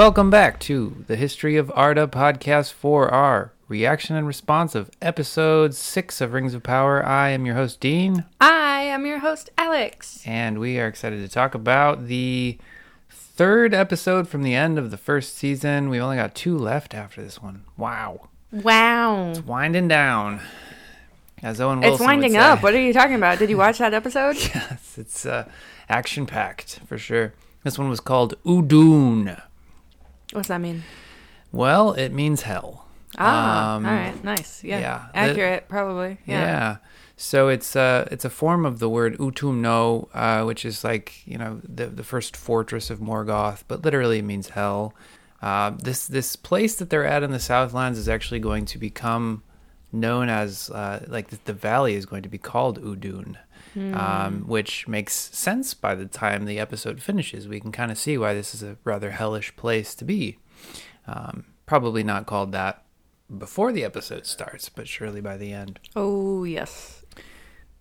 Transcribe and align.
Welcome 0.00 0.30
back 0.30 0.58
to 0.60 1.04
the 1.08 1.16
History 1.16 1.58
of 1.58 1.70
Arda 1.74 2.06
podcast 2.06 2.72
for 2.72 3.10
our 3.10 3.52
reaction 3.68 4.16
and 4.16 4.26
response 4.26 4.74
of 4.74 4.90
episode 5.02 5.74
six 5.74 6.22
of 6.22 6.32
Rings 6.32 6.54
of 6.54 6.62
Power. 6.62 7.04
I 7.04 7.28
am 7.28 7.44
your 7.44 7.54
host, 7.56 7.80
Dean, 7.80 8.24
I 8.40 8.80
am 8.80 9.04
your 9.04 9.18
host, 9.18 9.50
Alex. 9.58 10.22
and 10.24 10.58
we 10.58 10.80
are 10.80 10.86
excited 10.86 11.20
to 11.20 11.28
talk 11.28 11.54
about 11.54 12.06
the 12.06 12.56
third 13.10 13.74
episode 13.74 14.26
from 14.26 14.42
the 14.42 14.54
end 14.54 14.78
of 14.78 14.90
the 14.90 14.96
first 14.96 15.36
season. 15.36 15.90
We 15.90 16.00
only 16.00 16.16
got 16.16 16.34
two 16.34 16.56
left 16.56 16.94
after 16.94 17.20
this 17.22 17.42
one. 17.42 17.64
Wow. 17.76 18.30
Wow. 18.52 19.32
It's 19.32 19.40
winding 19.40 19.88
down. 19.88 20.40
As 21.42 21.60
Owen 21.60 21.80
Wilson 21.80 21.92
It's 21.92 22.02
winding 22.02 22.38
up. 22.38 22.62
What 22.62 22.72
are 22.72 22.80
you 22.80 22.94
talking 22.94 23.16
about? 23.16 23.38
Did 23.38 23.50
you 23.50 23.58
watch 23.58 23.76
that 23.76 23.92
episode? 23.92 24.36
Yes, 24.54 24.96
it's 24.96 25.26
uh, 25.26 25.46
action 25.90 26.24
packed 26.24 26.80
for 26.86 26.96
sure. 26.96 27.34
This 27.64 27.78
one 27.78 27.90
was 27.90 28.00
called 28.00 28.42
Udun. 28.44 29.42
What's 30.32 30.48
that 30.48 30.60
mean? 30.60 30.84
Well, 31.52 31.92
it 31.92 32.12
means 32.12 32.42
hell. 32.42 32.86
Ah, 33.18 33.74
Um, 33.76 33.86
all 33.86 33.92
right, 33.92 34.22
nice. 34.22 34.62
Yeah, 34.62 34.78
yeah, 34.78 35.06
accurate, 35.14 35.68
probably. 35.68 36.18
Yeah. 36.26 36.40
Yeah. 36.40 36.76
So 37.16 37.48
it's 37.48 37.74
uh 37.76 38.08
it's 38.10 38.24
a 38.24 38.30
form 38.30 38.64
of 38.64 38.78
the 38.78 38.88
word 38.88 39.18
Utumno, 39.18 40.08
uh, 40.14 40.44
which 40.44 40.64
is 40.64 40.84
like 40.84 41.26
you 41.26 41.36
know 41.36 41.60
the 41.64 41.86
the 41.86 42.04
first 42.04 42.36
fortress 42.36 42.88
of 42.88 42.98
Morgoth, 43.00 43.64
but 43.68 43.84
literally 43.84 44.18
it 44.20 44.24
means 44.24 44.50
hell. 44.50 44.94
Uh, 45.42 45.70
this 45.70 46.06
this 46.06 46.36
place 46.36 46.76
that 46.76 46.88
they're 46.90 47.04
at 47.04 47.22
in 47.22 47.30
the 47.32 47.40
Southlands 47.40 47.98
is 47.98 48.08
actually 48.08 48.40
going 48.40 48.64
to 48.66 48.78
become 48.78 49.42
known 49.92 50.28
as 50.28 50.70
uh, 50.70 51.04
like 51.08 51.28
the, 51.28 51.38
the 51.46 51.52
valley 51.52 51.94
is 51.94 52.06
going 52.06 52.22
to 52.22 52.28
be 52.28 52.38
called 52.38 52.80
Udun, 52.80 53.36
um, 53.76 54.42
which 54.46 54.88
makes 54.88 55.14
sense 55.14 55.74
by 55.74 55.94
the 55.94 56.06
time 56.06 56.44
the 56.44 56.58
episode 56.58 57.00
finishes. 57.00 57.48
We 57.48 57.60
can 57.60 57.72
kind 57.72 57.90
of 57.90 57.98
see 57.98 58.18
why 58.18 58.34
this 58.34 58.54
is 58.54 58.62
a 58.62 58.76
rather 58.84 59.10
hellish 59.12 59.54
place 59.56 59.94
to 59.96 60.04
be. 60.04 60.38
Um, 61.06 61.46
probably 61.66 62.02
not 62.02 62.26
called 62.26 62.52
that 62.52 62.84
before 63.38 63.72
the 63.72 63.84
episode 63.84 64.26
starts, 64.26 64.68
but 64.68 64.88
surely 64.88 65.20
by 65.20 65.36
the 65.36 65.52
end. 65.52 65.78
Oh 65.94 66.44
yes. 66.44 67.04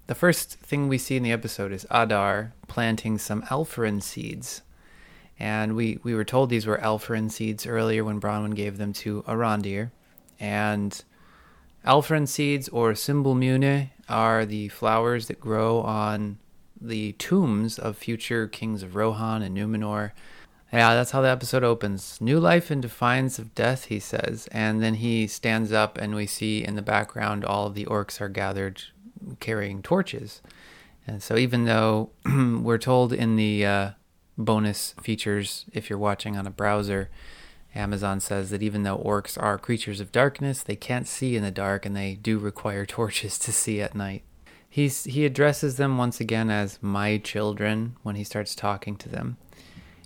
The 0.07 0.15
first 0.15 0.55
thing 0.55 0.87
we 0.87 0.97
see 0.97 1.17
in 1.17 1.23
the 1.23 1.31
episode 1.31 1.71
is 1.71 1.85
Adar 1.91 2.53
planting 2.67 3.17
some 3.17 3.43
Alfirin 3.43 4.01
seeds. 4.01 4.61
And 5.39 5.75
we, 5.75 5.99
we 6.03 6.13
were 6.13 6.25
told 6.25 6.49
these 6.49 6.65
were 6.65 6.79
Alfirin 6.79 7.31
seeds 7.31 7.65
earlier 7.65 8.03
when 8.03 8.19
Bronwyn 8.19 8.55
gave 8.55 8.77
them 8.77 8.91
to 8.93 9.23
Arondir. 9.23 9.91
And 10.39 11.01
Alfirin 11.85 12.27
seeds, 12.27 12.67
or 12.69 12.93
Simbelmyne, 12.93 13.89
are 14.09 14.45
the 14.45 14.67
flowers 14.69 15.27
that 15.27 15.39
grow 15.39 15.81
on 15.81 16.39
the 16.81 17.13
tombs 17.13 17.77
of 17.77 17.97
future 17.97 18.47
kings 18.47 18.83
of 18.83 18.95
Rohan 18.95 19.41
and 19.41 19.55
Numenor. 19.55 20.11
Yeah, 20.71 20.93
that's 20.93 21.11
how 21.11 21.21
the 21.21 21.29
episode 21.29 21.63
opens. 21.63 22.21
New 22.21 22.39
life 22.39 22.69
in 22.69 22.79
defiance 22.79 23.39
of 23.39 23.55
death, 23.55 23.85
he 23.85 23.99
says. 23.99 24.47
And 24.51 24.81
then 24.81 24.95
he 24.95 25.25
stands 25.25 25.71
up, 25.71 25.97
and 25.97 26.13
we 26.13 26.27
see 26.27 26.63
in 26.63 26.75
the 26.75 26.81
background 26.81 27.43
all 27.43 27.65
of 27.65 27.73
the 27.73 27.85
orcs 27.85 28.21
are 28.21 28.29
gathered 28.29 28.83
carrying 29.39 29.81
torches. 29.81 30.41
And 31.07 31.23
so, 31.23 31.37
even 31.37 31.65
though 31.65 32.11
we're 32.25 32.77
told 32.77 33.13
in 33.13 33.35
the 33.35 33.65
uh, 33.65 33.89
bonus 34.37 34.93
features, 35.01 35.65
if 35.73 35.89
you're 35.89 35.99
watching 35.99 36.37
on 36.37 36.45
a 36.45 36.51
browser, 36.51 37.09
Amazon 37.75 38.19
says 38.19 38.49
that 38.49 38.63
even 38.63 38.83
though 38.83 38.97
orcs 38.97 39.41
are 39.41 39.57
creatures 39.57 39.99
of 39.99 40.11
darkness, 40.11 40.63
they 40.63 40.75
can't 40.75 41.07
see 41.07 41.35
in 41.35 41.43
the 41.43 41.51
dark 41.51 41.85
and 41.85 41.95
they 41.95 42.15
do 42.15 42.39
require 42.39 42.85
torches 42.87 43.37
to 43.39 43.51
see 43.51 43.81
at 43.81 43.95
night. 43.95 44.23
He's, 44.69 45.05
he 45.05 45.25
addresses 45.25 45.77
them 45.77 45.97
once 45.97 46.19
again 46.19 46.49
as 46.51 46.77
my 46.81 47.17
children 47.17 47.95
when 48.03 48.15
he 48.15 48.23
starts 48.23 48.53
talking 48.53 48.95
to 48.97 49.09
them. 49.09 49.37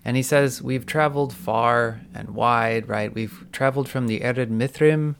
And 0.06 0.18
he 0.18 0.23
says, 0.23 0.62
We've 0.62 0.85
traveled 0.85 1.34
far 1.34 2.02
and 2.13 2.31
wide, 2.31 2.88
right? 2.88 3.13
We've 3.13 3.46
traveled 3.52 3.90
from 3.90 4.07
the 4.07 4.19
Ered 4.22 4.50
Mithrin 4.50 5.16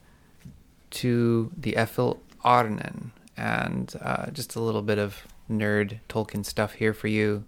to 0.92 1.52
the 1.58 1.74
Ephel 1.74 2.20
Arnen. 2.44 3.12
And 3.36 3.94
uh, 4.02 4.30
just 4.32 4.56
a 4.56 4.62
little 4.62 4.82
bit 4.82 5.00
of 5.00 5.24
nerd 5.50 6.00
Tolkien 6.10 6.46
stuff 6.46 6.74
here 6.74 6.94
for 6.94 7.08
you. 7.08 7.46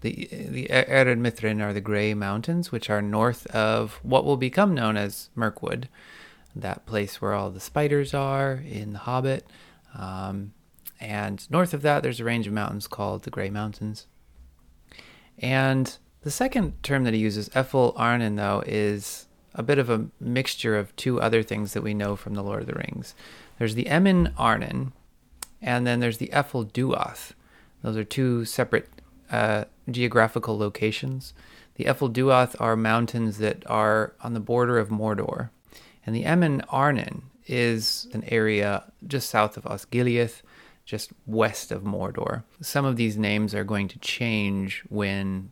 The 0.00 0.28
the 0.30 0.68
Ered 0.70 1.18
Mithrin 1.18 1.62
are 1.62 1.72
the 1.72 1.80
Grey 1.80 2.14
Mountains, 2.14 2.70
which 2.70 2.88
are 2.88 3.02
north 3.02 3.46
of 3.48 3.98
what 4.02 4.24
will 4.24 4.36
become 4.36 4.74
known 4.74 4.96
as 4.96 5.30
Mirkwood, 5.34 5.88
that 6.54 6.86
place 6.86 7.20
where 7.20 7.34
all 7.34 7.50
the 7.50 7.60
spiders 7.60 8.14
are 8.14 8.62
in 8.66 8.92
The 8.92 9.00
Hobbit. 9.00 9.46
Um, 9.94 10.52
and 11.00 11.48
north 11.50 11.74
of 11.74 11.82
that, 11.82 12.02
there's 12.02 12.20
a 12.20 12.24
range 12.24 12.46
of 12.46 12.52
mountains 12.52 12.86
called 12.86 13.22
the 13.22 13.30
Grey 13.30 13.50
Mountains. 13.50 14.06
And 15.38 15.96
the 16.22 16.30
second 16.30 16.82
term 16.82 17.04
that 17.04 17.14
he 17.14 17.20
uses, 17.20 17.48
Ephel 17.50 17.94
Arnen, 17.96 18.36
though, 18.36 18.62
is 18.66 19.26
a 19.54 19.62
bit 19.62 19.78
of 19.78 19.88
a 19.88 20.06
mixture 20.20 20.76
of 20.76 20.94
two 20.96 21.20
other 21.20 21.42
things 21.42 21.72
that 21.72 21.82
we 21.82 21.94
know 21.94 22.16
from 22.16 22.34
The 22.34 22.42
Lord 22.42 22.62
of 22.62 22.66
the 22.66 22.74
Rings. 22.74 23.14
There's 23.58 23.74
the 23.74 23.86
Emin 23.88 24.32
Arnen, 24.38 24.92
and 25.62 25.86
then 25.86 26.00
there's 26.00 26.18
the 26.18 26.30
Ephel 26.32 26.70
Duath. 26.70 27.32
Those 27.82 27.96
are 27.96 28.04
two 28.04 28.44
separate 28.44 28.88
uh, 29.30 29.64
geographical 29.90 30.58
locations. 30.58 31.34
The 31.74 31.84
Ephel 31.84 32.12
Duath 32.12 32.56
are 32.60 32.76
mountains 32.76 33.38
that 33.38 33.62
are 33.66 34.14
on 34.22 34.34
the 34.34 34.40
border 34.40 34.78
of 34.78 34.88
Mordor, 34.88 35.50
and 36.04 36.14
the 36.14 36.24
Emin 36.24 36.62
Arnen 36.72 37.22
is 37.46 38.08
an 38.12 38.24
area 38.24 38.90
just 39.06 39.30
south 39.30 39.56
of 39.56 39.64
Osgiliath, 39.64 40.42
just 40.84 41.12
west 41.26 41.70
of 41.70 41.82
Mordor. 41.82 42.42
Some 42.60 42.84
of 42.84 42.96
these 42.96 43.16
names 43.16 43.54
are 43.54 43.64
going 43.64 43.88
to 43.88 43.98
change 43.98 44.82
when 44.88 45.50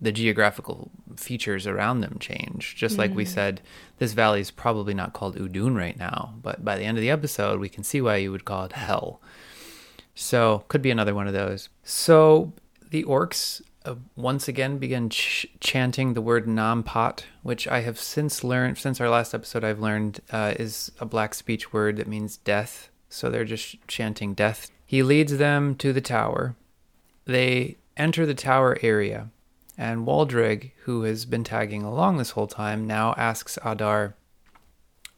the 0.00 0.12
geographical 0.12 0.90
features 1.16 1.66
around 1.66 2.00
them 2.00 2.16
change. 2.18 2.74
Just 2.76 2.96
like 2.96 3.14
we 3.14 3.24
mm. 3.24 3.28
said, 3.28 3.60
this 3.98 4.12
valley 4.12 4.40
is 4.40 4.50
probably 4.50 4.94
not 4.94 5.12
called 5.12 5.36
Udun 5.36 5.76
right 5.76 5.98
now, 5.98 6.34
but 6.42 6.64
by 6.64 6.76
the 6.76 6.84
end 6.84 6.96
of 6.96 7.02
the 7.02 7.10
episode, 7.10 7.60
we 7.60 7.68
can 7.68 7.84
see 7.84 8.00
why 8.00 8.16
you 8.16 8.32
would 8.32 8.44
call 8.44 8.64
it 8.64 8.72
Hell. 8.72 9.20
So, 10.14 10.64
could 10.68 10.82
be 10.82 10.90
another 10.90 11.14
one 11.14 11.26
of 11.26 11.32
those. 11.32 11.68
So, 11.82 12.52
the 12.90 13.04
orcs 13.04 13.62
uh, 13.84 13.94
once 14.16 14.48
again 14.48 14.78
begin 14.78 15.08
ch- 15.08 15.46
chanting 15.60 16.14
the 16.14 16.20
word 16.20 16.46
Nampat, 16.46 17.24
which 17.42 17.66
I 17.68 17.80
have 17.80 17.98
since 17.98 18.44
learned, 18.44 18.78
since 18.78 19.00
our 19.00 19.08
last 19.08 19.34
episode, 19.34 19.64
I've 19.64 19.80
learned 19.80 20.20
uh, 20.30 20.54
is 20.58 20.92
a 21.00 21.06
black 21.06 21.34
speech 21.34 21.72
word 21.72 21.96
that 21.96 22.08
means 22.08 22.36
death. 22.36 22.90
So, 23.08 23.28
they're 23.28 23.44
just 23.44 23.76
chanting 23.88 24.34
death. 24.34 24.70
He 24.86 25.02
leads 25.02 25.38
them 25.38 25.74
to 25.76 25.92
the 25.92 26.00
tower. 26.00 26.54
They 27.24 27.78
enter 27.96 28.24
the 28.24 28.34
tower 28.34 28.78
area, 28.82 29.30
and 29.76 30.06
Waldreg, 30.06 30.72
who 30.84 31.02
has 31.02 31.24
been 31.24 31.44
tagging 31.44 31.82
along 31.82 32.16
this 32.16 32.30
whole 32.30 32.46
time, 32.46 32.86
now 32.86 33.14
asks 33.16 33.58
Adar, 33.64 34.14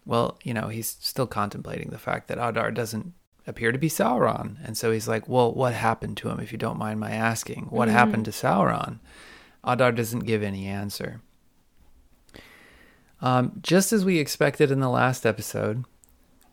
well, 0.04 0.38
you 0.42 0.54
know, 0.54 0.68
he's 0.68 0.96
still 1.00 1.26
contemplating 1.26 1.90
the 1.90 1.98
fact 1.98 2.28
that 2.28 2.38
Adar 2.38 2.70
doesn't 2.70 3.12
appear 3.46 3.72
to 3.72 3.78
be 3.78 3.88
Sauron. 3.88 4.56
And 4.64 4.76
so 4.76 4.92
he's 4.92 5.08
like, 5.08 5.28
well, 5.28 5.52
what 5.52 5.74
happened 5.74 6.16
to 6.18 6.28
him, 6.28 6.38
if 6.40 6.52
you 6.52 6.58
don't 6.58 6.78
mind 6.78 7.00
my 7.00 7.10
asking? 7.10 7.66
What 7.70 7.88
happened 7.88 8.24
to 8.26 8.30
Sauron? 8.30 8.98
Adar 9.64 9.92
doesn't 9.92 10.20
give 10.26 10.42
any 10.42 10.66
answer. 10.66 11.20
Um, 13.20 13.52
just 13.62 13.92
as 13.92 14.04
we 14.04 14.18
expected 14.18 14.70
in 14.70 14.80
the 14.80 14.88
last 14.88 15.24
episode, 15.24 15.84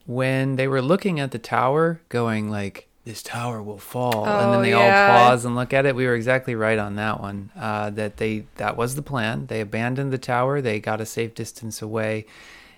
when 0.06 0.56
they 0.56 0.68
were 0.68 0.81
looking 0.81 1.19
at 1.19 1.31
the 1.31 1.39
tower, 1.39 2.01
going 2.09 2.50
like, 2.51 2.88
this 3.06 3.24
tower 3.24 3.63
will 3.63 3.80
fall, 3.80 4.27
and 4.27 4.53
then 4.53 4.59
Oh, 4.59 4.62
they 4.62 4.69
yeah. 4.71 5.07
all 5.24 5.30
pause 5.30 5.45
and 5.45 5.56
look 5.56 5.74
at 5.74 5.88
it. 5.88 5.95
We 5.95 6.06
were 6.06 6.13
exactly 6.13 6.53
right 6.53 6.77
on 6.77 6.95
that 6.97 7.19
one. 7.19 7.50
Uh, 7.57 7.89
that 7.92 8.18
they 8.18 8.45
that 8.57 8.77
was 8.77 8.94
the 8.94 9.01
plan. 9.01 9.47
They 9.47 9.62
abandoned 9.62 10.13
the 10.13 10.19
tower. 10.19 10.62
They 10.62 10.80
got 10.80 11.01
a 11.01 11.07
safe 11.07 11.33
distance 11.33 11.81
away, 11.81 12.27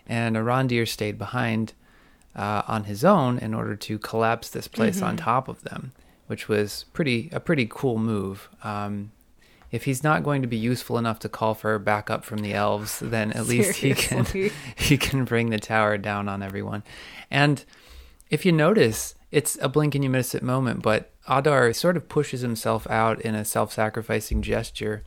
and 0.07 0.37
Arondir 0.37 0.87
stayed 0.87 1.17
behind 1.17 1.73
uh, 2.35 2.63
on 2.67 2.85
his 2.85 3.03
own 3.03 3.37
in 3.37 3.53
order 3.53 3.75
to 3.75 3.97
collapse 3.99 4.49
this 4.49 4.67
place 4.67 5.01
on 5.01 5.17
top 5.17 5.47
of 5.47 5.63
them, 5.63 5.91
which 6.27 6.47
was 6.47 6.85
pretty 6.93 7.29
a 7.31 7.39
pretty 7.39 7.67
cool 7.69 7.97
move. 7.97 8.49
Um, 8.63 9.11
if 9.71 9.85
he's 9.85 10.03
not 10.03 10.23
going 10.23 10.41
to 10.41 10.47
be 10.47 10.57
useful 10.57 10.97
enough 10.97 11.19
to 11.19 11.29
call 11.29 11.53
for 11.53 11.77
backup 11.79 12.25
from 12.25 12.39
the 12.39 12.53
elves, 12.53 12.99
then 12.99 13.31
at 13.31 13.47
least 13.47 13.77
he 13.77 13.93
can 13.95 14.25
he 14.75 14.97
can 14.97 15.25
bring 15.25 15.49
the 15.49 15.59
tower 15.59 15.97
down 15.97 16.27
on 16.27 16.43
everyone. 16.43 16.83
And 17.29 17.63
if 18.29 18.45
you 18.45 18.51
notice, 18.51 19.15
it's 19.31 19.57
a 19.61 19.69
blink 19.69 19.95
and 19.95 20.03
you 20.03 20.09
miss 20.09 20.35
it 20.35 20.43
moment, 20.43 20.81
but 20.81 21.11
Adar 21.27 21.71
sort 21.73 21.97
of 21.97 22.09
pushes 22.09 22.41
himself 22.41 22.89
out 22.89 23.21
in 23.21 23.35
a 23.35 23.45
self-sacrificing 23.45 24.41
gesture 24.41 25.03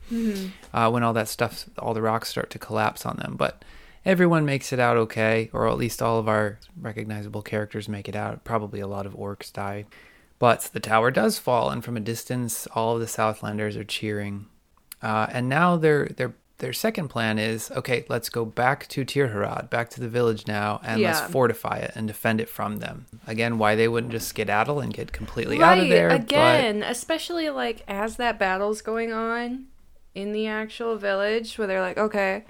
uh, 0.73 0.89
when 0.89 1.03
all 1.03 1.13
that 1.13 1.27
stuff, 1.27 1.65
all 1.77 1.93
the 1.93 2.01
rocks 2.01 2.29
start 2.29 2.49
to 2.51 2.59
collapse 2.59 3.05
on 3.05 3.17
them. 3.17 3.35
But 3.37 3.63
everyone 4.05 4.45
makes 4.45 4.71
it 4.71 4.79
out 4.79 4.97
okay, 4.97 5.49
or 5.51 5.67
at 5.67 5.77
least 5.77 6.01
all 6.01 6.19
of 6.19 6.27
our 6.27 6.59
recognizable 6.79 7.41
characters 7.41 7.89
make 7.89 8.07
it 8.07 8.15
out. 8.15 8.43
Probably 8.43 8.79
a 8.79 8.87
lot 8.87 9.05
of 9.05 9.13
orcs 9.13 9.51
die. 9.51 9.85
But 10.37 10.69
the 10.73 10.79
tower 10.79 11.11
does 11.11 11.39
fall, 11.39 11.69
and 11.69 11.83
from 11.83 11.97
a 11.97 12.01
distance, 12.01 12.67
all 12.67 12.95
of 12.95 12.99
the 12.99 13.05
Southlanders 13.05 13.77
are 13.77 13.85
cheering. 13.85 14.47
Uh, 15.01 15.27
and 15.31 15.47
now 15.47 15.77
their 15.77 16.07
their 16.07 16.33
their 16.57 16.73
second 16.73 17.09
plan 17.09 17.37
is 17.37 17.71
okay. 17.71 18.05
Let's 18.09 18.29
go 18.29 18.45
back 18.45 18.87
to 18.89 19.05
Tirharad, 19.05 19.69
back 19.69 19.89
to 19.91 19.99
the 19.99 20.09
village 20.09 20.47
now, 20.47 20.79
and 20.83 21.01
let's 21.01 21.21
fortify 21.21 21.77
it 21.77 21.91
and 21.95 22.07
defend 22.07 22.41
it 22.41 22.49
from 22.49 22.79
them. 22.79 23.05
Again, 23.27 23.57
why 23.57 23.75
they 23.75 23.87
wouldn't 23.87 24.11
just 24.11 24.27
skedaddle 24.27 24.79
and 24.79 24.93
get 24.93 25.11
completely 25.11 25.61
out 25.61 25.79
of 25.79 25.89
there? 25.89 26.09
again, 26.09 26.83
especially 26.83 27.49
like 27.49 27.83
as 27.87 28.17
that 28.17 28.37
battle's 28.37 28.81
going 28.81 29.13
on 29.13 29.65
in 30.13 30.31
the 30.31 30.47
actual 30.47 30.95
village, 30.97 31.57
where 31.57 31.67
they're 31.67 31.81
like, 31.81 31.97
okay, 31.97 32.45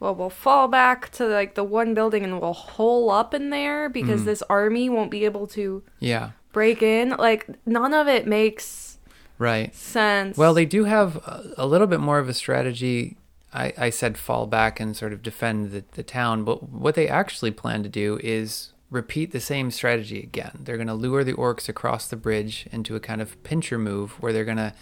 well, 0.00 0.14
we'll 0.14 0.30
fall 0.30 0.68
back 0.68 1.10
to 1.12 1.26
like 1.26 1.54
the 1.54 1.64
one 1.64 1.94
building 1.94 2.22
and 2.24 2.40
we'll 2.40 2.52
hole 2.52 3.10
up 3.10 3.32
in 3.34 3.50
there 3.50 3.88
because 3.88 4.22
Mm. 4.22 4.26
this 4.26 4.42
army 4.50 4.88
won't 4.88 5.10
be 5.10 5.24
able 5.24 5.46
to 5.48 5.82
Yeah. 6.00 6.30
break 6.52 6.82
in. 6.82 7.10
Like 7.10 7.46
none 7.66 7.94
of 7.94 8.06
it 8.08 8.26
makes 8.26 8.98
Right. 9.38 9.74
sense. 9.74 10.36
Well, 10.38 10.54
they 10.54 10.64
do 10.66 10.84
have 10.84 11.16
a, 11.56 11.66
little 11.66 11.86
bit 11.86 12.00
more 12.00 12.18
of 12.18 12.28
a 12.28 12.34
strategy. 12.34 13.16
I, 13.52 13.72
I 13.78 13.90
said 13.90 14.16
fall 14.18 14.46
back 14.46 14.80
and 14.80 14.96
sort 14.96 15.12
of 15.12 15.22
defend 15.22 15.72
the, 15.72 15.84
the 15.92 16.02
town, 16.02 16.44
but 16.44 16.68
what 16.70 16.94
they 16.94 17.08
actually 17.08 17.50
plan 17.50 17.82
to 17.82 17.88
do 17.88 18.18
is 18.22 18.72
repeat 18.90 19.32
the 19.32 19.40
same 19.40 19.70
strategy 19.70 20.22
again. 20.22 20.60
They're 20.62 20.76
going 20.76 20.86
to 20.88 20.94
lure 20.94 21.24
the 21.24 21.32
orcs 21.34 21.68
across 21.68 22.06
the 22.06 22.16
bridge 22.16 22.66
into 22.72 22.96
a 22.96 23.00
kind 23.00 23.20
of 23.20 23.42
pincher 23.44 23.78
move 23.78 24.12
where 24.22 24.32
they're 24.32 24.44
going 24.44 24.56
to, 24.58 24.72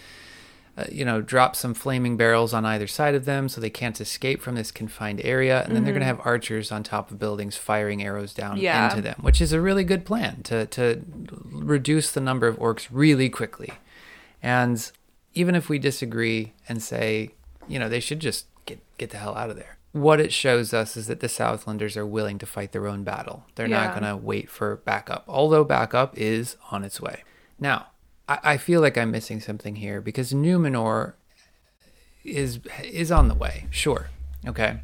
uh, 0.77 0.85
you 0.91 1.05
know, 1.05 1.21
drop 1.21 1.55
some 1.55 1.73
flaming 1.73 2.17
barrels 2.17 2.53
on 2.53 2.65
either 2.67 2.87
side 2.89 3.15
of 3.15 3.25
them 3.27 3.49
so 3.49 3.61
they 3.61 3.71
can't 3.71 4.01
escape 4.01 4.43
from 4.43 4.57
this 4.57 4.73
confined 4.73 5.21
area. 5.23 5.63
And 5.63 5.77
then 5.77 5.85
they're 5.85 5.93
going 5.93 6.01
to 6.01 6.07
have 6.07 6.21
archers 6.25 6.73
on 6.73 6.83
top 6.83 7.11
of 7.13 7.19
buildings 7.19 7.57
firing 7.57 8.03
arrows 8.03 8.35
down 8.35 8.57
Yeah. 8.57 8.89
into 8.91 9.01
them, 9.01 9.17
which 9.21 9.41
is 9.41 9.53
a 9.53 9.61
really 9.61 9.85
good 9.85 10.05
plan 10.05 10.43
to, 10.45 10.67
to 10.67 11.03
reduce 11.53 12.11
the 12.11 12.21
number 12.21 12.49
of 12.49 12.57
orcs 12.59 12.89
really 12.91 13.29
quickly. 13.29 13.71
And 14.43 14.91
even 15.35 15.55
if 15.55 15.69
we 15.69 15.79
disagree 15.79 16.55
and 16.69 16.83
say, 16.83 17.31
you 17.69 17.79
know, 17.79 17.89
they 17.89 18.01
should 18.01 18.21
just 18.21 18.47
get 18.67 18.81
get 18.99 19.11
the 19.11 19.19
hell 19.19 19.37
out 19.37 19.51
of 19.51 19.57
there. 19.57 19.79
What 19.93 20.19
it 20.19 20.33
shows 20.33 20.75
us 20.75 20.97
is 20.97 21.07
that 21.07 21.21
the 21.21 21.29
Southlanders 21.29 21.97
are 21.97 22.05
willing 22.07 22.39
to 22.39 22.47
fight 22.47 22.73
their 22.73 22.89
own 22.89 23.05
battle. 23.05 23.45
They're 23.55 23.69
not 23.69 23.93
going 23.93 24.03
to 24.03 24.17
wait 24.17 24.51
for 24.51 24.77
backup, 24.77 25.25
although 25.29 25.63
backup 25.63 26.19
is 26.19 26.57
on 26.73 26.83
its 26.83 27.01
way. 27.01 27.23
Now, 27.61 27.87
I, 28.29 28.39
I 28.43 28.57
feel 28.57 28.81
like 28.81 28.97
I'm 28.99 29.11
missing 29.11 29.41
something 29.41 29.77
here 29.77 30.01
because 30.01 30.33
Numenor 30.33 31.15
is 32.25 32.61
is 32.83 33.13
on 33.13 33.29
the 33.29 33.35
way. 33.35 33.67
Sure, 33.71 34.09
okay, 34.47 34.81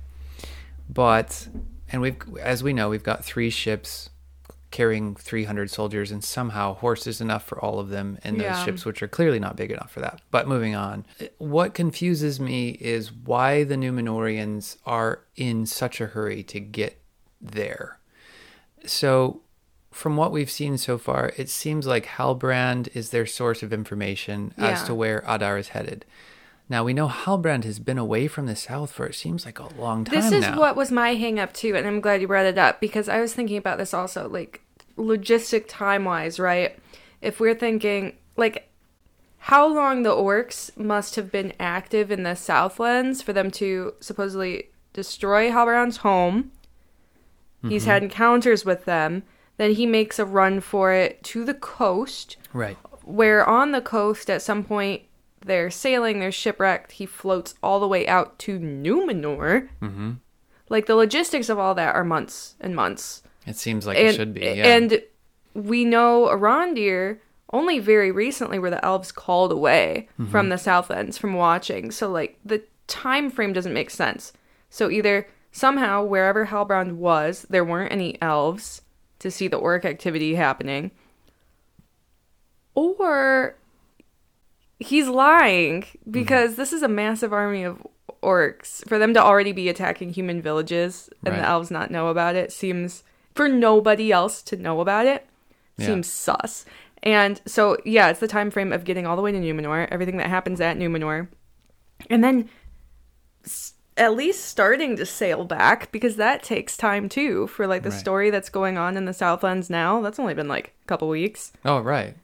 but 0.89 1.49
and 1.91 2.01
we've 2.03 2.17
as 2.41 2.63
we 2.63 2.73
know 2.73 2.89
we've 2.91 3.03
got 3.03 3.25
three 3.25 3.51
ships 3.51 4.11
carrying 4.71 5.17
300 5.17 5.69
soldiers 5.69 6.13
and 6.13 6.23
somehow 6.23 6.75
horses 6.75 7.21
enough 7.21 7.45
for 7.45 7.59
all 7.61 7.81
of 7.81 7.89
them 7.89 8.17
in 8.23 8.35
those 8.39 8.45
Yeah. 8.45 8.65
ships 8.65 8.85
which 8.85 9.03
are 9.03 9.09
clearly 9.09 9.41
not 9.41 9.57
big 9.57 9.73
enough 9.73 9.91
for 9.91 9.99
that 9.99 10.21
but 10.31 10.47
moving 10.47 10.77
on 10.77 11.05
what 11.39 11.75
confuses 11.75 12.39
me 12.39 12.71
is 12.81 13.11
why 13.11 13.65
the 13.65 13.75
numenorians 13.75 14.77
are 14.87 15.23
in 15.35 15.67
such 15.67 16.01
a 16.01 16.07
hurry 16.07 16.45
to 16.45 16.61
get 16.61 17.01
there 17.41 17.99
so 18.87 19.41
from 19.91 20.17
what 20.17 20.33
we've 20.33 20.51
seen 20.51 20.79
so 20.79 20.97
far 20.99 21.33
it 21.37 21.49
seems 21.49 21.87
like 21.87 22.07
halbrand 22.07 22.89
is 22.95 23.11
their 23.11 23.27
source 23.27 23.63
of 23.63 23.73
information 23.73 24.55
as 24.57 24.83
to 24.85 24.95
where 24.95 25.23
adar 25.27 25.59
is 25.59 25.69
headed 25.69 26.05
now 26.69 26.85
we 26.85 26.95
know 26.95 27.09
halbrand 27.09 27.65
has 27.65 27.81
been 27.81 27.99
away 27.99 28.29
from 28.29 28.47
the 28.47 28.55
south 28.55 28.93
for 28.93 29.07
it 29.07 29.15
seems 29.15 29.45
like 29.45 29.59
a 29.59 29.69
long 29.75 30.05
time 30.05 30.15
this 30.15 30.31
is 30.33 30.43
now. 30.43 30.59
what 30.59 30.77
was 30.77 30.93
my 30.93 31.15
hang 31.15 31.41
up 31.41 31.53
too, 31.53 31.75
and 31.75 31.87
I'm 31.87 32.01
glad 32.01 32.21
you 32.21 32.29
brought 32.29 32.47
it 32.47 32.57
up 32.59 32.81
because 32.81 33.09
I 33.09 33.21
was 33.21 33.35
thinking 33.35 33.57
about 33.57 33.79
this 33.79 33.93
also, 33.93 34.29
like 34.29 34.63
logistic 34.97 35.65
time 35.67 36.05
wise, 36.05 36.39
right? 36.39 36.79
If 37.21 37.41
we're 37.41 37.57
thinking 37.57 38.17
like 38.37 38.69
how 39.39 39.67
long 39.67 40.05
the 40.05 40.15
orcs 40.15 40.77
must 40.77 41.17
have 41.17 41.33
been 41.33 41.53
active 41.59 42.13
in 42.13 42.23
the 42.23 42.37
Southlands 42.37 43.21
for 43.21 43.33
them 43.33 43.51
to 43.53 43.95
supposedly 43.99 44.69
destroy 44.93 45.51
Halbrand's 45.51 45.99
home. 45.99 46.53
He's 47.63 47.83
Mm-hmm. 47.83 47.91
had 47.91 48.03
encounters 48.05 48.65
with 48.65 48.85
them. 48.85 49.25
Then 49.61 49.73
he 49.73 49.85
makes 49.85 50.19
a 50.19 50.25
run 50.25 50.61
for 50.62 50.91
it 50.95 51.23
to 51.25 51.45
the 51.45 51.53
coast, 51.53 52.39
right 52.55 52.79
where 53.05 53.47
on 53.47 53.73
the 53.73 53.83
coast 53.83 54.31
at 54.31 54.41
some 54.41 54.65
point 54.65 55.03
they're 55.45 55.71
sailing, 55.71 56.19
they're 56.19 56.33
shipwrecked. 56.33 56.93
He 56.93 57.05
floats 57.05 57.55
all 57.62 57.79
the 57.79 57.87
way 57.87 58.09
out 58.09 58.39
to 58.39 58.59
Numenor. 58.59 59.69
mm-hmm. 59.83 60.12
Like 60.71 60.87
the 60.87 60.95
logistics 60.95 61.51
of 61.51 61.59
all 61.59 61.75
that 61.75 61.95
are 61.95 62.05
months 62.05 62.55
and 62.59 62.75
months. 62.75 63.23
it 63.47 63.57
seems 63.59 63.87
like 63.87 63.99
and, 63.99 64.09
it 64.09 64.15
should 64.15 64.33
be 64.33 64.41
yeah 64.41 64.67
And 64.77 65.03
we 65.53 65.85
know 65.85 66.29
Arondir 66.33 67.19
only 67.53 67.81
very 67.81 68.11
recently 68.11 68.59
were 68.59 68.71
the 68.71 68.83
elves 68.83 69.12
called 69.12 69.53
away 69.53 70.09
Mm-hmm. 70.19 70.31
from 70.31 70.49
the 70.49 70.57
Southlands 70.57 71.19
from 71.19 71.35
watching. 71.35 71.91
So 71.91 72.11
like 72.11 72.39
the 72.47 72.62
time 72.87 73.31
frame 73.31 73.53
doesn't 73.53 73.75
make 73.75 73.91
sense. 73.91 74.33
So 74.71 74.89
either 74.89 75.29
somehow 75.53 76.03
wherever 76.05 76.47
Halbrand 76.47 76.93
was, 76.93 77.45
there 77.51 77.65
weren't 77.65 77.93
any 77.93 78.17
elves 78.23 78.81
to 79.21 79.31
see 79.31 79.49
the 79.49 79.57
orc 79.57 79.85
activity 79.85 80.35
happening. 80.35 80.91
Or 82.75 83.57
he's 84.79 85.09
lying 85.09 85.83
Mm-hmm. 85.83 86.11
because 86.11 86.57
this 86.57 86.73
is 86.73 86.83
a 86.83 86.89
massive 86.89 87.33
army 87.33 87.63
of 87.63 87.87
orcs. 88.23 88.87
For 88.89 88.99
them 88.99 89.15
to 89.15 89.23
already 89.23 89.53
be 89.53 89.69
attacking 89.69 90.11
human 90.13 90.41
villages 90.43 91.09
and 91.25 91.35
Right. 91.35 91.41
the 91.43 91.49
elves 91.49 91.71
not 91.71 91.91
know 91.91 92.09
about 92.09 92.35
it 92.37 92.53
seems 92.53 93.03
for 93.35 93.49
nobody 93.49 94.11
else 94.13 94.43
to 94.43 94.57
know 94.57 94.81
about 94.81 95.07
it 95.07 95.27
Yeah. 95.79 95.87
seems 95.87 96.11
sus. 96.11 96.65
And 97.03 97.41
so 97.47 97.77
yeah, 97.85 98.09
it's 98.11 98.21
the 98.21 98.29
time 98.29 98.51
frame 98.51 98.73
of 98.73 98.85
getting 98.85 99.07
all 99.07 99.17
the 99.17 99.23
way 99.23 99.33
to 99.33 99.39
Numenor, 99.39 99.89
everything 99.91 100.17
that 100.19 100.27
happens 100.29 100.61
at 100.61 100.77
Numenor. 100.77 101.29
And 102.09 102.23
then 102.25 102.49
s- 103.45 103.75
at 104.00 104.17
least 104.17 104.44
starting 104.47 104.97
to 104.97 105.06
sail 105.06 105.44
back 105.44 105.93
because 105.93 106.17
that 106.17 106.43
takes 106.43 106.76
time 106.76 107.08
too 107.08 107.47
for 107.47 107.67
like 107.69 107.82
the 107.85 107.91
Right. 107.91 107.99
story 108.00 108.31
that's 108.31 108.49
going 108.49 108.76
on 108.79 108.97
in 108.97 109.05
the 109.05 109.12
Southlands 109.14 109.70
now. 109.70 110.00
That's 110.00 110.19
only 110.19 110.35
been 110.35 110.49
like 110.49 110.73
a 110.82 110.87
couple 110.87 111.08
weeks. 111.08 111.52
oh 111.64 111.79
right 111.81 112.17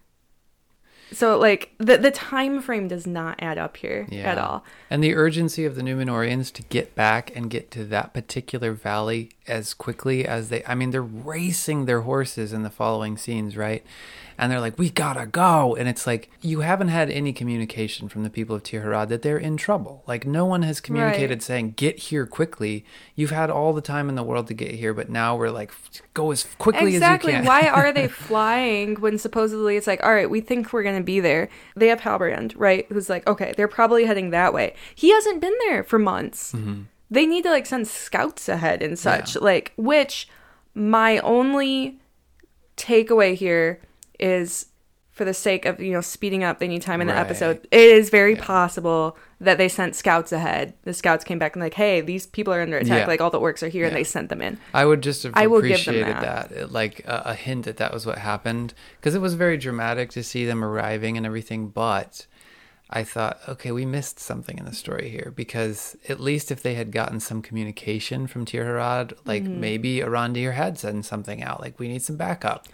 So 1.12 1.38
like 1.38 1.70
the 1.78 1.98
the 1.98 2.10
time 2.10 2.60
frame 2.60 2.88
does 2.88 3.06
not 3.06 3.36
add 3.40 3.58
up 3.58 3.76
here 3.76 4.06
Yeah. 4.10 4.32
at 4.32 4.38
all. 4.38 4.64
And 4.90 5.04
the 5.04 5.14
urgency 5.14 5.64
of 5.64 5.76
the 5.76 5.82
Numenorians 5.82 6.52
to 6.54 6.62
get 6.64 6.96
back 6.96 7.30
and 7.36 7.48
get 7.48 7.70
to 7.72 7.84
that 7.84 8.12
particular 8.12 8.72
valley 8.72 9.30
as 9.46 9.72
quickly 9.72 10.26
as 10.26 10.48
they 10.48 10.64
I 10.66 10.74
mean 10.74 10.90
they're 10.90 11.02
racing 11.02 11.84
their 11.84 12.00
horses 12.00 12.52
in 12.52 12.62
the 12.64 12.70
following 12.70 13.16
scenes, 13.16 13.56
right? 13.56 13.84
And 14.38 14.52
they're 14.52 14.60
like, 14.60 14.78
"We 14.78 14.90
got 14.90 15.14
to 15.14 15.26
go." 15.26 15.74
And 15.76 15.88
it's 15.88 16.06
like 16.06 16.30
you 16.40 16.60
haven't 16.60 16.88
had 16.88 17.10
any 17.10 17.32
communication 17.32 18.08
from 18.08 18.22
the 18.22 18.30
people 18.30 18.54
of 18.56 18.62
Tirharad 18.62 19.08
that 19.08 19.22
they're 19.22 19.38
in 19.38 19.56
trouble. 19.56 20.02
Like 20.06 20.26
no 20.26 20.44
one 20.44 20.62
has 20.62 20.80
communicated 20.80 21.30
Right. 21.36 21.42
saying, 21.42 21.74
"Get 21.76 21.98
here 21.98 22.26
quickly." 22.26 22.84
You've 23.14 23.30
had 23.30 23.50
all 23.50 23.72
the 23.72 23.80
time 23.80 24.08
in 24.08 24.14
the 24.14 24.22
world 24.22 24.46
to 24.48 24.54
get 24.54 24.72
here, 24.72 24.92
but 24.92 25.08
now 25.08 25.36
we're 25.36 25.50
like, 25.50 25.72
"Go 26.14 26.30
as 26.30 26.44
quickly 26.58 26.94
Exactly. 26.94 27.32
as 27.32 27.38
you 27.38 27.44
can." 27.44 27.54
Exactly. 27.54 27.70
Why 27.70 27.82
are 27.82 27.92
they 27.92 28.08
flying 28.28 28.94
when 28.96 29.18
supposedly 29.18 29.76
it's 29.76 29.86
like, 29.86 30.02
all 30.04 30.12
right, 30.14 30.28
we 30.28 30.40
think 30.40 30.72
we're 30.72 30.82
going 30.82 30.98
to 30.98 31.02
be 31.04 31.20
there? 31.20 31.48
They 31.74 31.88
have 31.88 32.00
Halbrand, 32.00 32.52
right? 32.56 32.86
Who's 32.90 33.08
like, 33.08 33.26
okay, 33.26 33.54
they're 33.56 33.68
probably 33.68 34.04
heading 34.04 34.30
that 34.30 34.52
way. 34.52 34.74
He 34.94 35.10
hasn't 35.12 35.40
been 35.40 35.54
there 35.66 35.82
for 35.82 35.98
months. 35.98 36.54
They 37.10 37.24
need 37.24 37.42
to 37.44 37.50
like 37.50 37.66
send 37.66 37.86
scouts 37.88 38.48
ahead 38.48 38.82
and 38.82 38.98
such. 38.98 39.30
Mm-hmm. 39.30 39.38
Yeah. 39.38 39.44
Like, 39.52 39.72
which 39.76 40.28
my 40.74 41.18
only 41.20 42.00
takeaway 42.76 43.34
here 43.34 43.80
is 44.18 44.66
for 45.10 45.24
the 45.24 45.32
sake 45.32 45.64
of, 45.64 45.80
you 45.80 45.92
know, 45.92 46.02
speeding 46.02 46.44
up, 46.44 46.58
they 46.58 46.68
need 46.68 46.82
time 46.82 47.00
in 47.00 47.06
the 47.06 47.14
Right. 47.14 47.20
episode. 47.20 47.66
It 47.70 47.80
is 47.80 48.10
very 48.10 48.34
Yeah. 48.34 48.42
possible 48.44 49.16
that 49.40 49.56
they 49.56 49.66
sent 49.68 49.96
scouts 49.96 50.30
ahead. 50.30 50.74
The 50.82 50.92
scouts 50.92 51.24
came 51.24 51.38
back 51.38 51.56
and 51.56 51.62
like, 51.62 51.72
hey, 51.72 52.02
these 52.02 52.26
people 52.26 52.52
are 52.52 52.60
under 52.60 52.76
attack. 52.76 53.00
Yeah. 53.00 53.06
Like 53.06 53.22
all 53.22 53.30
the 53.30 53.40
orcs 53.40 53.62
are 53.62 53.68
here, 53.68 53.86
and 53.86 53.96
they 53.96 54.04
sent 54.04 54.28
them 54.28 54.42
in. 54.42 54.58
I 54.74 54.84
would 54.84 55.02
just 55.02 55.22
have 55.22 55.32
I 55.34 55.46
will 55.46 55.62
give 55.62 55.82
them 55.86 56.00
that. 56.00 56.50
that, 56.50 56.52
It- 56.52 56.72
like 56.72 57.00
a, 57.06 57.22
a 57.26 57.34
hint 57.34 57.64
that 57.64 57.78
that 57.78 57.94
was 57.94 58.04
what 58.04 58.18
happened, 58.18 58.74
because 59.00 59.14
it 59.14 59.20
was 59.22 59.32
very 59.34 59.56
dramatic 59.56 60.10
to 60.10 60.22
see 60.22 60.44
them 60.44 60.62
arriving 60.62 61.16
and 61.16 61.24
everything. 61.24 61.68
But 61.68 62.26
I 62.90 63.02
thought, 63.02 63.40
okay, 63.48 63.72
we 63.72 63.86
missed 63.86 64.20
something 64.20 64.58
in 64.58 64.66
the 64.66 64.74
story 64.74 65.08
here, 65.08 65.32
because 65.34 65.96
at 66.10 66.20
least 66.20 66.50
if 66.52 66.62
they 66.62 66.74
had 66.74 66.92
gotten 66.92 67.20
some 67.20 67.40
communication 67.40 68.26
from 68.26 68.44
Tirharad, 68.44 69.14
like 69.24 69.44
Mm-hmm. 69.44 69.60
maybe 69.60 70.00
Arondir 70.00 70.52
had 70.52 70.78
sent 70.78 71.06
something 71.06 71.42
out, 71.42 71.62
like 71.62 71.78
we 71.80 71.88
need 71.88 72.02
some 72.02 72.16
backup. 72.16 72.66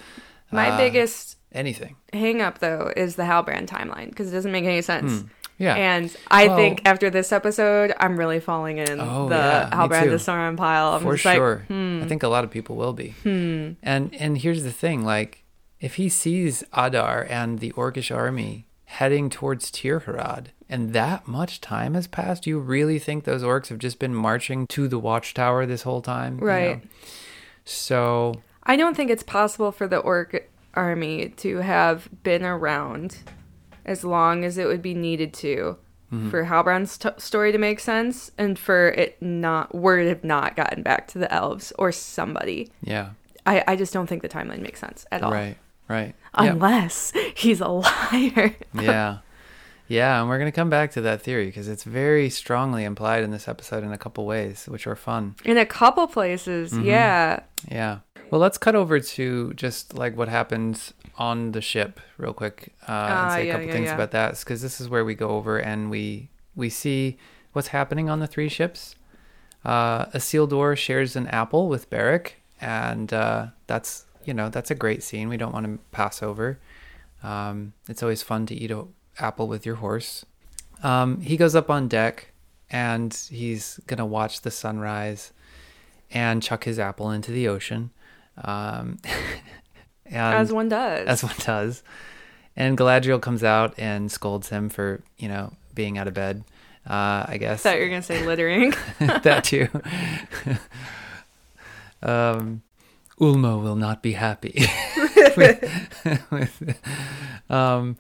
My 0.53 0.71
Uh, 0.71 0.77
biggest 0.77 1.37
anything. 1.53 1.97
hang 2.13 2.41
up 2.43 2.59
though 2.61 2.93
is 2.97 3.17
the 3.17 3.25
Halbrand 3.25 3.67
timeline 3.67 4.09
because 4.11 4.29
it 4.29 4.33
doesn't 4.33 4.53
make 4.53 4.65
any 4.65 4.83
sense. 4.83 5.23
Hmm. 5.23 5.27
Yeah. 5.59 5.75
And 5.77 6.17
I 6.31 6.49
Well- 6.49 6.57
think 6.57 6.83
after 6.85 7.09
this 7.11 7.31
episode, 7.33 7.95
I'm 8.01 8.17
really 8.19 8.41
falling 8.41 8.79
in 8.79 8.99
Oh, 9.01 9.29
the 9.29 9.37
yeah, 9.37 9.71
Halbrand 9.73 10.05
to 10.05 10.17
Sauron 10.17 10.57
pile. 10.57 10.95
I'm 10.95 11.03
for 11.03 11.13
just 11.15 11.25
like, 11.25 11.37
sure. 11.37 11.65
hmm. 11.69 12.01
I 12.03 12.07
think 12.07 12.23
a 12.23 12.29
lot 12.29 12.43
of 12.45 12.51
people 12.51 12.77
will 12.77 12.93
be. 12.95 13.15
And 13.25 13.77
and 13.83 14.39
here's 14.39 14.63
the 14.65 14.73
thing: 14.73 15.05
like, 15.05 15.45
if 15.81 15.95
he 15.97 16.09
sees 16.09 16.65
Adar 16.73 17.27
and 17.29 17.61
the 17.61 17.71
Orcish 17.73 18.15
army 18.15 18.67
heading 18.87 19.31
towards 19.31 19.71
Tirharad, 19.71 20.47
and 20.69 20.93
that 20.95 21.27
much 21.29 21.61
time 21.61 21.95
has 21.95 22.07
passed, 22.07 22.47
you 22.47 22.59
really 22.59 22.99
think 22.99 23.25
those 23.25 23.43
orcs 23.43 23.69
have 23.69 23.79
just 23.79 23.99
been 23.99 24.15
marching 24.15 24.67
to 24.69 24.89
the 24.89 24.99
watchtower 24.99 25.65
this 25.65 25.83
whole 25.83 26.03
time? 26.03 26.39
you 26.41 26.47
Right. 26.47 26.77
know? 26.83 26.89
So 27.65 28.43
I 28.65 28.77
don't 28.77 28.97
think 28.97 29.11
it's 29.11 29.23
possible 29.23 29.73
for 29.73 29.87
the 29.89 29.99
Orc 29.99 30.49
army 30.75 31.29
to 31.39 31.59
have 31.59 32.09
been 32.23 32.45
around 32.45 33.19
as 33.85 34.05
long 34.05 34.45
as 34.45 34.57
it 34.59 34.67
would 34.67 34.83
be 34.83 34.95
needed 34.95 35.33
to 35.35 35.77
Mm-hmm. 36.13 36.29
for 36.29 36.45
Halbrand's 36.45 36.99
t- 36.99 37.09
story 37.17 37.53
to 37.53 37.57
make 37.59 37.81
sense 37.81 38.31
and 38.37 38.59
for 38.59 38.89
it 38.91 39.17
not 39.23 39.75
word 39.75 40.07
have 40.09 40.23
not 40.23 40.57
gotten 40.57 40.83
back 40.83 41.09
to 41.09 41.19
the 41.19 41.33
elves 41.33 41.73
or 41.79 41.91
somebody. 41.91 42.71
yeah, 42.83 43.13
I, 43.47 43.65
I 43.67 43.77
just 43.77 43.95
don't 43.95 44.07
think 44.07 44.21
the 44.21 44.29
timeline 44.29 44.61
makes 44.61 44.79
sense 44.79 45.07
at 45.11 45.23
all. 45.23 45.33
right, 45.33 45.57
right. 45.89 46.15
Yeah. 46.39 46.51
Unless 46.53 47.15
he's 47.35 47.63
a 47.63 47.69
liar. 47.69 48.55
yeah. 48.75 49.21
Yeah, 49.93 50.21
and 50.21 50.29
we're 50.29 50.39
going 50.39 50.51
to 50.51 50.61
come 50.63 50.71
back 50.71 50.91
to 50.93 51.01
that 51.03 51.21
theory 51.23 51.47
because 51.47 51.69
it's 51.69 51.85
very 51.85 52.31
strongly 52.31 52.85
implied 52.85 53.23
in 53.25 53.31
this 53.31 53.47
episode 53.47 53.85
in 53.85 53.93
a 53.93 53.99
couple 53.99 54.25
ways, 54.25 54.65
which 54.67 54.87
are 54.87 54.97
fun. 54.97 55.35
In 55.45 55.59
a 55.59 55.67
couple 55.67 56.07
places, 56.07 56.73
Mm-hmm. 56.73 56.87
yeah. 56.87 57.41
Yeah. 57.71 57.99
Well, 58.31 58.41
let's 58.41 58.57
cut 58.57 58.75
over 58.75 58.99
to 59.01 59.53
just 59.55 59.93
like 60.03 60.17
what 60.17 60.29
happens 60.29 60.95
on 61.19 61.53
the 61.53 61.61
ship 61.61 62.01
real 62.17 62.33
quick 62.33 62.73
uh, 62.89 62.93
Ah, 62.93 63.23
and 63.25 63.33
say 63.35 63.49
a 63.49 63.53
couple 63.53 63.67
yeah, 63.67 63.73
things 63.77 63.87
yeah. 63.89 63.95
about 63.95 64.11
that 64.13 64.39
because 64.39 64.63
this 64.63 64.81
is 64.81 64.89
where 64.89 65.05
we 65.05 65.15
go 65.15 65.29
over 65.39 65.59
and 65.59 65.91
we 65.91 66.31
we 66.57 66.71
see 66.71 67.19
what's 67.53 67.69
happening 67.69 68.09
on 68.09 68.19
the 68.21 68.27
three 68.27 68.49
ships. 68.49 68.95
Uh, 69.65 70.07
Isildur 70.17 70.75
shares 70.77 71.15
an 71.17 71.27
apple 71.29 71.69
with 71.69 71.91
Berek, 71.91 72.27
and 72.63 73.13
uh, 73.13 73.47
that's 73.67 74.07
you 74.25 74.33
know 74.33 74.49
that's 74.49 74.71
a 74.71 74.75
great 74.85 75.03
scene. 75.03 75.29
We 75.29 75.37
don't 75.37 75.53
want 75.53 75.67
to 75.67 75.79
pass 75.91 76.23
over. 76.23 76.59
Um, 77.23 77.75
it's 77.91 78.03
always 78.03 78.23
fun 78.23 78.47
to 78.47 78.55
eat 78.55 78.71
a 78.71 78.85
apple 79.19 79.49
with 79.49 79.65
your 79.67 79.77
horse. 79.77 80.25
Um, 80.83 81.21
he 81.21 81.37
goes 81.37 81.55
up 81.55 81.71
on 81.71 81.89
deck, 81.89 82.33
and 82.71 83.13
he's 83.31 83.79
gonna 83.87 84.07
watch 84.07 84.43
the 84.43 84.51
sunrise, 84.51 85.33
and 86.11 86.43
chuck 86.43 86.65
his 86.65 86.79
apple 86.79 87.11
into 87.11 87.31
the 87.33 87.49
ocean. 87.49 87.91
Um, 88.43 88.99
and 90.07 90.35
As 90.35 90.53
one 90.53 90.69
does. 90.69 91.07
as 91.07 91.23
one 91.25 91.35
does. 91.39 91.83
And 92.57 92.77
Galadriel 92.77 93.21
comes 93.23 93.43
out 93.43 93.75
and 93.79 94.11
scolds 94.13 94.51
him 94.51 94.69
for, 94.69 95.03
you 95.17 95.29
know, 95.29 95.53
being 95.75 95.97
out 95.97 96.07
of 96.09 96.13
bed. 96.15 96.45
Uh, 96.89 97.25
I 97.29 97.37
guess 97.39 97.63
thought 97.63 97.77
you 97.77 97.83
were 97.85 97.89
gonna 97.89 98.03
say 98.03 98.27
littering. 98.27 98.75
that 98.99 99.45
too. 99.45 99.69
um, 102.03 102.63
Ulmo 103.21 103.63
will 103.63 103.77
not 103.77 104.03
be 104.03 104.13
happy. 104.13 104.67
with, 105.37 106.25
with- 106.31 106.81
um, 107.49 107.97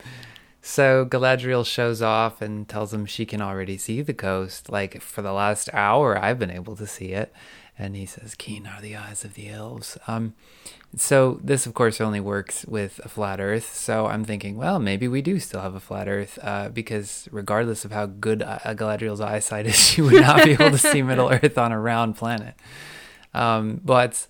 so 0.65 1.05
Galadriel 1.05 1.67
shows 1.67 2.01
off 2.01 2.41
and 2.41 2.69
tells 2.69 2.95
him 2.95 3.05
she 3.05 3.27
can 3.27 3.43
already 3.43 3.77
see 3.77 4.01
the 4.01 4.15
coast. 4.15 4.71
Like 4.71 5.03
for 5.03 5.21
the 5.21 5.33
last 5.33 5.69
hour, 5.73 6.17
I've 6.17 6.39
been 6.39 6.53
able 6.53 6.77
to 6.77 6.87
see 6.87 7.07
it. 7.07 7.33
And 7.77 7.97
he 7.97 8.07
says, 8.07 8.37
"Keen 8.37 8.67
are 8.67 8.81
the 8.81 8.95
eyes 8.95 9.25
of 9.25 9.35
the 9.35 9.49
elves." 9.49 9.99
Um, 10.07 10.35
so 10.97 11.41
this, 11.43 11.67
of 11.67 11.75
course, 11.75 12.01
only 12.01 12.21
works 12.21 12.65
with 12.67 13.01
a 13.05 13.09
flat 13.09 13.41
Earth. 13.41 13.75
So 13.75 14.07
I'm 14.07 14.25
thinking, 14.25 14.57
well, 14.57 14.79
maybe 14.79 15.09
we 15.09 15.21
do 15.21 15.41
still 15.41 15.63
have 15.63 15.75
a 15.75 15.81
flat 15.81 16.07
Earth, 16.07 16.39
uh, 16.43 16.69
because 16.69 17.29
regardless 17.33 17.85
of 17.85 17.91
how 17.91 18.07
good 18.07 18.43
uh, 18.43 18.59
Galadriel's 18.67 19.21
eyesight 19.21 19.67
is, 19.67 19.75
she 19.89 20.01
would 20.01 20.21
not 20.21 20.45
be 20.45 20.53
able 20.53 20.71
to 20.71 20.79
see 20.79 21.03
Middle 21.03 21.29
Earth 21.33 21.59
on 21.59 21.73
a 21.73 21.81
round 21.81 22.17
planet. 22.17 22.55
Um, 23.35 23.81
but 23.83 24.29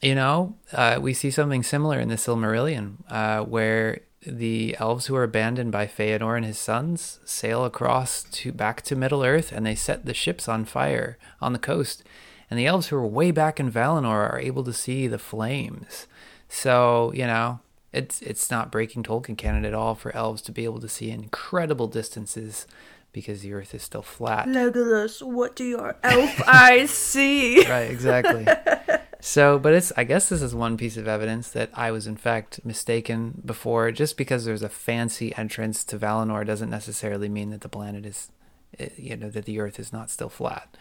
you 0.00 0.14
know, 0.14 0.54
uh, 0.72 0.98
we 1.00 1.12
see 1.12 1.30
something 1.30 1.62
similar 1.62 1.98
in 1.98 2.08
the 2.08 2.16
Silmarillion, 2.16 2.94
uh, 3.10 3.42
where 3.44 4.00
the 4.26 4.76
elves 4.78 5.06
who 5.06 5.16
are 5.16 5.22
abandoned 5.22 5.72
by 5.72 5.86
Feanor 5.86 6.36
and 6.36 6.44
his 6.44 6.58
sons 6.58 7.20
sail 7.24 7.64
across 7.64 8.22
to 8.24 8.52
back 8.52 8.82
to 8.82 8.96
Middle 8.96 9.24
Earth, 9.24 9.52
and 9.52 9.64
they 9.64 9.74
set 9.74 10.04
the 10.04 10.14
ships 10.14 10.48
on 10.48 10.64
fire 10.64 11.18
on 11.40 11.52
the 11.52 11.58
coast. 11.58 12.02
And 12.50 12.58
the 12.58 12.66
elves 12.66 12.88
who 12.88 12.96
are 12.96 13.06
way 13.06 13.30
back 13.30 13.58
in 13.58 13.70
Valinor 13.70 14.30
are 14.30 14.38
able 14.38 14.64
to 14.64 14.72
see 14.72 15.06
the 15.06 15.18
flames. 15.18 16.06
So 16.48 17.12
you 17.14 17.26
know, 17.26 17.60
it's 17.92 18.20
it's 18.22 18.50
not 18.50 18.70
breaking 18.72 19.02
Tolkien 19.02 19.36
canon 19.36 19.64
at 19.64 19.74
all 19.74 19.94
for 19.94 20.14
elves 20.14 20.42
to 20.42 20.52
be 20.52 20.64
able 20.64 20.80
to 20.80 20.88
see 20.88 21.10
incredible 21.10 21.86
distances 21.86 22.66
because 23.12 23.42
the 23.42 23.52
Earth 23.52 23.74
is 23.74 23.82
still 23.82 24.02
flat. 24.02 24.46
Legolas, 24.46 25.22
what 25.22 25.56
do 25.56 25.64
your 25.64 25.96
elf 26.02 26.42
eyes 26.48 26.90
see? 26.90 27.66
right 27.68 27.90
exactly 27.90 28.44
so 29.24 29.58
but 29.58 29.72
it's 29.72 29.90
i 29.96 30.04
guess 30.04 30.28
this 30.28 30.42
is 30.42 30.54
one 30.54 30.76
piece 30.76 30.98
of 30.98 31.08
evidence 31.08 31.48
that 31.48 31.70
i 31.72 31.90
was 31.90 32.06
in 32.06 32.16
fact 32.16 32.60
mistaken 32.62 33.40
before. 33.44 33.90
Just 33.90 34.18
because 34.18 34.44
there's 34.44 34.62
a 34.62 34.68
fancy 34.68 35.34
entrance 35.34 35.82
to 35.84 35.98
valinor 35.98 36.46
doesn't 36.46 36.68
necessarily 36.68 37.30
mean 37.30 37.48
that 37.50 37.62
the 37.62 37.68
planet 37.70 38.04
is 38.04 38.30
eh, 38.78 38.90
you 38.96 39.16
know 39.16 39.30
that 39.30 39.46
the 39.46 39.60
earth 39.60 39.78
is 39.78 39.92
not 39.94 40.10
still 40.10 40.28
flat. 40.28 40.76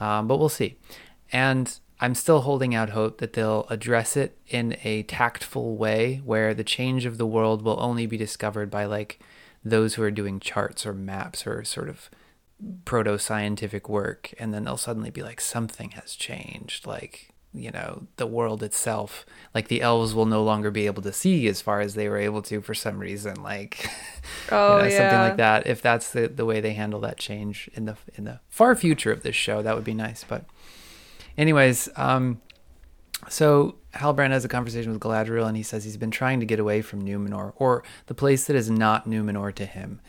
Um, 0.00 0.26
but 0.26 0.38
we'll 0.38 0.48
see. 0.48 0.78
And 1.32 1.78
i'm 2.00 2.14
still 2.14 2.40
holding 2.40 2.74
out 2.74 2.90
hope 2.90 3.18
that 3.18 3.34
they'll 3.34 3.66
address 3.70 4.16
it 4.16 4.36
in 4.48 4.76
a 4.82 5.04
tactful 5.04 5.76
way 5.76 6.20
where 6.24 6.54
the 6.54 6.64
change 6.64 7.06
of 7.06 7.18
the 7.18 7.26
world 7.26 7.62
will 7.62 7.78
only 7.80 8.06
be 8.06 8.16
discovered 8.16 8.68
by 8.68 8.84
like 8.84 9.20
those 9.64 9.94
who 9.94 10.02
are 10.02 10.10
doing 10.10 10.40
charts 10.40 10.84
or 10.84 10.92
maps 10.92 11.46
or 11.46 11.62
sort 11.64 11.88
of 11.88 12.10
proto 12.84 13.18
scientific 13.18 13.88
work. 13.88 14.32
And 14.38 14.52
then 14.52 14.64
they'll 14.64 14.76
suddenly 14.76 15.10
be 15.10 15.22
like 15.22 15.40
something 15.40 15.90
has 15.90 16.14
changed. 16.14 16.86
Like 16.86 17.34
you 17.56 17.70
know 17.70 18.06
the 18.16 18.26
world 18.26 18.62
itself 18.62 19.24
like 19.54 19.68
the 19.68 19.80
elves 19.80 20.14
will 20.14 20.26
no 20.26 20.42
longer 20.42 20.70
be 20.70 20.86
able 20.86 21.02
to 21.02 21.12
see 21.12 21.48
as 21.48 21.60
far 21.60 21.80
as 21.80 21.94
they 21.94 22.08
were 22.08 22.18
able 22.18 22.42
to 22.42 22.60
for 22.60 22.74
some 22.74 22.98
reason 22.98 23.42
like 23.42 23.88
Oh 24.50 24.76
you 24.76 24.82
know, 24.82 24.88
yeah. 24.88 24.96
something 24.98 25.18
like 25.18 25.36
that 25.38 25.66
if 25.66 25.80
that's 25.80 26.10
the, 26.10 26.28
the 26.28 26.44
way 26.44 26.60
they 26.60 26.72
handle 26.72 27.00
that 27.00 27.18
change 27.18 27.70
in 27.74 27.86
the 27.86 27.96
in 28.14 28.24
the 28.24 28.40
far 28.48 28.74
future 28.74 29.10
of 29.10 29.22
this 29.22 29.36
show 29.36 29.62
that 29.62 29.74
would 29.74 29.84
be 29.84 29.94
nice 29.94 30.24
but 30.24 30.44
anyways 31.38 31.88
um 31.96 32.40
so 33.28 33.76
Halbrand 33.94 34.30
has 34.30 34.44
a 34.44 34.48
conversation 34.48 34.92
with 34.92 35.00
Galadriel, 35.00 35.48
and 35.48 35.56
he 35.56 35.62
says 35.62 35.84
he's 35.84 35.96
been 35.96 36.10
trying 36.10 36.38
to 36.40 36.46
get 36.46 36.60
away 36.60 36.82
from 36.82 37.02
Numenor, 37.02 37.54
or 37.56 37.82
the 38.06 38.14
place 38.14 38.46
that 38.46 38.54
is 38.54 38.70
not 38.70 39.08
Numenor 39.08 39.54
to 39.54 39.64
him. 39.64 40.00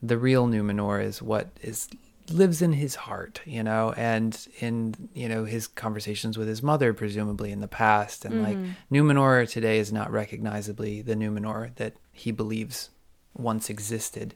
The 0.00 0.16
real 0.16 0.46
Numenor 0.46 1.02
is 1.02 1.20
what 1.20 1.48
is 1.60 1.88
lives 2.30 2.62
in 2.62 2.72
his 2.72 2.94
heart, 2.94 3.40
you 3.44 3.62
know, 3.62 3.92
and 3.96 4.46
in 4.60 4.94
you 5.14 5.28
know 5.28 5.44
his 5.44 5.66
conversations 5.66 6.38
with 6.38 6.48
his 6.48 6.62
mother, 6.62 6.92
presumably 6.92 7.52
in 7.52 7.60
the 7.60 7.68
past, 7.68 8.24
and 8.24 8.42
like 8.42 8.56
mm-hmm. 8.56 8.94
Numenor 8.94 9.48
today 9.50 9.78
is 9.78 9.92
not 9.92 10.10
recognizably 10.10 11.02
the 11.02 11.14
Numenor 11.14 11.74
that 11.76 11.94
he 12.12 12.30
believes 12.30 12.90
once 13.34 13.70
existed. 13.70 14.34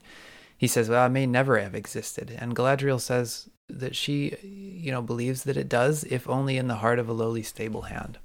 He 0.57 0.67
says, 0.67 0.89
"Well, 0.89 1.05
it 1.05 1.09
may 1.09 1.25
never 1.25 1.59
have 1.59 1.75
existed," 1.75 2.35
and 2.37 2.55
Galadriel 2.55 2.99
says 2.99 3.49
that 3.69 3.95
she, 3.95 4.35
you 4.43 4.91
know, 4.91 5.01
believes 5.01 5.43
that 5.43 5.57
it 5.57 5.69
does, 5.69 6.03
if 6.05 6.29
only 6.29 6.57
in 6.57 6.67
the 6.67 6.75
heart 6.75 6.99
of 6.99 7.09
a 7.09 7.13
lowly 7.13 7.43
stable 7.43 7.83
hand. 7.83 8.17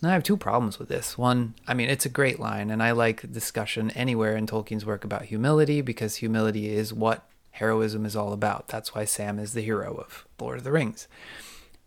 And 0.00 0.10
I 0.10 0.14
have 0.14 0.24
two 0.24 0.36
problems 0.36 0.78
with 0.78 0.88
this. 0.88 1.16
One, 1.16 1.54
I 1.68 1.74
mean, 1.74 1.88
it's 1.88 2.06
a 2.06 2.10
great 2.10 2.40
line, 2.40 2.70
and 2.70 2.82
I 2.82 2.90
like 2.90 3.30
discussion 3.30 3.90
anywhere 3.92 4.36
in 4.36 4.46
Tolkien's 4.46 4.86
work 4.86 5.04
about 5.04 5.26
humility 5.26 5.80
because 5.80 6.16
humility 6.16 6.74
is 6.74 6.92
what 6.92 7.28
heroism 7.52 8.04
is 8.04 8.16
all 8.16 8.32
about. 8.32 8.68
That's 8.68 8.94
why 8.94 9.04
Sam 9.04 9.38
is 9.38 9.52
the 9.52 9.62
hero 9.62 9.94
of 9.94 10.26
Lord 10.40 10.58
of 10.58 10.64
the 10.64 10.72
Rings. 10.72 11.08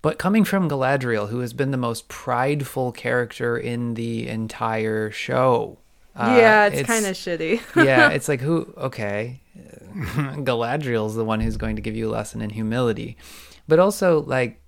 But 0.02 0.20
coming 0.20 0.44
from 0.44 0.70
Galadriel, 0.70 1.30
who 1.30 1.40
has 1.40 1.54
been 1.54 1.72
the 1.72 1.78
most 1.78 2.08
prideful 2.08 2.92
character 2.92 3.58
in 3.58 3.96
the 3.96 4.28
entire 4.28 5.10
show. 5.12 5.80
uh, 6.16 6.36
yeah, 6.38 6.68
it's, 6.68 6.88
kind 6.88 7.06
of 7.06 7.16
shitty. 7.16 7.60
yeah, 7.84 8.10
it's 8.10 8.28
like 8.28 8.40
who? 8.40 8.72
Okay, 8.78 9.42
Galadriel's 9.58 11.16
the 11.16 11.26
one 11.26 11.40
who's 11.40 11.58
going 11.58 11.76
to 11.76 11.82
give 11.82 11.96
you 11.96 12.10
a 12.10 12.12
lesson 12.12 12.42
in 12.42 12.52
humility, 12.52 13.18
but 13.68 13.80
also 13.80 14.22
like 14.22 14.62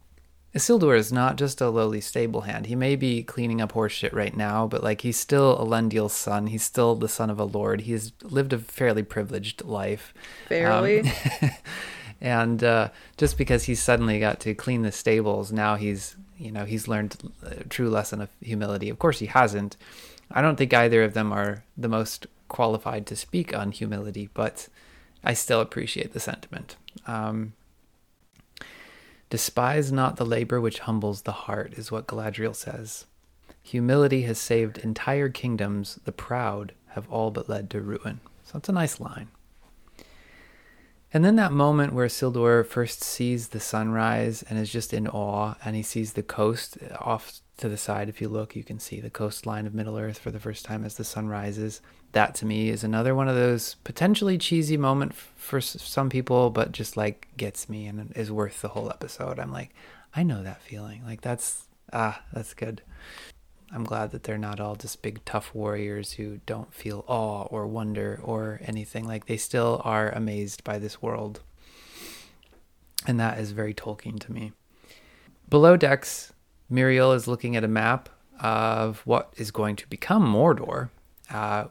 Isildur 0.56 0.98
is 0.98 1.12
not 1.12 1.36
just 1.36 1.62
a 1.62 1.70
lowly 1.70 2.02
stable 2.02 2.42
hand. 2.42 2.66
He 2.66 2.76
may 2.76 2.96
be 2.96 3.22
cleaning 3.22 3.62
up 3.62 3.74
horse 3.74 3.92
shit 3.92 4.14
right 4.14 4.36
now, 4.36 4.66
but 4.66 4.84
like 4.84 5.02
he's 5.02 5.20
still 5.20 5.58
Elendil's 5.58 6.14
son. 6.14 6.48
He's 6.48 6.64
still 6.64 6.96
the 6.96 7.10
son 7.10 7.30
of 7.30 7.40
a 7.40 7.44
lord. 7.44 7.82
He's 7.82 8.14
lived 8.24 8.54
a 8.54 8.58
fairly 8.58 9.04
privileged 9.04 9.66
life. 9.66 10.14
Barely. 10.50 11.02
Um, 11.02 11.10
and 12.22 12.64
uh, 12.64 12.90
just 13.18 13.38
because 13.38 13.66
he's 13.66 13.82
suddenly 13.82 14.20
got 14.20 14.40
to 14.42 14.56
clean 14.56 14.82
the 14.82 14.92
stables, 14.92 15.52
now 15.52 15.76
he's 15.76 16.16
you 16.38 16.52
know 16.52 16.66
he's 16.66 16.88
learned 16.88 17.18
a 17.44 17.64
true 17.66 17.90
lesson 17.90 18.22
of 18.22 18.30
humility. 18.42 18.90
Of 18.90 19.00
course, 19.00 19.20
he 19.20 19.28
hasn't. 19.28 19.76
I 20.32 20.42
don't 20.42 20.56
think 20.56 20.74
either 20.74 21.04
of 21.04 21.14
them 21.14 21.32
are 21.32 21.64
the 21.78 21.90
most 21.90 22.28
qualified 22.48 23.06
to 23.08 23.16
speak 23.16 23.56
on 23.56 23.72
humility, 23.72 24.30
but 24.34 24.68
I 25.24 25.34
still 25.34 25.62
appreciate 25.62 26.14
the 26.14 26.20
sentiment. 26.20 26.78
Um, 27.06 27.54
Despise 29.30 29.92
not 29.92 30.16
the 30.16 30.26
labor 30.26 30.62
which 30.62 30.80
humbles 30.80 31.24
the 31.24 31.32
heart, 31.34 31.74
is 31.74 31.92
what 31.92 32.08
Galadriel 32.08 32.56
says. 32.56 33.06
Humility 33.62 34.22
has 34.22 34.40
saved 34.40 34.78
entire 34.78 35.28
kingdoms, 35.28 36.00
the 36.06 36.14
proud 36.14 36.74
have 36.90 37.10
all 37.10 37.32
but 37.32 37.50
led 37.50 37.70
to 37.72 37.82
ruin. 37.82 38.22
So 38.46 38.54
that's 38.54 38.70
a 38.70 38.74
nice 38.74 39.02
line. 39.02 39.28
And 41.18 41.26
then 41.26 41.38
that 41.38 41.52
moment 41.52 41.94
where 41.94 42.06
Isildur 42.06 42.64
first 42.64 43.04
sees 43.04 43.48
the 43.48 43.60
sunrise 43.60 44.44
and 44.44 44.60
is 44.60 44.72
just 44.72 44.94
in 44.94 45.08
awe, 45.08 45.56
and 45.66 45.76
he 45.76 45.82
sees 45.82 46.14
the 46.14 46.22
coast 46.22 46.78
off 47.00 47.40
to 47.58 47.68
the 47.68 47.76
side. 47.76 48.08
If 48.08 48.22
you 48.22 48.30
look, 48.30 48.56
you 48.56 48.64
can 48.64 48.78
see 48.78 49.02
the 49.02 49.10
coastline 49.10 49.66
of 49.66 49.74
Middle 49.74 49.98
Earth 49.98 50.20
for 50.20 50.30
the 50.30 50.40
first 50.40 50.64
time 50.64 50.86
as 50.86 50.94
the 50.94 51.04
sun 51.04 51.28
rises. 51.28 51.82
That 52.12 52.36
to 52.36 52.46
me 52.46 52.70
is 52.70 52.84
another 52.84 53.16
one 53.16 53.28
of 53.28 53.34
those 53.34 53.78
potentially 53.84 54.38
cheesy 54.38 54.78
moment 54.78 55.16
for 55.16 55.60
some 55.60 56.12
people, 56.12 56.52
but 56.52 56.72
just 56.72 56.96
like 56.96 57.28
gets 57.36 57.68
me 57.68 57.88
and 57.88 58.14
is 58.16 58.32
worth 58.32 58.62
the 58.62 58.68
whole 58.68 58.92
episode. 58.92 59.40
I'm 59.40 59.52
like, 59.52 59.74
I 60.16 60.22
know 60.22 60.44
that 60.44 60.62
feeling. 60.62 61.02
Like 61.04 61.22
that's 61.22 61.66
ah, 61.92 62.22
that's 62.32 62.54
good. 62.54 62.84
I'm 63.74 63.84
glad 63.84 64.12
that 64.12 64.24
they're 64.24 64.38
not 64.38 64.60
all 64.60 64.76
just 64.76 65.02
big 65.02 65.24
tough 65.26 65.54
warriors 65.54 66.14
who 66.14 66.40
don't 66.46 66.74
feel 66.74 67.04
awe 67.08 67.44
or 67.44 67.68
wonder 67.68 68.20
or 68.24 68.62
anything. 68.64 69.06
Like 69.06 69.26
they 69.26 69.38
still 69.38 69.82
are 69.84 70.10
amazed 70.10 70.64
by 70.64 70.80
this 70.80 71.02
world. 71.02 71.42
And 73.06 73.20
that 73.20 73.40
is 73.40 73.52
very 73.52 73.74
Tolkien 73.74 74.20
to 74.22 74.32
me. 74.32 74.54
Below 75.50 75.78
decks, 75.78 76.34
Miriel 76.72 77.16
is 77.16 77.28
looking 77.28 77.56
at 77.56 77.64
a 77.64 77.68
map 77.68 78.10
of 78.40 79.02
what 79.06 79.34
is 79.38 79.52
going 79.52 79.76
to 79.78 79.88
become 79.88 80.24
Mordor. 80.26 80.90
Uh, 81.30 81.66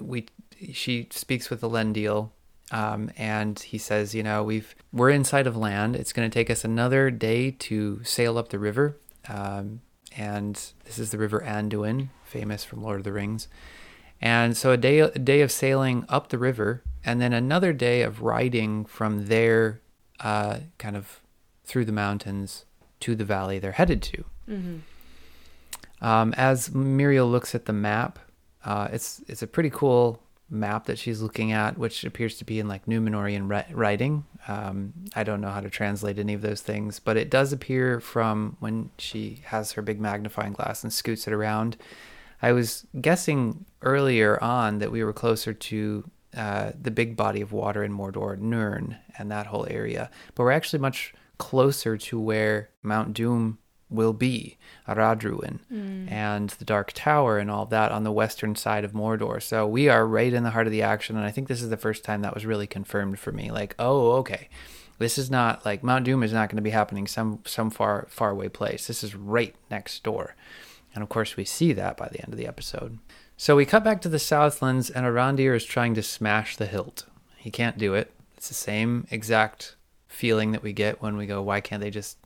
we 0.00 0.26
she 0.72 1.06
speaks 1.10 1.50
with 1.50 1.60
the 1.60 1.68
Elendil 1.68 2.30
Um, 2.70 3.10
and 3.16 3.58
he 3.58 3.78
says, 3.78 4.14
you 4.14 4.22
know, 4.22 4.42
we've 4.44 4.74
we're 4.92 5.10
inside 5.10 5.46
of 5.46 5.56
land. 5.56 5.96
It's 5.96 6.12
going 6.12 6.28
to 6.28 6.34
take 6.34 6.50
us 6.50 6.64
another 6.64 7.10
day 7.10 7.50
to 7.52 8.02
sail 8.04 8.36
up 8.36 8.50
the 8.50 8.58
river. 8.58 8.96
Um, 9.28 9.80
and 10.18 10.54
this 10.84 10.98
is 10.98 11.10
the 11.10 11.18
River 11.18 11.40
Anduin, 11.40 12.08
famous 12.24 12.64
from 12.64 12.82
Lord 12.82 12.98
of 12.98 13.04
the 13.04 13.12
Rings. 13.12 13.48
And 14.20 14.56
so 14.56 14.72
a 14.72 14.76
day 14.76 14.98
a 14.98 15.10
day 15.10 15.40
of 15.42 15.52
sailing 15.52 16.04
up 16.08 16.28
the 16.28 16.38
river, 16.38 16.82
and 17.04 17.20
then 17.20 17.32
another 17.32 17.72
day 17.72 18.02
of 18.02 18.20
riding 18.20 18.84
from 18.84 19.26
there, 19.26 19.80
uh, 20.18 20.58
kind 20.76 20.96
of 20.96 21.20
through 21.64 21.84
the 21.84 21.92
mountains 21.92 22.64
to 23.00 23.14
the 23.14 23.24
valley 23.24 23.60
they're 23.60 23.72
headed 23.72 24.02
to. 24.02 24.24
Um, 26.00 26.34
as 26.36 26.70
Miriel 26.70 27.30
looks 27.30 27.54
at 27.54 27.66
the 27.66 27.72
map, 27.72 28.18
uh, 28.64 28.88
it's 28.92 29.22
it's 29.28 29.42
a 29.42 29.46
pretty 29.46 29.70
cool 29.70 30.20
map 30.50 30.86
that 30.86 30.98
she's 30.98 31.20
looking 31.20 31.52
at, 31.52 31.76
which 31.76 32.04
appears 32.04 32.36
to 32.38 32.44
be 32.44 32.58
in 32.58 32.68
like 32.68 32.86
Numenorian 32.86 33.66
writing. 33.72 34.24
Um, 34.46 34.94
I 35.14 35.22
don't 35.24 35.40
know 35.40 35.50
how 35.50 35.60
to 35.60 35.70
translate 35.70 36.18
any 36.18 36.34
of 36.34 36.40
those 36.40 36.62
things, 36.62 36.98
but 37.00 37.16
it 37.16 37.30
does 37.30 37.52
appear 37.52 38.00
from 38.00 38.56
when 38.60 38.90
she 38.98 39.42
has 39.46 39.72
her 39.72 39.82
big 39.82 40.00
magnifying 40.00 40.52
glass 40.52 40.82
and 40.82 40.92
scoots 40.92 41.26
it 41.26 41.32
around. 41.32 41.76
I 42.40 42.52
was 42.52 42.86
guessing 43.00 43.66
earlier 43.82 44.42
on 44.42 44.78
that 44.78 44.92
we 44.92 45.02
were 45.02 45.12
closer 45.12 45.52
to 45.52 46.10
uh, 46.36 46.72
the 46.80 46.90
big 46.90 47.16
body 47.16 47.40
of 47.40 47.52
water 47.52 47.82
in 47.82 47.92
Mordor, 47.92 48.38
Nurn, 48.38 48.96
and 49.18 49.30
that 49.30 49.46
whole 49.46 49.66
area, 49.68 50.10
but 50.34 50.44
we're 50.44 50.52
actually 50.52 50.78
much 50.78 51.14
closer 51.38 51.96
to 51.96 52.20
where 52.20 52.70
Mount 52.82 53.14
Doom 53.14 53.58
will 53.90 54.12
be, 54.12 54.56
Orodruin, 54.86 55.58
mm. 55.72 56.10
and 56.10 56.50
the 56.50 56.64
Dark 56.64 56.92
Tower 56.92 57.38
and 57.38 57.50
all 57.50 57.66
that 57.66 57.92
on 57.92 58.04
the 58.04 58.12
western 58.12 58.54
side 58.54 58.84
of 58.84 58.92
Mordor. 58.92 59.42
So 59.42 59.66
we 59.66 59.88
are 59.88 60.06
right 60.06 60.32
in 60.32 60.42
the 60.42 60.50
heart 60.50 60.66
of 60.66 60.72
the 60.72 60.82
action, 60.82 61.16
and 61.16 61.24
I 61.24 61.30
think 61.30 61.48
this 61.48 61.62
is 61.62 61.70
the 61.70 61.76
first 61.76 62.04
time 62.04 62.22
that 62.22 62.34
was 62.34 62.46
really 62.46 62.66
confirmed 62.66 63.18
for 63.18 63.32
me. 63.32 63.50
Like, 63.50 63.74
oh, 63.78 64.12
okay, 64.12 64.48
this 64.98 65.18
is 65.18 65.30
not 65.30 65.64
like 65.64 65.82
Mount 65.82 66.04
Doom 66.04 66.22
is 66.22 66.32
not 66.32 66.48
going 66.48 66.56
to 66.56 66.62
be 66.62 66.70
happening 66.70 67.06
some 67.06 67.40
some 67.46 67.70
far 67.70 68.06
far 68.10 68.30
away 68.30 68.48
place. 68.48 68.86
This 68.86 69.02
is 69.02 69.14
right 69.14 69.54
next 69.70 70.02
door, 70.02 70.34
and 70.94 71.02
of 71.02 71.08
course 71.08 71.36
we 71.36 71.44
see 71.44 71.72
that 71.72 71.96
by 71.96 72.08
the 72.08 72.20
end 72.20 72.32
of 72.32 72.38
the 72.38 72.46
episode. 72.46 72.98
So 73.36 73.54
we 73.54 73.64
cut 73.64 73.84
back 73.84 74.00
to 74.02 74.08
the 74.08 74.18
Southlands, 74.18 74.90
and 74.90 75.06
Arondir 75.06 75.54
is 75.54 75.64
trying 75.64 75.94
to 75.94 76.02
smash 76.02 76.56
the 76.56 76.66
hilt. 76.66 77.06
He 77.36 77.50
can't 77.50 77.78
do 77.78 77.94
it. 77.94 78.12
It's 78.36 78.48
the 78.48 78.54
same 78.54 79.06
exact 79.10 79.76
feeling 80.08 80.52
that 80.52 80.62
we 80.62 80.72
get 80.72 81.00
when 81.00 81.16
we 81.16 81.26
go, 81.26 81.40
why 81.42 81.60
can't 81.60 81.80
they 81.80 81.90
just 81.90 82.17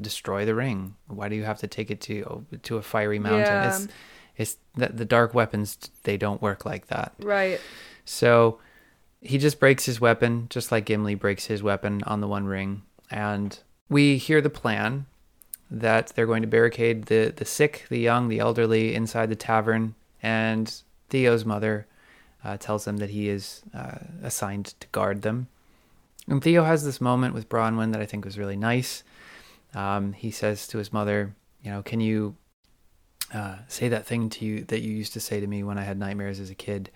destroy 0.00 0.44
the 0.44 0.54
ring? 0.54 0.96
Why 1.06 1.28
do 1.28 1.36
you 1.36 1.44
have 1.44 1.58
to 1.58 1.66
take 1.66 1.90
it 1.90 2.00
to 2.02 2.46
to 2.62 2.76
a 2.76 2.82
fiery 2.82 3.18
mountain? 3.18 3.40
Yeah. 3.40 3.76
It's 3.76 3.88
it's 4.36 4.56
the, 4.74 4.88
the 4.88 5.04
dark 5.04 5.34
weapons 5.34 5.78
they 6.04 6.16
don't 6.16 6.40
work 6.40 6.64
like 6.64 6.86
that. 6.88 7.12
Right. 7.20 7.60
So 8.04 8.58
he 9.20 9.38
just 9.38 9.60
breaks 9.60 9.84
his 9.84 10.00
weapon, 10.00 10.46
just 10.50 10.72
like 10.72 10.86
Gimli 10.86 11.14
breaks 11.14 11.46
his 11.46 11.62
weapon 11.62 12.02
on 12.04 12.20
the 12.20 12.28
One 12.28 12.46
Ring. 12.46 12.82
And 13.10 13.58
we 13.88 14.16
hear 14.16 14.40
the 14.40 14.50
plan 14.50 15.06
that 15.70 16.08
they're 16.08 16.26
going 16.26 16.42
to 16.42 16.48
barricade 16.48 17.06
the, 17.06 17.32
the 17.34 17.44
sick, 17.44 17.86
the 17.88 17.98
young, 17.98 18.28
the 18.28 18.40
elderly 18.40 18.94
inside 18.94 19.28
the 19.28 19.36
tavern. 19.36 19.94
And 20.22 20.74
Theo's 21.08 21.44
mother 21.44 21.86
uh, 22.44 22.56
tells 22.56 22.84
them 22.84 22.96
that 22.98 23.10
he 23.10 23.28
is 23.28 23.62
uh, 23.74 23.98
assigned 24.22 24.74
to 24.80 24.86
guard 24.88 25.22
them. 25.22 25.48
And 26.26 26.42
Theo 26.42 26.64
has 26.64 26.84
this 26.84 27.00
moment 27.00 27.34
with 27.34 27.48
Bronwyn 27.48 27.92
that 27.92 28.00
I 28.00 28.06
think 28.06 28.24
was 28.24 28.38
really 28.38 28.56
nice. 28.56 29.02
Um, 29.74 30.12
he 30.12 30.30
says 30.30 30.66
to 30.68 30.78
his 30.78 30.92
mother, 30.92 31.34
"You 31.62 31.70
know, 31.70 31.82
can 31.82 32.00
you 32.00 32.36
uh, 33.32 33.56
say 33.68 33.88
that 33.88 34.06
thing 34.06 34.28
to 34.30 34.44
you 34.44 34.64
that 34.64 34.80
you 34.80 34.92
used 34.92 35.12
to 35.14 35.20
say 35.20 35.40
to 35.40 35.46
me 35.46 35.62
when 35.62 35.78
I 35.78 35.82
had 35.82 35.98
nightmares 35.98 36.40
as 36.40 36.50
a 36.50 36.54
kid?" 36.54 36.90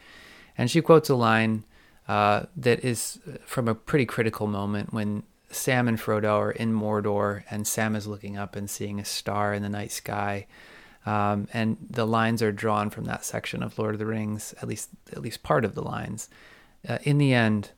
And 0.58 0.70
she 0.70 0.80
quotes 0.80 1.08
a 1.08 1.14
line 1.14 1.64
uh, 2.08 2.44
that 2.56 2.84
is 2.84 3.18
from 3.44 3.68
a 3.68 3.74
pretty 3.74 4.06
critical 4.06 4.46
moment 4.46 4.92
when 4.92 5.22
Sam 5.50 5.88
and 5.88 5.98
Frodo 5.98 6.38
are 6.38 6.50
in 6.50 6.72
Mordor, 6.72 7.44
and 7.50 7.66
Sam 7.66 7.96
is 7.96 8.06
looking 8.06 8.36
up 8.36 8.56
and 8.56 8.68
seeing 8.68 8.98
a 8.98 9.04
star 9.04 9.54
in 9.54 9.62
the 9.62 9.68
night 9.68 9.92
sky. 9.92 10.46
Um, 11.04 11.46
and 11.52 11.76
the 11.88 12.06
lines 12.06 12.42
are 12.42 12.50
drawn 12.50 12.90
from 12.90 13.04
that 13.04 13.24
section 13.24 13.62
of 13.62 13.78
Lord 13.78 13.94
of 13.94 14.00
the 14.00 14.06
Rings, 14.06 14.54
at 14.60 14.68
least 14.68 14.90
at 15.12 15.22
least 15.22 15.42
part 15.42 15.64
of 15.64 15.74
the 15.74 15.82
lines. 15.82 16.28
Uh, 16.86 16.98
in 17.02 17.18
the 17.18 17.32
end, 17.32 17.70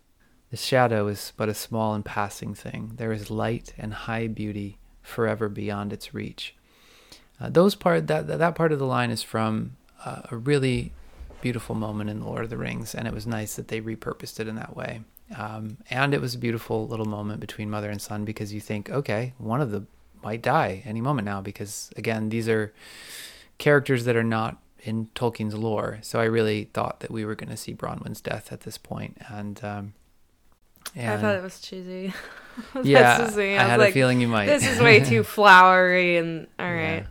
the 0.50 0.56
shadow 0.56 1.08
is 1.08 1.32
but 1.36 1.48
a 1.48 1.54
small 1.54 1.94
and 1.94 2.04
passing 2.04 2.54
thing. 2.54 2.92
There 2.96 3.12
is 3.12 3.30
light 3.30 3.74
and 3.76 3.92
high 3.92 4.28
beauty 4.28 4.78
forever 5.08 5.48
beyond 5.48 5.92
its 5.92 6.14
reach. 6.14 6.54
Uh, 7.40 7.48
those 7.48 7.74
part 7.74 8.06
that 8.08 8.26
that 8.26 8.54
part 8.54 8.72
of 8.72 8.78
the 8.78 8.86
line 8.86 9.10
is 9.10 9.22
from 9.22 9.76
uh, 10.04 10.22
a 10.30 10.36
really 10.36 10.92
beautiful 11.40 11.74
moment 11.74 12.10
in 12.10 12.20
the 12.20 12.26
Lord 12.26 12.44
of 12.44 12.50
the 12.50 12.56
Rings, 12.56 12.94
and 12.94 13.06
it 13.06 13.14
was 13.14 13.26
nice 13.26 13.54
that 13.56 13.68
they 13.68 13.80
repurposed 13.80 14.40
it 14.40 14.48
in 14.48 14.56
that 14.56 14.76
way. 14.76 15.02
Um, 15.36 15.76
and 15.90 16.14
it 16.14 16.20
was 16.20 16.34
a 16.34 16.38
beautiful 16.38 16.88
little 16.88 17.06
moment 17.06 17.40
between 17.40 17.70
mother 17.70 17.90
and 17.90 18.00
son 18.00 18.24
because 18.24 18.52
you 18.52 18.60
think, 18.60 18.90
okay, 18.90 19.34
one 19.38 19.60
of 19.60 19.70
them 19.70 19.86
might 20.22 20.42
die 20.42 20.82
any 20.84 21.00
moment 21.00 21.26
now 21.26 21.40
because 21.40 21.90
again, 21.96 22.30
these 22.30 22.48
are 22.48 22.72
characters 23.58 24.04
that 24.04 24.16
are 24.16 24.24
not 24.24 24.56
in 24.80 25.08
Tolkien's 25.14 25.54
lore. 25.54 25.98
So 26.02 26.20
I 26.20 26.24
really 26.24 26.64
thought 26.72 27.00
that 27.00 27.10
we 27.10 27.24
were 27.24 27.34
going 27.34 27.50
to 27.50 27.56
see 27.56 27.72
Bronwyn's 27.72 28.20
death 28.20 28.52
at 28.52 28.62
this 28.62 28.78
point, 28.78 29.18
and 29.28 29.62
um, 29.64 29.94
I 30.96 31.16
thought 31.16 31.36
it 31.36 31.42
was 31.42 31.60
cheesy. 31.60 32.12
Yeah, 32.82 33.28
thing. 33.28 33.56
I, 33.56 33.62
had 33.62 33.78
like, 33.78 33.90
a 33.90 33.92
feeling 33.92 34.20
you 34.20 34.26
might. 34.26 34.46
This 34.46 34.66
is 34.66 34.80
way 34.80 34.98
too 34.98 35.22
flowery 35.36 36.16
and 36.16 36.48
all 36.58 36.66
right. 36.66 37.04
Yeah. 37.04 37.06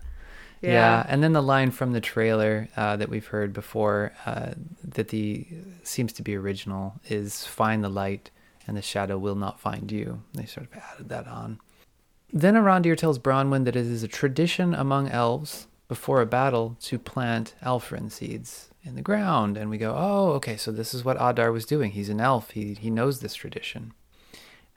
Yeah. 0.62 0.72
Yeah. 0.72 1.06
and 1.08 1.24
then 1.24 1.32
the 1.32 1.42
line 1.42 1.72
from 1.72 1.94
the 1.94 2.02
trailer 2.02 2.68
uh, 2.76 2.98
that 2.98 3.08
we've 3.08 3.26
heard 3.26 3.54
before 3.54 4.12
uh, 4.26 4.52
that 4.84 5.08
the 5.08 5.48
seems 5.84 6.12
to 6.14 6.22
be 6.22 6.36
original 6.36 7.00
is 7.08 7.46
"Find 7.46 7.82
the 7.82 7.90
light, 7.90 8.30
and 8.68 8.76
the 8.76 8.82
shadow 8.82 9.18
will 9.18 9.36
not 9.36 9.58
find 9.58 9.90
you." 9.90 10.22
They 10.34 10.46
sort 10.46 10.68
of 10.68 10.82
added 10.94 11.08
that 11.08 11.28
on. 11.28 11.60
Then 12.34 12.56
Arondir 12.56 12.98
tells 12.98 13.18
Bronwyn 13.18 13.64
that 13.66 13.76
it 13.76 13.86
is 13.86 14.04
a 14.04 14.08
tradition 14.08 14.74
among 14.74 15.08
elves 15.10 15.68
before 15.88 16.20
a 16.20 16.26
battle 16.26 16.76
to 16.82 17.00
plant 17.00 17.56
Alfirin 17.64 18.12
seeds 18.12 18.70
in 18.88 18.96
the 18.96 19.02
ground, 19.02 19.58
and 19.58 19.70
we 19.70 19.78
go, 19.78 19.94
"Oh, 19.96 20.32
okay, 20.34 20.58
so 20.58 20.72
this 20.72 20.94
is 20.94 21.06
what 21.06 21.18
Adar 21.20 21.52
was 21.52 21.66
doing. 21.66 21.92
He's 21.92 22.10
an 22.10 22.22
elf. 22.22 22.52
He 22.52 22.74
he 22.74 22.90
knows 22.90 23.20
this 23.20 23.36
tradition." 23.36 23.94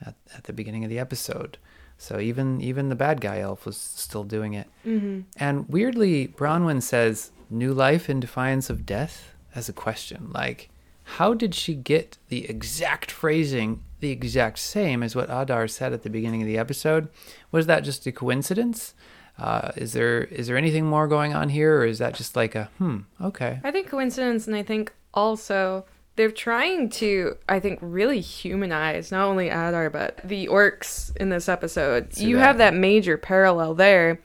At, 0.05 0.15
at 0.35 0.45
the 0.45 0.55
beginning 0.55 0.83
of 0.83 0.89
the 0.89 0.99
episode, 0.99 1.59
so 1.99 2.19
even 2.19 2.61
even 2.63 2.89
the 2.89 2.95
bad 2.95 3.21
guy 3.21 3.41
elf 3.41 3.67
was 3.67 3.77
still 3.77 4.25
doing 4.25 4.55
it. 4.55 4.67
Mm-hmm. 4.87 5.21
And 5.37 5.69
weirdly, 5.69 6.29
Bronwyn 6.29 6.83
says 6.83 7.31
new 7.51 7.75
life 7.75 8.09
in 8.09 8.21
defiance 8.21 8.71
of 8.71 8.87
death 8.87 9.35
as 9.55 9.69
a 9.69 9.75
question. 9.75 10.31
Like, 10.33 10.71
how 11.19 11.35
did 11.35 11.55
she 11.55 11.75
get 11.75 12.17
the 12.29 12.49
exact 12.49 13.11
phrasing, 13.11 13.83
the 14.01 14.11
exact 14.11 14.59
same 14.59 15.03
as 15.03 15.15
what 15.15 15.29
Adar 15.29 15.69
said 15.69 15.93
at 15.93 16.03
the 16.03 16.11
beginning 16.11 16.41
of 16.41 16.47
the 16.47 16.59
episode? 16.59 17.09
Was 17.53 17.67
that 17.67 17.85
just 17.85 18.07
a 18.07 18.13
coincidence? 18.13 18.95
Uh, 19.39 19.73
is 19.77 19.93
there 19.95 20.25
is 20.25 20.47
there 20.49 20.57
anything 20.57 20.85
more 20.87 21.09
going 21.09 21.35
on 21.35 21.49
here, 21.49 21.79
or 21.79 21.87
is 21.87 21.99
that 21.99 22.15
just 22.15 22.37
like 22.37 22.55
a 22.55 22.65
hmm? 22.79 22.99
Okay, 23.21 23.61
I 23.65 23.71
think 23.71 23.89
coincidence, 23.89 24.47
and 24.47 24.55
I 24.55 24.63
think 24.63 24.93
also 25.15 25.85
they're 26.17 26.31
trying 26.31 26.91
to, 26.91 27.37
I 27.49 27.61
think, 27.61 27.79
really 27.81 28.21
humanize 28.21 29.11
not 29.11 29.27
only 29.27 29.49
Adar 29.49 29.89
but 29.89 30.19
the 30.23 30.47
orcs 30.49 31.17
in 31.17 31.31
this 31.31 31.49
episode. 31.49 32.19
You 32.19 32.37
that. 32.37 32.43
have 32.43 32.59
that 32.59 32.75
major 32.75 33.17
parallel 33.17 33.75
there, 33.75 34.21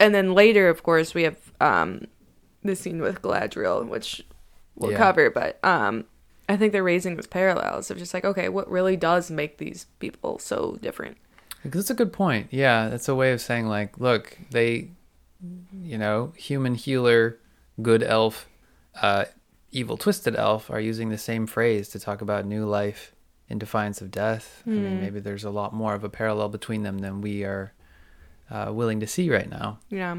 and 0.00 0.12
then 0.14 0.34
later, 0.34 0.68
of 0.68 0.82
course, 0.82 1.14
we 1.14 1.22
have 1.22 1.36
um, 1.60 2.06
the 2.64 2.74
scene 2.74 3.00
with 3.00 3.22
Galadriel, 3.22 3.86
which 3.86 4.24
we'll 4.74 4.90
Yeah. 4.92 4.96
cover. 4.98 5.30
But 5.30 5.62
um, 5.64 6.04
I 6.48 6.56
think 6.56 6.72
they're 6.72 6.82
raising 6.82 7.14
those 7.14 7.28
parallels 7.28 7.90
of 7.92 7.98
just 7.98 8.12
like, 8.12 8.24
okay, 8.24 8.48
what 8.48 8.68
really 8.68 8.96
does 8.96 9.30
make 9.30 9.58
these 9.58 9.86
people 10.00 10.40
so 10.40 10.78
different? 10.82 11.18
That's 11.64 11.90
a 11.90 11.94
good 11.94 12.12
point. 12.12 12.48
Yeah, 12.50 12.88
that's 12.88 13.08
a 13.08 13.14
way 13.14 13.32
of 13.32 13.40
saying 13.40 13.66
like, 13.66 13.98
look, 13.98 14.36
they, 14.50 14.90
you 15.82 15.98
know, 15.98 16.32
human 16.36 16.74
healer, 16.74 17.38
good 17.80 18.02
elf, 18.02 18.48
uh, 19.00 19.24
evil 19.70 19.96
twisted 19.96 20.36
elf 20.36 20.70
are 20.70 20.80
using 20.80 21.08
the 21.08 21.18
same 21.18 21.46
phrase 21.46 21.88
to 21.90 21.98
talk 22.00 22.20
about 22.20 22.44
new 22.46 22.64
life 22.66 23.14
in 23.48 23.58
defiance 23.58 24.00
of 24.00 24.10
death. 24.10 24.62
I 24.66 24.70
mean, 24.70 24.96
Hmm. 24.96 25.00
maybe 25.00 25.20
there's 25.20 25.44
a 25.44 25.50
lot 25.50 25.72
more 25.74 25.94
of 25.94 26.04
a 26.04 26.08
parallel 26.08 26.48
between 26.48 26.82
them 26.82 26.98
than 26.98 27.20
we 27.20 27.44
are 27.44 27.72
uh, 28.50 28.70
willing 28.72 29.00
to 29.00 29.06
see 29.06 29.30
right 29.30 29.48
now. 29.48 29.78
Yeah. 29.88 30.16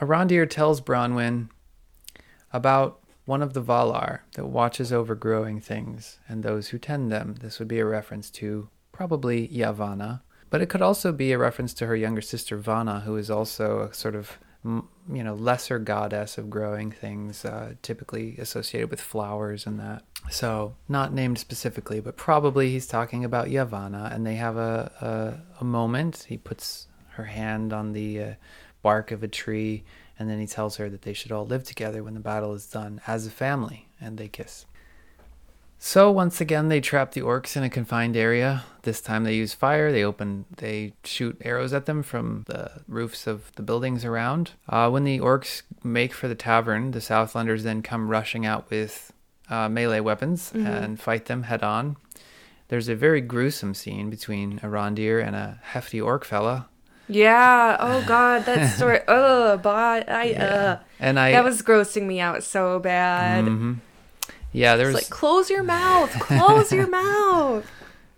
Arondir 0.00 0.48
tells 0.48 0.80
Bronwyn 0.80 1.48
about 2.52 3.00
one 3.24 3.42
of 3.42 3.54
the 3.54 3.62
Valar 3.62 4.20
that 4.34 4.46
watches 4.46 4.92
over 4.92 5.14
growing 5.14 5.60
things 5.60 6.18
and 6.28 6.42
those 6.42 6.68
who 6.68 6.78
tend 6.78 7.10
them. 7.12 7.36
This 7.40 7.58
would 7.58 7.68
be 7.68 7.78
a 7.78 7.84
reference 7.86 8.30
to 8.32 8.68
probably 8.90 9.48
Yavanna, 9.48 10.20
but 10.52 10.60
it 10.60 10.68
could 10.68 10.82
also 10.82 11.12
be 11.12 11.32
a 11.32 11.38
reference 11.38 11.72
to 11.72 11.86
her 11.86 11.96
younger 11.96 12.20
sister 12.20 12.58
Vana, 12.58 13.00
who 13.00 13.16
is 13.16 13.30
also 13.30 13.88
a 13.90 13.94
sort 13.94 14.14
of 14.14 14.38
you 14.64 15.24
know 15.24 15.34
lesser 15.34 15.78
goddess 15.78 16.36
of 16.36 16.50
growing 16.50 16.92
things, 16.92 17.46
uh, 17.46 17.72
typically 17.80 18.36
associated 18.36 18.90
with 18.90 19.00
flowers 19.00 19.66
and 19.66 19.80
that. 19.80 20.04
So 20.30 20.74
not 20.90 21.14
named 21.14 21.38
specifically, 21.38 22.00
but 22.00 22.18
probably 22.18 22.70
he's 22.70 22.86
talking 22.86 23.24
about 23.24 23.48
Yavanna, 23.48 24.14
and 24.14 24.26
they 24.26 24.34
have 24.34 24.58
a 24.58 25.40
a, 25.58 25.62
a 25.62 25.64
moment. 25.64 26.26
He 26.28 26.36
puts 26.36 26.86
her 27.12 27.24
hand 27.24 27.72
on 27.72 27.94
the 27.94 28.22
uh, 28.22 28.34
bark 28.82 29.10
of 29.10 29.22
a 29.22 29.28
tree, 29.28 29.84
and 30.18 30.28
then 30.28 30.38
he 30.38 30.46
tells 30.46 30.76
her 30.76 30.90
that 30.90 31.00
they 31.00 31.14
should 31.14 31.32
all 31.32 31.46
live 31.46 31.64
together 31.64 32.04
when 32.04 32.12
the 32.12 32.20
battle 32.20 32.52
is 32.52 32.66
done 32.66 33.00
as 33.06 33.26
a 33.26 33.30
family, 33.30 33.88
and 33.98 34.18
they 34.18 34.28
kiss. 34.28 34.66
So 35.84 36.12
once 36.12 36.40
again, 36.40 36.68
they 36.68 36.80
trap 36.80 37.10
the 37.10 37.22
orcs 37.22 37.56
in 37.56 37.64
a 37.64 37.68
confined 37.68 38.16
area. 38.16 38.62
This 38.82 39.00
time 39.00 39.24
they 39.24 39.34
use 39.34 39.52
fire. 39.52 39.90
They 39.90 40.04
open, 40.04 40.44
they 40.58 40.92
shoot 41.02 41.36
arrows 41.44 41.72
at 41.72 41.86
them 41.86 42.04
from 42.04 42.44
the 42.46 42.70
roofs 42.86 43.26
of 43.26 43.50
the 43.56 43.64
buildings 43.64 44.04
around. 44.04 44.52
Uh, 44.68 44.88
when 44.90 45.02
the 45.02 45.18
orcs 45.18 45.62
make 45.82 46.12
for 46.12 46.28
the 46.28 46.36
tavern, 46.36 46.92
the 46.92 47.00
Southlanders 47.00 47.64
then 47.64 47.82
come 47.82 48.08
rushing 48.08 48.46
out 48.46 48.70
with 48.70 49.12
uh, 49.50 49.68
melee 49.68 49.98
weapons 49.98 50.52
and 50.54 51.00
fight 51.00 51.24
them 51.24 51.42
head 51.42 51.64
on. 51.64 51.96
There's 52.68 52.88
a 52.88 52.94
very 52.94 53.20
gruesome 53.20 53.74
scene 53.74 54.08
between 54.08 54.60
a 54.62 54.68
Arondir 54.68 55.20
and 55.20 55.34
a 55.34 55.58
hefty 55.62 56.00
orc 56.00 56.24
fella. 56.24 56.68
Yeah. 57.08 57.76
Oh 57.80 58.04
God, 58.06 58.44
that 58.44 58.76
story. 58.76 59.00
oh, 59.08 59.56
but 59.56 60.08
I. 60.08 60.32
Uh, 60.34 60.78
and 61.00 61.18
I, 61.18 61.32
that 61.32 61.42
was 61.42 61.60
grossing 61.60 62.06
me 62.06 62.20
out 62.20 62.44
so 62.44 62.78
bad. 62.78 63.46
Mhm. 63.46 63.78
Yeah, 64.52 64.76
there 64.76 64.86
was 64.86 64.94
like 64.94 65.10
close 65.10 65.50
your 65.50 65.62
mouth, 65.62 66.10
close 66.20 66.72
your 66.72 66.86
mouth. 67.02 67.66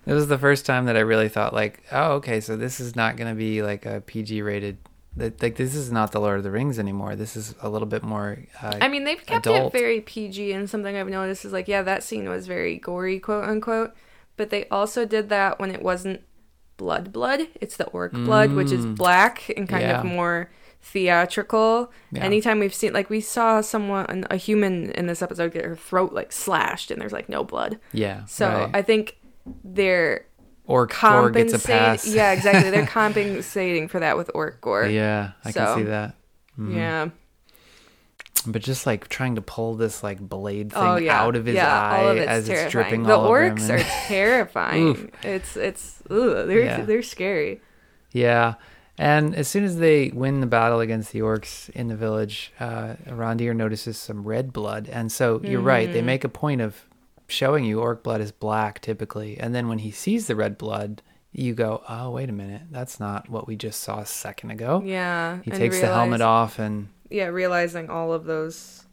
It 0.06 0.12
was 0.12 0.26
the 0.28 0.38
first 0.38 0.66
time 0.66 0.84
that 0.86 0.96
I 0.96 1.00
really 1.00 1.28
thought 1.28 1.54
like, 1.54 1.82
oh, 1.90 2.12
okay, 2.14 2.40
so 2.40 2.56
this 2.56 2.78
is 2.80 2.94
not 2.94 3.16
going 3.16 3.28
to 3.32 3.34
be 3.38 3.62
like 3.62 3.86
a 3.86 4.02
PG 4.02 4.42
rated. 4.42 4.76
that- 5.16 5.40
Like 5.40 5.56
this 5.56 5.74
is 5.74 5.90
not 5.90 6.12
the 6.12 6.20
Lord 6.20 6.36
of 6.38 6.44
the 6.44 6.50
Rings 6.50 6.78
anymore. 6.78 7.16
This 7.16 7.36
is 7.36 7.54
a 7.62 7.68
little 7.70 7.86
bit 7.88 8.02
more. 8.02 8.38
Uh, 8.60 8.76
I 8.82 8.88
mean, 8.88 9.04
they've 9.04 9.24
kept 9.24 9.46
Adult. 9.46 9.74
it 9.74 9.78
very 9.78 10.00
PG, 10.02 10.52
and 10.52 10.68
something 10.68 10.94
I've 10.94 11.08
noticed 11.08 11.44
is 11.46 11.52
like, 11.52 11.68
yeah, 11.68 11.80
that 11.82 12.02
scene 12.02 12.28
was 12.28 12.46
very 12.46 12.76
gory, 12.78 13.18
quote 13.18 13.44
unquote. 13.48 13.92
But 14.36 14.50
they 14.50 14.66
also 14.68 15.06
did 15.06 15.28
that 15.30 15.58
when 15.58 15.70
it 15.70 15.80
wasn't 15.80 16.20
blood, 16.76 17.12
blood. 17.12 17.46
It's 17.60 17.76
the 17.76 17.86
orc 17.86 18.12
blood, 18.12 18.52
which 18.52 18.72
is 18.72 18.84
Mm. 18.84 18.96
black 18.96 19.48
and 19.56 19.66
kind 19.68 19.82
Yeah. 19.84 20.00
of 20.00 20.04
more 20.04 20.50
theatrical. 20.84 21.90
Yeah. 22.12 22.22
Anytime 22.24 22.60
we've 22.60 22.74
seen, 22.74 22.92
like, 22.92 23.10
we 23.10 23.20
saw 23.20 23.60
someone, 23.60 24.26
a 24.30 24.36
human 24.36 24.90
in 24.92 25.06
this 25.06 25.22
episode, 25.22 25.52
get 25.52 25.64
her 25.64 25.74
throat 25.76 26.12
like 26.12 26.30
slashed, 26.32 26.90
and 26.90 27.00
there's 27.00 27.12
like 27.12 27.28
no 27.28 27.42
blood. 27.42 27.78
yeah. 27.92 28.24
So 28.26 28.48
right. 28.48 28.70
I 28.74 28.82
think 28.82 29.16
they're 29.64 30.26
or 30.66 30.88
or 31.02 31.30
gets 31.30 31.52
a 31.52 31.58
pass. 31.58 32.06
Yeah, 32.06 32.32
exactly. 32.32 32.70
They're 32.70 32.86
compensating 33.02 33.88
for 33.88 34.00
that 34.00 34.16
with 34.16 34.30
orc 34.34 34.60
gore. 34.60 34.86
yeah, 34.86 35.32
I 35.44 35.50
So, 35.50 35.64
can 35.64 35.76
see 35.78 35.82
that. 35.84 36.14
Mhm. 36.58 36.74
Yeah. 36.76 37.08
But 38.46 38.60
just 38.62 38.84
like 38.86 39.08
trying 39.08 39.36
to 39.36 39.42
pull 39.42 39.74
this 39.74 40.02
like 40.02 40.20
blade 40.20 40.70
thing 40.72 40.82
Oh 40.82 40.96
yeah, 40.96 41.18
out 41.20 41.34
of 41.34 41.46
his 41.46 41.54
yeah, 41.54 41.90
eye 41.90 41.98
of 42.10 42.16
it's 42.18 42.28
as 42.28 42.46
terrifying. 42.46 42.64
it's 42.66 42.72
dripping 42.72 43.02
the 43.04 43.14
all 43.16 43.24
over 43.26 43.42
him. 43.44 43.56
orcs 43.56 43.70
are 43.70 43.78
terrifying. 44.06 45.10
It's 45.22 45.56
it's 45.56 46.02
ugh, 46.10 46.46
they're 46.46 46.60
Yeah. 46.64 46.82
they're 46.82 47.02
scary. 47.02 47.60
Yeah. 48.12 48.54
And 48.96 49.34
as 49.34 49.48
soon 49.48 49.64
as 49.64 49.78
they 49.78 50.10
win 50.14 50.40
the 50.40 50.46
battle 50.46 50.80
against 50.80 51.12
the 51.12 51.18
orcs 51.20 51.68
in 51.70 51.88
the 51.88 51.96
village, 51.96 52.52
uh, 52.60 52.94
Arondir 53.08 53.54
notices 53.54 53.96
some 53.98 54.22
red 54.24 54.52
blood. 54.52 54.88
And 54.90 55.10
so 55.10 55.40
you're 55.42 55.60
right. 55.60 55.92
They 55.92 56.00
Mhm. 56.00 56.04
make 56.04 56.24
a 56.24 56.28
point 56.28 56.60
of 56.60 56.84
showing 57.26 57.64
you 57.64 57.80
orc 57.80 58.02
blood 58.04 58.20
is 58.20 58.30
black 58.30 58.80
typically. 58.80 59.36
And 59.38 59.54
then 59.54 59.66
when 59.68 59.78
he 59.78 59.90
sees 59.90 60.26
the 60.28 60.36
red 60.36 60.56
blood, 60.58 61.02
you 61.32 61.54
go, 61.54 61.82
oh, 61.88 62.10
wait 62.10 62.28
a 62.28 62.32
minute. 62.32 62.62
That's 62.70 63.00
not 63.00 63.28
what 63.28 63.48
we 63.48 63.56
just 63.56 63.80
saw 63.80 63.98
a 63.98 64.06
second 64.06 64.52
ago. 64.52 64.80
Yeah, 64.84 65.38
He 65.42 65.50
takes 65.50 65.80
the 65.80 65.88
helmet 65.88 66.20
off 66.20 66.60
and 66.60 66.88
Yeah, 67.10 67.26
realizing 67.26 67.90
all 67.90 68.12
of 68.12 68.24
those. 68.26 68.84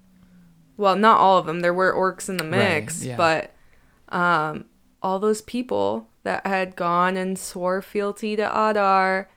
Well, 0.77 0.95
not 0.95 1.19
all 1.19 1.37
of 1.37 1.45
them. 1.45 1.59
There 1.59 1.73
were 1.73 1.93
orcs 1.93 2.27
in 2.29 2.37
the 2.37 2.43
Right, 2.45 2.81
mix, 2.81 3.03
yeah. 3.03 3.15
but 3.17 3.51
um, 4.09 4.65
all 5.03 5.19
those 5.19 5.41
people 5.43 6.07
that 6.23 6.45
had 6.47 6.75
gone 6.75 7.15
and 7.17 7.37
swore 7.37 7.81
fealty 7.83 8.35
to 8.35 8.43
Adar, 8.69 9.29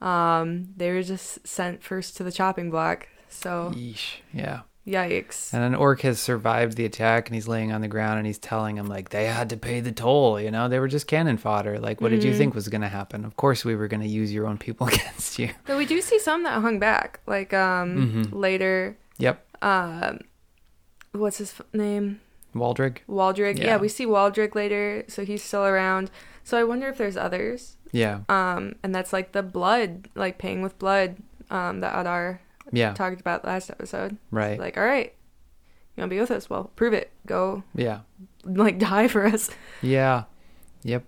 um, 0.00 0.68
they 0.76 0.90
were 0.90 1.02
just 1.02 1.46
sent 1.46 1.82
first 1.82 2.16
to 2.16 2.24
the 2.24 2.32
chopping 2.32 2.70
block. 2.70 3.08
So 3.28 3.72
yeesh. 3.74 4.16
Yeah. 4.32 4.60
yikes. 4.86 5.52
And 5.54 5.62
an 5.62 5.74
orc 5.74 6.00
has 6.00 6.18
survived 6.18 6.76
the 6.76 6.84
attack 6.84 7.28
and 7.28 7.34
he's 7.34 7.46
laying 7.46 7.70
on 7.70 7.80
the 7.80 7.86
ground 7.88 8.18
and 8.18 8.26
he's 8.26 8.38
telling 8.38 8.76
him, 8.76 8.86
like, 8.86 9.10
they 9.10 9.26
had 9.26 9.50
to 9.50 9.56
pay 9.56 9.78
the 9.80 9.92
toll, 9.92 10.40
you 10.40 10.50
know? 10.50 10.68
They 10.68 10.80
were 10.80 10.88
just 10.88 11.06
cannon 11.06 11.36
fodder. 11.36 11.78
Like, 11.78 12.00
what 12.00 12.10
did 12.10 12.24
you 12.24 12.32
Mhm. 12.32 12.38
think 12.38 12.54
was 12.54 12.68
going 12.68 12.80
to 12.80 12.88
happen? 12.88 13.24
Of 13.24 13.36
course, 13.36 13.64
we 13.64 13.76
were 13.76 13.86
going 13.88 14.00
to 14.00 14.08
use 14.08 14.32
your 14.32 14.46
own 14.46 14.58
people 14.58 14.86
against 14.92 15.38
you. 15.38 15.50
But 15.66 15.76
we 15.78 15.86
do 15.86 16.00
see 16.00 16.18
some 16.18 16.42
that 16.44 16.60
hung 16.60 16.78
back, 16.80 17.20
like 17.26 17.52
um 17.54 18.24
Mhm. 18.24 18.34
later. 18.34 18.96
Yep. 19.18 19.46
Um, 19.62 20.20
what's 21.12 21.38
his 21.38 21.52
f- 21.52 21.66
name? 21.72 22.20
Waldreg. 22.54 22.98
Waldreg. 23.08 23.58
Yeah. 23.58 23.64
Yeah. 23.66 23.76
we 23.76 23.88
see 23.88 24.06
Waldreg 24.06 24.54
later, 24.56 25.04
so 25.08 25.24
he's 25.24 25.44
still 25.44 25.64
around. 25.64 26.10
So 26.42 26.58
I 26.58 26.64
wonder 26.64 26.88
if 26.88 26.96
there's 26.98 27.16
others. 27.16 27.76
Yeah. 27.92 28.20
Um, 28.28 28.74
and 28.82 28.94
that's 28.94 29.12
like 29.12 29.32
the 29.32 29.42
blood, 29.42 30.08
like 30.14 30.38
paying 30.38 30.62
with 30.62 30.78
blood, 30.78 31.16
um, 31.50 31.80
that 31.80 31.98
Adar 31.98 32.40
Yeah. 32.72 32.94
talked 32.94 33.20
about 33.20 33.44
last 33.44 33.70
episode. 33.70 34.16
Right. 34.30 34.58
Like, 34.58 34.76
all 34.76 34.84
right, 34.84 35.12
you 35.96 36.00
want 36.02 36.10
to 36.10 36.14
be 36.14 36.20
with 36.20 36.30
us? 36.30 36.48
Well, 36.48 36.70
prove 36.76 36.92
it. 36.92 37.10
Go, 37.26 37.62
Yeah. 37.74 38.00
like, 38.44 38.78
die 38.90 39.08
for 39.08 39.26
us. 39.26 39.50
Yeah. 39.82 40.24
Yep. 40.84 41.04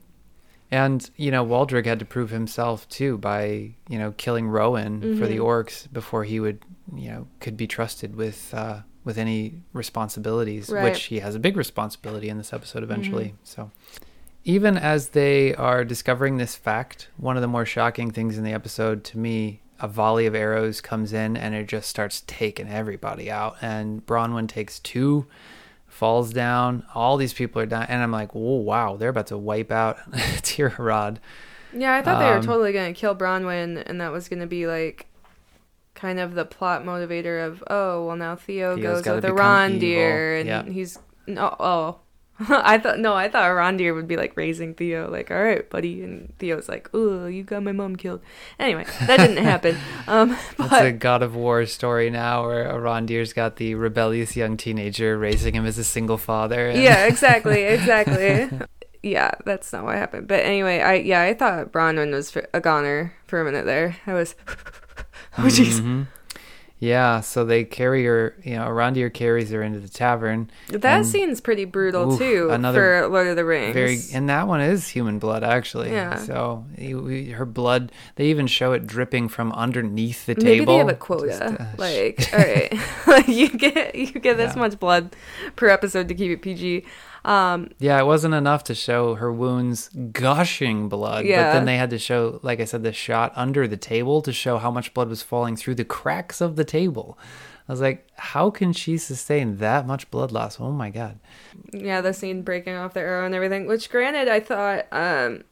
And, 0.71 1.09
you 1.17 1.31
know, 1.31 1.45
Waldreg 1.45 1.85
had 1.87 1.99
to 1.99 2.05
prove 2.07 2.31
himself 2.31 2.89
too 2.89 3.19
by, 3.19 3.75
you 3.89 3.99
know, 3.99 4.13
killing 4.17 4.49
Rowan 4.49 5.01
for 5.19 5.27
the 5.27 5.37
Mhm. 5.37 5.45
orcs 5.45 5.93
before 5.93 6.25
he 6.25 6.41
would, 6.41 6.65
you 6.97 7.11
know, 7.11 7.27
could 7.41 7.57
be 7.59 7.67
trusted 7.67 8.17
with 8.17 8.53
uh 8.55 8.81
with 9.05 9.19
any 9.19 9.61
responsibilities, 9.73 10.71
Right. 10.71 10.85
which 10.85 11.05
he 11.05 11.19
has 11.19 11.35
a 11.35 11.41
big 11.41 11.57
responsibility 11.57 12.29
in 12.29 12.39
this 12.39 12.53
episode 12.53 12.83
eventually. 12.85 13.35
So 13.43 13.71
even 14.45 14.77
as 14.77 15.11
they 15.11 15.55
are 15.55 15.85
discovering 15.85 16.37
this 16.37 16.57
fact, 16.57 17.09
one 17.17 17.37
of 17.37 17.43
the 17.43 17.49
more 17.49 17.65
shocking 17.67 18.11
things 18.11 18.37
in 18.39 18.45
the 18.45 18.53
episode 18.53 19.05
to 19.05 19.19
me, 19.19 19.61
a 19.81 19.89
volley 19.89 20.27
of 20.27 20.35
arrows 20.35 20.81
comes 20.81 21.13
in 21.13 21.37
and 21.37 21.55
it 21.55 21.67
just 21.67 21.89
starts 21.89 22.23
taking 22.27 22.69
everybody 22.69 23.31
out. 23.31 23.57
And 23.63 24.05
Bronwyn 24.07 24.49
takes 24.49 24.79
two, 24.79 25.27
falls 25.89 26.33
down. 26.33 26.85
All 26.95 27.17
these 27.17 27.33
people 27.35 27.61
are 27.63 27.67
dying. 27.67 27.89
and 27.89 28.03
I'm 28.03 28.13
like, 28.13 28.31
oh 28.35 28.57
wow, 28.57 28.97
they're 28.97 29.11
about 29.11 29.29
to 29.29 29.39
wipe 29.39 29.71
out 29.71 29.99
Tirharad. 30.13 31.19
Yeah, 31.75 31.95
I 31.95 32.03
thought 32.03 32.19
they 32.19 32.27
were 32.27 32.37
Um, 32.39 32.43
totally 32.45 32.73
gonna 32.73 32.93
kill 32.93 33.15
Bronwyn, 33.17 33.83
and 33.87 34.01
that 34.01 34.13
was 34.13 34.29
gonna 34.29 34.47
be 34.47 34.67
like 34.67 35.07
kind 35.95 36.19
of 36.21 36.35
the 36.35 36.45
plot 36.45 36.85
motivator 36.85 37.47
of 37.47 37.63
oh 37.69 38.07
well 38.07 38.17
now 38.17 38.35
Theo 38.35 38.77
Theo's 38.77 39.03
goes 39.03 39.23
with 39.23 39.25
Arondir 39.25 39.83
evil. 39.83 40.41
and 40.41 40.47
Yeah. 40.49 40.63
he's 40.73 40.99
no 41.27 41.55
oh 41.61 41.99
I 42.51 42.79
thought 42.79 42.99
no 42.99 43.15
I 43.15 43.29
thought 43.29 43.45
Arondir 43.45 43.95
would 43.95 44.09
be 44.09 44.17
like 44.17 44.37
raising 44.37 44.75
Theo 44.75 45.11
like 45.11 45.31
all 45.31 45.43
right 45.43 45.69
buddy 45.71 46.03
and 46.03 46.33
Theo's 46.39 46.69
like 46.69 46.89
oh 46.95 47.27
you 47.27 47.43
got 47.45 47.63
my 47.63 47.73
mom 47.73 47.97
killed 47.97 48.21
anyway 48.59 48.85
that 49.07 49.19
didn't 49.19 49.43
happen 49.53 49.77
um 50.09 50.37
It's 50.59 50.73
a 50.73 50.93
God 50.93 51.23
of 51.23 51.35
War 51.35 51.67
story 51.67 52.11
now, 52.11 52.47
where 52.47 52.65
Arondir's 52.73 53.33
got 53.33 53.57
the 53.57 53.75
rebellious 53.75 54.37
young 54.37 54.57
teenager 54.57 55.19
raising 55.19 55.55
him 55.55 55.67
as 55.67 55.79
a 55.79 55.85
single 55.85 56.19
father. 56.19 56.69
and- 56.69 56.81
yeah 56.83 57.07
exactly 57.13 57.63
exactly 57.65 58.49
yeah 59.03 59.33
that's 59.45 59.73
not 59.73 59.85
what 59.85 59.97
happened 59.97 60.29
but 60.29 60.41
anyway 60.45 60.81
I 60.81 60.95
yeah 60.95 61.23
I 61.23 61.35
thought 61.35 61.73
Bronwyn 61.73 62.13
was 62.13 62.37
a 62.55 62.61
goner 62.61 63.13
for 63.27 63.41
a 63.41 63.45
minute 63.45 63.67
there 63.67 63.97
I 64.07 64.15
was 64.15 64.35
oh 65.39 65.43
jeez 65.49 65.81
Mhm. 65.81 66.07
Yeah, 66.83 67.21
so 67.21 67.45
they 67.45 67.63
carry 67.63 68.05
her, 68.07 68.35
you 68.43 68.57
know, 68.57 68.65
Arondir 68.67 69.15
carries 69.15 69.51
her 69.53 69.63
into 69.63 69.79
the 69.79 69.89
tavern. 69.89 70.51
That 70.69 71.07
scene's 71.07 71.41
pretty 71.41 71.65
brutal 71.65 72.15
Oof, 72.15 72.19
too 72.19 72.49
another 72.51 73.03
for 73.03 73.09
Lord 73.09 73.29
of 73.29 73.37
the 73.37 73.45
Rings. 73.45 73.73
Very, 73.73 73.99
and 74.13 74.29
that 74.29 74.49
one 74.49 74.61
is 74.61 74.89
human 74.89 75.21
blood, 75.21 75.45
actually. 75.45 75.93
Yeah. 75.93 76.17
So 76.17 76.65
you- 76.77 77.01
we- 77.01 77.31
her 77.31 77.47
blood, 77.47 77.93
they 78.17 78.25
even 78.27 78.49
show 78.49 78.73
it 78.73 78.85
dripping 78.85 79.29
from 79.29 79.53
underneath 79.53 80.27
the 80.27 80.35
Maybe 80.35 80.59
table. 80.59 80.73
they 80.73 80.79
have 80.79 80.89
a 80.89 80.93
Just, 80.93 81.01
quota. 81.01 81.57
uh, 81.61 81.67
like, 81.79 82.29
all 82.33 82.39
right, 82.41 82.75
like 83.07 83.29
you 83.29 83.49
get 83.49 83.95
you 83.95 84.07
get 84.09 84.37
this 84.37 84.55
Yeah. 84.57 84.63
much 84.63 84.81
blood 84.81 85.15
per 85.55 85.69
episode 85.69 86.09
to 86.09 86.15
keep 86.17 86.33
it 86.33 86.43
PG. 86.43 86.85
Um, 87.25 87.71
Yeah, 87.79 87.99
it 88.01 88.05
wasn't 88.07 88.35
enough 88.35 88.65
to 88.65 88.75
show 88.75 89.15
her 89.15 89.33
wounds 89.33 89.89
gushing 90.13 90.89
blood, 90.89 91.25
but 91.25 91.53
then 91.53 91.65
they 91.67 91.77
had 91.77 91.91
to 91.91 91.99
show, 91.99 92.41
like 92.43 92.61
I 92.61 92.65
said, 92.65 92.83
the 92.83 92.93
shot 92.93 93.33
under 93.37 93.69
the 93.69 93.77
table 93.77 94.23
to 94.23 94.33
show 94.33 94.59
how 94.59 94.71
much 94.71 94.93
blood 94.95 95.09
was 95.09 95.23
falling 95.23 95.57
through 95.57 95.77
the 95.77 95.85
cracks 95.85 96.41
of 96.41 96.57
the 96.57 96.65
table. 96.65 97.19
I 97.69 97.73
was 97.73 97.81
like, 97.81 98.09
how 98.17 98.51
can 98.51 98.73
she 98.73 98.99
sustain 98.99 99.59
that 99.59 99.87
much 99.87 100.11
blood 100.11 100.33
loss? 100.33 100.59
Oh 100.61 100.73
my 100.73 100.91
god. 100.91 101.21
yeah, 101.73 102.01
the 102.01 102.13
scene 102.13 102.43
breaking 102.43 102.75
off 102.75 102.93
the 102.95 103.01
arrow 103.01 103.25
and 103.25 103.35
everything. 103.35 103.67
Which, 103.67 103.89
granted, 103.89 104.27
I 104.29 104.41
thought 104.41 104.87
um, 104.91 105.45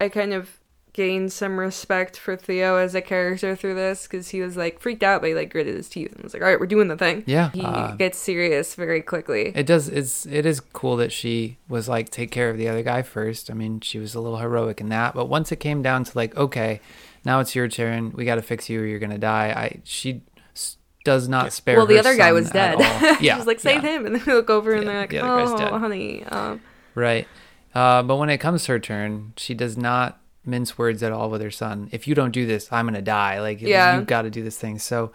I 0.00 0.08
kind 0.08 0.32
of 0.34 0.58
gained 0.94 1.30
some 1.32 1.58
respect 1.58 2.16
for 2.16 2.36
Theo 2.36 2.76
as 2.76 2.94
a 2.94 3.02
character 3.02 3.54
through 3.54 3.74
this 3.74 4.04
because 4.04 4.30
he 4.30 4.40
was 4.40 4.56
like 4.56 4.80
freaked 4.80 5.02
out, 5.02 5.20
but 5.20 5.28
he 5.28 5.34
like 5.34 5.50
gritted 5.50 5.74
his 5.76 5.88
teeth 5.90 6.12
and 6.14 6.22
was 6.24 6.32
like, 6.32 6.42
"All 6.42 6.48
right, 6.48 6.58
we're 6.58 6.66
doing 6.66 6.88
the 6.88 6.96
thing." 6.96 7.22
Yeah, 7.26 7.50
he 7.50 7.60
uh, 7.60 7.92
gets 7.96 8.16
serious 8.16 8.74
very 8.74 9.02
quickly. 9.02 9.52
It 9.54 9.66
does. 9.66 9.88
It's 9.88 10.24
it 10.24 10.46
is 10.46 10.60
cool 10.60 10.96
that 10.96 11.12
she 11.12 11.58
was 11.68 11.86
like 11.88 12.08
take 12.08 12.30
care 12.30 12.48
of 12.48 12.56
the 12.56 12.68
other 12.68 12.82
guy 12.82 13.02
first. 13.02 13.50
I 13.50 13.54
mean, 13.54 13.80
she 13.80 13.98
was 13.98 14.14
a 14.14 14.20
little 14.20 14.38
heroic 14.38 14.80
in 14.80 14.88
that. 14.88 15.14
But 15.14 15.26
once 15.26 15.52
it 15.52 15.56
came 15.56 15.82
down 15.82 16.04
to 16.04 16.12
like, 16.16 16.34
okay, 16.36 16.80
now 17.24 17.40
it's 17.40 17.54
your 17.54 17.68
turn. 17.68 18.12
We 18.12 18.24
got 18.24 18.36
to 18.36 18.42
fix 18.42 18.70
you, 18.70 18.80
or 18.80 18.86
you're 18.86 18.98
gonna 19.00 19.18
die. 19.18 19.48
I 19.48 19.80
she 19.84 20.22
s- 20.54 20.76
does 21.04 21.28
not 21.28 21.52
spare. 21.52 21.76
well, 21.76 21.86
the 21.86 21.94
her 21.94 22.00
other 22.00 22.16
guy 22.16 22.32
was 22.32 22.50
dead. 22.50 22.78
she 23.18 23.26
Yeah, 23.26 23.36
was 23.36 23.46
like, 23.46 23.60
"Save 23.60 23.82
yeah. 23.84 23.96
him," 23.96 24.06
and 24.06 24.14
then 24.14 24.22
we 24.26 24.32
look 24.32 24.48
over 24.48 24.72
and 24.72 24.86
they're 24.86 25.00
like, 25.00 25.10
the 25.10 25.18
"Oh, 25.20 25.78
honey." 25.78 26.24
Um, 26.24 26.60
Right. 26.94 27.26
Uh, 27.74 28.04
but 28.04 28.16
when 28.18 28.30
it 28.30 28.38
comes 28.38 28.64
to 28.66 28.72
her 28.72 28.78
turn, 28.78 29.32
she 29.36 29.52
does 29.52 29.76
not 29.76 30.20
mince 30.46 30.76
words 30.78 31.02
at 31.02 31.12
all 31.12 31.30
with 31.30 31.40
her 31.40 31.50
son. 31.50 31.88
If 31.92 32.06
you 32.08 32.14
don't 32.14 32.32
do 32.32 32.46
this, 32.46 32.68
I'm 32.72 32.86
gonna 32.86 33.02
die. 33.02 33.40
Like 33.40 33.60
Yeah. 33.60 33.96
you've 33.96 34.06
got 34.06 34.22
to 34.22 34.30
do 34.30 34.42
this 34.42 34.58
thing. 34.58 34.78
So 34.78 35.12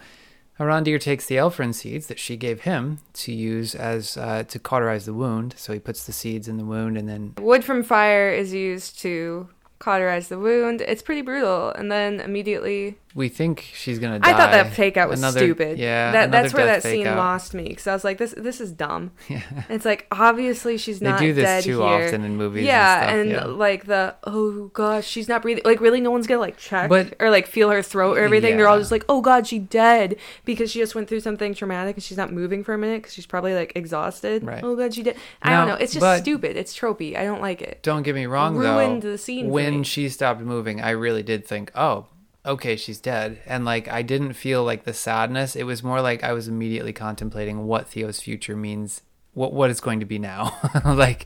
Arondir 0.60 1.00
takes 1.00 1.26
the 1.26 1.36
Alfirin 1.36 1.74
seeds 1.74 2.08
that 2.08 2.20
she 2.20 2.36
gave 2.36 2.62
him 2.62 3.00
to 3.14 3.32
use 3.32 3.76
as 3.76 4.18
uh, 4.18 4.44
to 4.50 4.60
cauterize 4.60 5.06
the 5.06 5.14
wound. 5.14 5.54
So 5.58 5.72
he 5.72 5.80
puts 5.80 6.06
the 6.06 6.12
seeds 6.12 6.48
in 6.50 6.58
the 6.58 6.66
wound, 6.66 6.98
and 6.98 7.08
then 7.08 7.34
Wood 7.40 7.64
from 7.64 7.82
fire 7.82 8.30
is 8.30 8.54
used 8.54 9.00
to 9.00 9.48
cauterize 9.80 10.28
the 10.28 10.38
wound. 10.38 10.82
It's 10.82 11.02
pretty 11.02 11.22
brutal, 11.22 11.70
and 11.72 11.90
then 11.90 12.20
immediately 12.20 12.98
we 13.16 13.28
think 13.28 13.68
she's 13.74 13.98
gonna 13.98 14.20
die. 14.20 14.30
I 14.30 14.34
thought 14.34 14.52
that 14.52 14.74
fake 14.74 14.96
out 14.96 15.10
was 15.10 15.20
Another- 15.20 15.40
stupid. 15.40 15.80
Yeah, 15.80 16.12
that 16.12 16.32
that's 16.32 16.54
where 16.54 16.66
that 16.68 16.84
scene 16.84 17.08
out. 17.08 17.18
lost 17.18 17.54
me 17.56 17.64
because 17.64 17.88
I 17.88 17.94
was 17.94 18.04
like, 18.04 18.18
this 18.20 18.34
this 18.38 18.62
is 18.62 18.72
dumb. 18.72 19.12
Yeah. 19.30 19.42
It's 19.70 19.86
like 19.86 20.06
obviously 20.12 20.78
she's 20.78 21.00
They 21.00 21.10
not 21.10 21.20
do 21.20 21.34
this 21.34 21.44
dead 21.46 21.64
too 21.64 21.80
here. 21.82 22.06
often 22.06 22.24
in 22.24 22.38
movies. 22.38 22.66
yeah, 22.66 23.10
and, 23.10 23.22
and, 23.22 23.30
yeah. 23.32 23.44
like 23.46 23.86
the 23.86 24.16
oh 24.26 24.68
gosh, 24.74 25.08
she's 25.08 25.28
not 25.28 25.42
breathing. 25.42 25.64
Like 25.66 25.82
really, 25.82 26.02
no 26.02 26.12
one's 26.12 26.28
gonna 26.28 26.40
like 26.40 26.58
check 26.58 26.90
But- 26.90 27.16
or 27.20 27.30
like 27.30 27.48
feel 27.48 27.70
her 27.72 27.82
throat 27.82 28.18
or 28.18 28.22
everything. 28.24 28.58
They're 28.58 28.68
all 28.68 28.80
just 28.80 28.92
like, 28.92 29.06
oh 29.10 29.22
god, 29.22 29.48
she's 29.48 29.62
dead 29.64 30.16
because 30.46 30.72
she 30.72 30.80
just 30.80 30.94
went 30.96 31.08
through 31.10 31.22
something 31.22 31.54
traumatic 31.54 31.96
and 31.96 32.04
she's 32.04 32.18
not 32.18 32.32
moving 32.32 32.64
for 32.64 32.74
a 32.74 32.78
minute 32.78 33.02
because 33.02 33.14
she's 33.14 33.26
probably 33.26 33.54
like 33.56 33.72
exhausted. 33.76 34.44
Right. 34.44 34.64
Oh 34.64 34.76
god, 34.76 34.94
she 34.94 35.04
did. 35.04 35.18
I 35.42 35.50
Now, 35.50 35.60
don't 35.66 35.68
know. 35.70 35.84
It's 35.84 35.94
just 35.94 36.22
stupid. 36.22 36.58
It's 36.58 36.78
tropey. 36.78 37.18
I 37.18 37.24
don't 37.24 37.42
like 37.42 37.62
it. 37.62 37.82
Don't 37.82 38.04
get 38.04 38.14
me 38.16 38.26
wrong, 38.28 38.56
Ruined 38.56 39.02
though. 39.02 39.12
the 39.12 39.18
scene 39.18 39.46
for 39.48 39.52
when 39.52 39.84
she 39.84 40.10
stopped 40.10 40.42
moving, 40.42 40.80
I 40.82 40.92
really 40.92 41.24
did 41.24 41.46
think, 41.46 41.72
"Oh, 41.76 42.06
okay, 42.46 42.76
she's 42.76 43.00
dead." 43.00 43.40
And 43.46 43.66
like, 43.66 43.88
I 43.88 44.02
didn't 44.02 44.34
feel 44.34 44.64
like 44.64 44.84
the 44.84 44.94
sadness. 44.94 45.56
It 45.56 45.64
was 45.64 45.84
more 45.84 46.02
like 46.02 46.24
I 46.24 46.34
was 46.34 46.48
immediately 46.48 46.94
contemplating 46.94 47.66
what 47.66 47.88
Theo's 47.88 48.22
future 48.22 48.56
means, 48.56 49.02
what 49.34 49.54
what 49.54 49.70
it's 49.70 49.82
going 49.82 50.00
to 50.00 50.06
be 50.06 50.20
now. 50.20 50.58
like, 50.86 51.26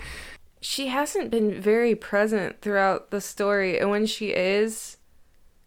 she 0.64 0.88
hasn't 0.88 1.30
been 1.30 1.60
very 1.60 1.94
present 1.94 2.62
throughout 2.62 3.12
the 3.12 3.20
story 3.20 3.78
and 3.78 3.90
when 3.90 4.06
she 4.06 4.30
is 4.30 4.96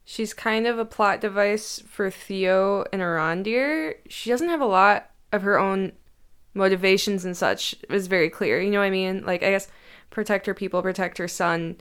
she's 0.06 0.32
kind 0.32 0.66
of 0.66 0.78
a 0.78 0.84
plot 0.86 1.20
device 1.20 1.82
for 1.86 2.10
Theo 2.10 2.84
and 2.92 3.02
Arondir. 3.02 3.96
She 4.08 4.30
doesn't 4.30 4.48
have 4.48 4.62
a 4.62 4.66
lot 4.66 5.10
of 5.32 5.42
her 5.42 5.58
own 5.58 5.92
motivations 6.54 7.26
and 7.26 7.36
such 7.36 7.74
is 7.90 8.06
very 8.06 8.30
clear. 8.30 8.58
You 8.60 8.70
know 8.70 8.78
what 8.78 8.86
I 8.86 8.90
mean? 8.90 9.22
Like 9.26 9.42
I 9.42 9.50
guess 9.50 9.68
protect 10.08 10.46
her 10.46 10.54
people, 10.54 10.80
protect 10.80 11.18
her 11.18 11.28
son, 11.28 11.76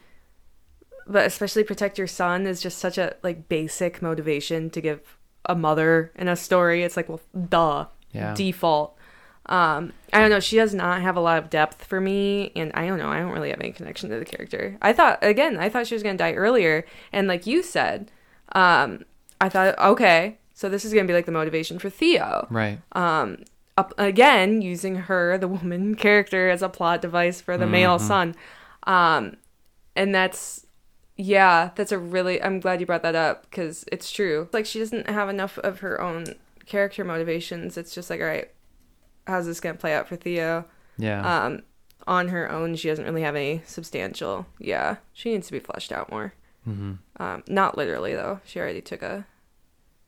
but 1.07 1.25
especially 1.25 1.63
protect 1.63 1.97
your 1.97 2.07
son 2.07 2.45
is 2.47 2.61
just 2.61 2.77
such 2.77 2.97
a 2.97 3.15
like 3.23 3.47
basic 3.49 4.01
motivation 4.01 4.69
to 4.71 4.81
give 4.81 5.17
a 5.45 5.55
mother 5.55 6.11
in 6.15 6.27
a 6.27 6.35
story. 6.35 6.83
It's 6.83 6.97
like, 6.97 7.07
well, 7.09 7.21
duh, 7.49 7.85
Yeah. 8.11 8.33
default. 8.33 8.97
Um, 9.47 9.93
I 10.11 10.21
don't 10.21 10.31
know. 10.31 10.39
She 10.39 10.55
does 10.55 10.73
not 10.73 11.01
have 11.03 11.15
a 11.15 11.19
lot 11.19 11.37
of 11.37 11.51
depth 11.51 11.85
for 11.85 12.01
me, 12.01 12.51
and 12.55 12.71
I 12.73 12.87
don't 12.87 12.97
know. 12.97 13.09
I 13.09 13.19
don't 13.19 13.31
really 13.31 13.51
have 13.51 13.59
any 13.59 13.71
connection 13.71 14.09
to 14.09 14.17
the 14.17 14.25
character. 14.25 14.75
I 14.81 14.91
thought 14.91 15.19
again, 15.21 15.57
I 15.57 15.69
thought 15.69 15.85
she 15.85 15.93
was 15.93 16.01
gonna 16.01 16.17
die 16.17 16.33
earlier, 16.33 16.83
and 17.13 17.27
like 17.27 17.45
you 17.45 17.61
said, 17.61 18.09
um, 18.53 19.05
I 19.39 19.49
thought 19.49 19.77
okay, 19.77 20.39
so 20.55 20.67
this 20.67 20.83
is 20.83 20.93
gonna 20.93 21.05
be 21.07 21.13
like 21.13 21.27
the 21.27 21.31
motivation 21.31 21.77
for 21.77 21.91
Theo. 21.91 22.47
right? 22.49 22.79
Um, 22.93 23.43
up 23.77 23.93
again 23.99 24.63
using 24.63 24.95
her, 24.95 25.37
the 25.37 25.47
woman 25.47 25.93
character, 26.05 26.49
as 26.49 26.63
a 26.63 26.69
plot 26.69 27.03
device 27.03 27.39
for 27.39 27.55
the 27.55 27.67
male 27.67 27.99
son. 27.99 28.33
Um, 28.87 29.35
and 29.95 30.15
that's 30.15 30.64
yeah, 31.17 31.71
that's 31.75 31.91
a 31.91 31.97
really. 31.97 32.41
I'm 32.41 32.59
glad 32.59 32.79
you 32.79 32.85
brought 32.85 33.03
that 33.03 33.15
up 33.15 33.43
because 33.49 33.85
it's 33.91 34.11
true. 34.11 34.49
Like 34.53 34.65
she 34.65 34.79
doesn't 34.79 35.09
have 35.09 35.29
enough 35.29 35.57
of 35.59 35.79
her 35.79 36.01
own 36.01 36.35
character 36.65 37.03
motivations. 37.03 37.77
It's 37.77 37.93
just 37.93 38.09
like, 38.09 38.19
all 38.21 38.27
right, 38.27 38.49
how's 39.27 39.45
this 39.45 39.59
gonna 39.59 39.75
play 39.75 39.93
out 39.93 40.07
for 40.07 40.15
Theo? 40.15 40.65
yeah. 40.97 41.45
Um, 41.45 41.63
on 42.07 42.27
her 42.27 42.51
own, 42.51 42.75
she 42.75 42.87
doesn't 42.89 43.05
really 43.05 43.23
have 43.23 43.35
any 43.35 43.61
substantial. 43.65 44.45
Yeah, 44.59 44.97
she 45.13 45.31
needs 45.31 45.47
to 45.47 45.53
be 45.53 45.59
fleshed 45.59 45.91
out 45.91 46.11
more. 46.11 46.33
hmm 46.63 46.93
Um, 47.17 47.43
not 47.47 47.77
literally 47.77 48.13
though. 48.13 48.41
She 48.45 48.59
already 48.59 48.81
took 48.81 49.01
a 49.01 49.25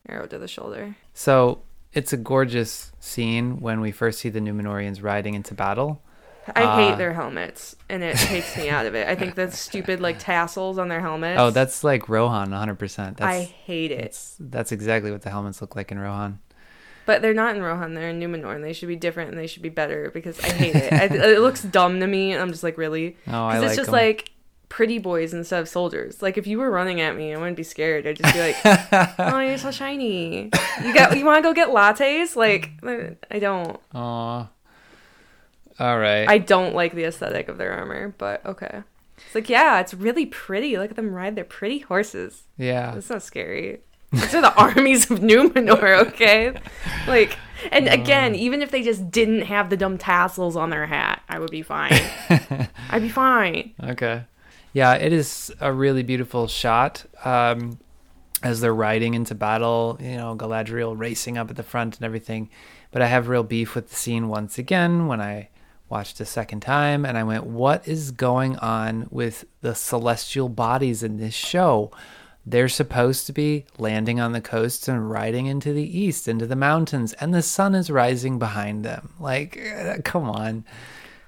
arrow 0.08 0.26
to 0.26 0.38
the 0.38 0.48
shoulder. 0.48 0.94
So 1.14 1.62
it's 1.92 2.12
a 2.12 2.16
gorgeous 2.16 2.92
scene 3.00 3.60
when 3.60 3.80
we 3.80 3.90
first 3.90 4.20
see 4.20 4.28
the 4.28 4.40
Numenorians 4.40 5.02
riding 5.02 5.34
into 5.34 5.54
battle. 5.54 6.02
I 6.54 6.62
Uh, 6.62 6.76
hate 6.76 6.98
their 6.98 7.12
helmets, 7.12 7.76
and 7.88 8.02
it 8.02 8.16
takes 8.16 8.56
me 8.56 8.68
out 8.68 8.86
of 8.86 8.94
it. 8.94 9.08
I 9.08 9.14
think 9.14 9.34
the 9.34 9.50
stupid 9.66 10.00
like 10.00 10.18
tassels 10.18 10.78
on 10.78 10.88
their 10.88 11.00
helmets. 11.00 11.40
Oh, 11.40 11.50
that's 11.50 11.82
like 11.84 12.08
Rohan, 12.08 12.50
100%. 12.50 12.78
That's, 13.16 13.20
I 13.22 13.40
hate 13.44 13.90
it. 13.90 14.02
that's 14.02 14.36
that's 14.38 14.72
exactly 14.72 15.10
what 15.10 15.22
the 15.22 15.30
helmets 15.30 15.60
look 15.60 15.74
like 15.76 15.90
in 15.92 15.98
Rohan. 15.98 16.38
But 17.06 17.22
they're 17.22 17.32
not 17.34 17.56
in 17.56 17.62
Rohan. 17.62 17.94
They're 17.94 18.10
in 18.10 18.20
Numenor, 18.20 18.54
and 18.54 18.62
they 18.62 18.74
should 18.74 18.88
be 18.88 18.96
different, 18.96 19.30
and 19.30 19.38
they 19.38 19.46
should 19.46 19.62
be 19.62 19.70
better 19.70 20.10
because 20.12 20.38
I 20.40 20.48
hate 20.50 20.74
it. 20.76 20.92
I, 20.92 21.04
it 21.32 21.40
looks 21.40 21.62
dumb 21.62 22.00
to 22.00 22.06
me, 22.06 22.32
and 22.32 22.42
I'm 22.42 22.50
just 22.50 22.62
like, 22.62 22.76
really? 22.76 23.16
Oh, 23.26 23.44
I 23.46 23.52
Because 23.54 23.60
like 23.62 23.68
it's 23.70 23.76
just 23.76 23.88
'em. 23.88 23.92
like 23.94 24.30
pretty 24.68 24.98
boys 24.98 25.32
instead 25.32 25.60
of 25.60 25.68
soldiers. 25.70 26.20
Like 26.20 26.36
if 26.36 26.46
you 26.46 26.58
were 26.58 26.70
running 26.70 27.00
at 27.00 27.16
me, 27.16 27.32
I 27.34 27.38
wouldn't 27.38 27.56
be 27.56 27.62
scared. 27.62 28.06
I'd 28.06 28.16
just 28.16 28.34
be 28.34 28.40
like, 28.40 28.56
"Oh, 29.18 29.38
you're 29.40 29.56
so 29.56 29.70
shiny. 29.70 30.50
You 30.84 30.92
got? 30.94 31.16
You 31.16 31.24
want 31.24 31.38
to 31.38 31.42
go 31.48 31.54
get 31.54 31.68
lattes? 31.68 32.36
Like 32.36 32.72
I 33.30 33.38
don't. 33.38 33.80
Aw. 33.94 34.46
All 35.78 35.98
right. 35.98 36.28
I 36.28 36.38
don't 36.38 36.74
like 36.74 36.94
the 36.94 37.04
aesthetic 37.04 37.48
of 37.48 37.58
their 37.58 37.72
armor, 37.72 38.14
but 38.18 38.44
okay. 38.44 38.82
It's 39.16 39.34
like, 39.34 39.48
yeah, 39.48 39.80
it's 39.80 39.94
really 39.94 40.26
pretty. 40.26 40.76
Look 40.76 40.90
at 40.90 40.96
them 40.96 41.12
ride 41.12 41.36
their 41.36 41.44
pretty 41.44 41.78
horses. 41.80 42.44
yeah. 42.56 42.94
It's 42.96 43.10
not 43.10 43.22
scary. 43.22 43.80
These 44.12 44.34
are 44.34 44.40
the 44.40 44.54
armies 44.60 45.10
of 45.10 45.20
Numenor, 45.20 46.06
okay? 46.08 46.54
Like, 47.06 47.38
and 47.72 47.88
again, 47.88 48.34
even 48.34 48.60
if 48.60 48.70
they 48.70 48.82
just 48.82 49.10
didn't 49.10 49.42
have 49.42 49.70
the 49.70 49.76
dumb 49.78 49.96
tassels 49.98 50.56
on 50.56 50.68
their 50.70 50.86
hat, 50.86 51.22
I 51.28 51.38
would 51.38 51.50
be 51.50 51.62
fine. 51.62 51.92
I'd 52.90 53.00
be 53.02 53.08
fine. 53.08 53.72
Okay. 53.82 54.24
Yeah, 54.74 54.94
it 54.94 55.12
is 55.12 55.50
a 55.60 55.72
really 55.72 56.02
beautiful 56.02 56.48
shot. 56.48 57.04
Um, 57.24 57.78
as 58.42 58.60
they're 58.60 58.74
riding 58.74 59.14
into 59.14 59.34
battle, 59.34 59.96
you 60.00 60.16
know, 60.16 60.36
Galadriel 60.36 60.98
racing 60.98 61.38
up 61.38 61.50
at 61.50 61.56
the 61.56 61.62
front 61.62 61.96
and 61.96 62.04
everything. 62.04 62.50
But 62.90 63.02
I 63.02 63.06
have 63.06 63.28
real 63.28 63.42
beef 63.42 63.74
with 63.74 63.88
the 63.88 63.96
scene 63.96 64.28
once 64.28 64.58
again 64.58 65.06
when 65.06 65.20
I 65.20 65.48
watched 65.90 66.20
a 66.20 66.24
second 66.24 66.60
time 66.60 67.04
and 67.04 67.16
I 67.18 67.24
went, 67.24 67.44
what 67.44 67.86
is 67.88 68.10
going 68.10 68.56
on 68.58 69.08
with 69.10 69.44
the 69.60 69.74
celestial 69.74 70.48
bodies 70.48 71.02
in 71.02 71.16
this 71.18 71.34
show? 71.34 71.90
They're 72.46 72.68
supposed 72.68 73.26
to 73.26 73.32
be 73.32 73.66
landing 73.78 74.20
on 74.20 74.32
the 74.32 74.40
coasts 74.40 74.88
and 74.88 75.10
riding 75.10 75.46
into 75.46 75.72
the 75.72 75.98
east, 75.98 76.26
into 76.28 76.46
the 76.46 76.56
mountains, 76.56 77.12
and 77.14 77.34
the 77.34 77.42
sun 77.42 77.74
is 77.74 77.90
rising 77.90 78.38
behind 78.38 78.84
them. 78.84 79.12
Like, 79.20 79.60
come 80.04 80.30
on. 80.30 80.64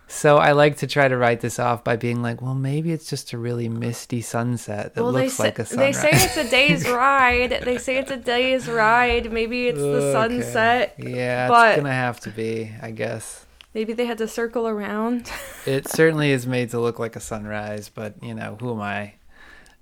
So 0.07 0.38
I 0.38 0.53
like 0.53 0.79
to 0.79 0.87
try 0.88 1.07
to 1.07 1.16
write 1.16 1.40
this 1.40 1.59
off 1.61 1.85
by 1.85 1.94
being 1.96 2.20
like, 2.20 2.42
well, 2.42 2.55
maybe 2.55 2.90
it's 2.90 3.09
just 3.09 3.33
a 3.33 3.38
really 3.38 3.68
misty 3.68 4.23
sunset 4.23 4.94
that 4.94 5.03
well, 5.05 5.12
looks 5.12 5.35
say, 5.35 5.44
like 5.44 5.59
a 5.61 5.64
sunrise. 5.66 6.03
they 6.03 6.11
say 6.11 6.25
it's 6.25 6.37
a 6.37 6.51
day's 6.51 6.88
ride. 6.88 7.61
They 7.64 7.79
say 7.79 7.99
it's 7.99 8.11
a 8.11 8.16
day's 8.16 8.66
ride. 8.66 9.31
Maybe 9.31 9.68
it's 9.68 9.79
the 9.79 9.85
Okay. 9.87 10.12
sunset. 10.40 10.94
Yeah, 10.99 11.46
but- 11.49 11.68
it's 11.75 11.77
gonna 11.83 11.92
have 11.92 12.18
to 12.20 12.31
be, 12.31 12.73
I 12.83 12.90
guess. 12.90 13.46
Maybe 13.74 13.92
they 13.92 14.06
had 14.06 14.18
to 14.18 14.28
circle 14.28 14.66
around. 14.66 15.30
It 15.66 15.87
certainly 15.88 16.30
is 16.30 16.46
made 16.46 16.70
to 16.70 16.80
look 16.80 16.98
like 16.98 17.16
a 17.16 17.20
sunrise, 17.20 17.90
but 17.90 18.14
you 18.22 18.35
know, 18.35 18.56
who 18.59 18.72
am 18.72 18.80
I? 18.80 19.12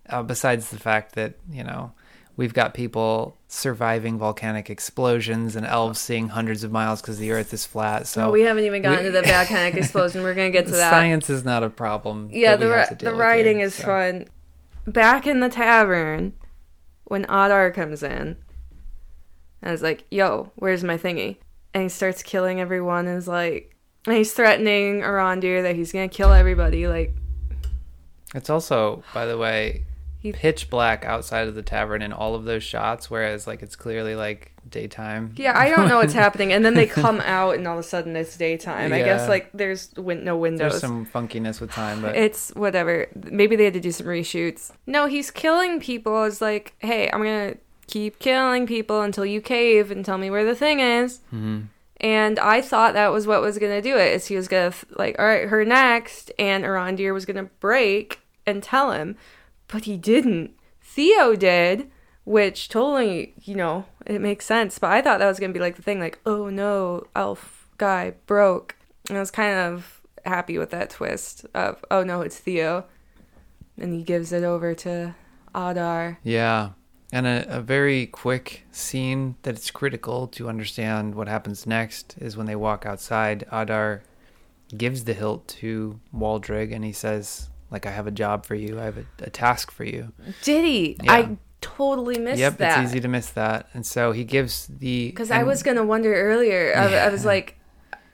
Uh, 0.09 0.25
besides 0.25 0.71
the 0.71 0.77
fact 0.77 1.15
that 1.15 1.35
you 1.49 1.63
know 1.63 1.93
we've 2.37 2.53
got 2.53 2.75
people 2.75 3.37
surviving 3.47 4.19
volcanic 4.19 4.71
explosions 4.71 5.55
and 5.55 5.65
elves 5.65 6.01
seeing 6.01 6.31
hundreds 6.31 6.65
of 6.65 6.73
miles 6.73 7.01
because 7.01 7.19
the 7.19 7.31
Earth 7.31 7.55
is 7.55 7.65
flat. 7.65 8.09
So 8.09 8.27
oh, 8.27 8.33
we 8.33 8.43
haven't 8.43 8.65
even 8.65 8.83
gotten 8.83 9.05
to 9.05 9.13
the 9.13 9.23
volcanic 9.27 9.77
explosion. 9.77 10.25
We're 10.25 10.35
gonna 10.35 10.51
get 10.51 10.67
to 10.67 10.73
that. 10.73 10.91
science 10.91 11.31
is 11.31 11.45
not 11.45 11.63
a 11.63 11.71
problem. 11.71 12.29
Yeah, 12.33 12.57
the 12.57 12.97
to 12.99 13.05
the 13.05 13.15
writing 13.15 13.59
here, 13.59 13.67
is 13.67 13.77
so. 13.77 13.85
fun. 13.85 14.27
Back 14.85 15.29
in 15.29 15.39
the 15.39 15.49
tavern, 15.49 16.33
when 17.05 17.23
Adar 17.27 17.71
comes 17.71 18.03
in, 18.03 18.37
and 19.63 19.73
is 19.73 19.83
like, 19.83 20.07
"Yo, 20.11 20.51
where's 20.57 20.83
my 20.83 20.99
thingy?" 20.99 21.37
and 21.75 21.85
he 21.85 21.89
starts 21.89 22.23
killing 22.23 22.61
everyone. 22.61 23.07
And 23.07 23.19
is 23.19 23.29
like, 23.29 23.75
and 24.07 24.17
he's 24.17 24.33
threatening 24.33 25.01
Arondir 25.01 25.63
that 25.63 25.77
he's 25.77 25.93
gonna 25.93 26.09
kill 26.09 26.33
everybody. 26.33 26.87
Like, 26.87 27.15
It's 28.35 28.51
also, 28.51 29.03
by 29.15 29.27
the 29.27 29.39
way, 29.39 29.85
He- 30.21 30.33
pitch 30.33 30.69
black 30.69 31.05
outside 31.05 31.49
of 31.49 31.55
the 31.55 31.63
tavern 31.63 32.03
in 32.03 32.13
all 32.13 32.35
of 32.35 32.45
those 32.45 32.63
shots, 32.63 33.11
whereas 33.11 33.47
like 33.47 33.63
it's 33.63 33.77
clearly 33.77 34.15
like 34.15 34.53
daytime. 34.69 35.33
yeah, 35.37 35.59
I 35.59 35.71
don't 35.71 35.89
know 35.89 35.97
what's 35.97 36.13
happening. 36.25 36.53
And 36.53 36.63
then 36.65 36.75
they 36.75 36.87
come 36.87 37.21
out, 37.21 37.55
and 37.57 37.67
all 37.67 37.79
of 37.79 37.85
a 37.85 37.89
sudden 37.89 38.17
it's 38.17 38.37
daytime. 38.37 38.93
I 38.93 38.99
guess 38.99 39.29
like 39.29 39.51
there's 39.55 39.95
win- 39.97 40.25
no 40.25 40.37
windows. 40.37 40.73
There's 40.73 40.81
some 40.83 41.07
funkiness 41.07 41.61
with 41.61 41.71
time, 41.71 42.03
but 42.03 42.17
It's 42.17 42.51
whatever. 42.55 43.07
Maybe 43.15 43.57
they 43.57 43.65
had 43.65 43.75
to 43.75 43.81
do 43.81 43.93
some 43.93 44.07
reshoots. 44.07 44.73
No, 44.87 45.07
he's 45.07 45.31
killing 45.31 45.81
people. 45.81 46.25
It's 46.25 46.41
like, 46.43 46.75
hey, 46.81 47.09
I'm 47.11 47.21
gonna 47.23 47.55
keep 47.87 48.19
killing 48.19 48.67
people 48.67 49.01
until 49.01 49.25
you 49.25 49.41
cave 49.41 49.91
and 49.91 50.05
tell 50.05 50.19
me 50.19 50.29
where 50.31 50.45
the 50.45 50.55
thing 50.55 50.81
is. 50.81 51.21
Mhm. 51.35 51.69
And 52.01 52.39
I 52.39 52.61
thought 52.61 52.95
that 52.95 53.13
was 53.13 53.27
what 53.27 53.43
was 53.43 53.59
gonna 53.59 53.83
do 53.83 53.97
it. 53.97 54.13
Is 54.15 54.27
he 54.27 54.37
was 54.37 54.49
gonna 54.49 54.73
like, 54.91 55.19
all 55.19 55.27
right, 55.27 55.49
her 55.49 55.65
next, 55.65 56.31
and 56.39 56.65
Arondir 56.65 57.13
was 57.13 57.27
gonna 57.27 57.51
break 57.61 58.21
and 58.47 58.63
tell 58.63 58.93
him, 58.93 59.17
but 59.67 59.85
he 59.85 59.97
didn't. 59.97 60.53
Theo 60.81 61.35
did, 61.35 61.91
which 62.25 62.69
totally, 62.69 63.35
you 63.43 63.55
know, 63.55 63.85
it 64.07 64.21
makes 64.21 64.47
sense. 64.47 64.79
But 64.79 64.91
I 64.93 65.03
thought 65.03 65.19
that 65.19 65.29
was 65.29 65.41
gonna 65.41 65.53
be 65.53 65.59
like 65.59 65.77
the 65.77 65.83
thing, 65.83 65.99
like, 65.99 66.19
oh 66.25 66.49
no, 66.49 67.05
elf 67.17 67.69
guy 67.79 68.15
broke. 68.27 68.77
And 69.09 69.17
I 69.17 69.21
was 69.21 69.31
kind 69.31 69.59
of 69.59 70.01
happy 70.25 70.59
with 70.59 70.71
that 70.71 70.91
twist 70.91 71.47
of, 71.55 71.85
oh 71.91 72.05
no, 72.05 72.21
it's 72.21 72.39
Theo, 72.39 72.85
and 73.77 73.93
he 73.93 74.03
gives 74.03 74.33
it 74.33 74.45
over 74.45 74.75
to 74.75 75.15
Adar. 75.55 76.19
yeah. 76.23 76.71
And 77.13 77.27
a, 77.27 77.57
a 77.57 77.61
very 77.61 78.07
quick 78.07 78.65
scene 78.71 79.37
that 79.43 79.55
it's 79.55 79.71
critical 79.71 80.27
to 80.29 80.49
understand 80.49 81.15
what 81.15 81.27
happens 81.29 81.67
next 81.67 82.17
is 82.19 82.37
when 82.37 82.47
they 82.47 82.57
walk 82.57 82.85
outside. 82.85 83.47
Adar 83.51 84.03
gives 84.77 85.05
the 85.05 85.15
hilt 85.15 85.49
to 85.49 86.01
Waldreg 86.15 86.75
and 86.75 86.85
he 86.85 86.93
says, 86.93 87.49
like, 87.71 87.87
I 87.87 87.91
have 87.91 88.07
a 88.07 88.11
job 88.11 88.45
for 88.45 88.55
you. 88.55 88.79
I 88.79 88.85
have 88.85 88.99
a, 88.99 89.05
a 89.21 89.31
task 89.31 89.71
for 89.71 89.85
you. 89.85 90.13
Did 90.43 90.65
he? 90.65 90.97
Yeah. 91.03 91.13
I 91.13 91.37
totally 91.61 92.19
missed 92.19 92.39
yep, 92.39 92.59
that. 92.59 92.77
Yep, 92.77 92.85
it's 92.85 92.93
easy 92.93 93.01
to 93.01 93.09
miss 93.09 93.31
that. 93.31 93.69
And 93.73 93.87
so 93.87 94.13
he 94.13 94.25
gives 94.25 94.67
the. 94.67 95.09
Because 95.09 95.31
I 95.31 95.43
was 95.43 95.63
gonna 95.63 95.85
wonder 95.85 96.15
earlier. 96.15 96.75
I, 96.77 96.95
I 96.95 97.09
was 97.09 97.25
like, 97.25 97.59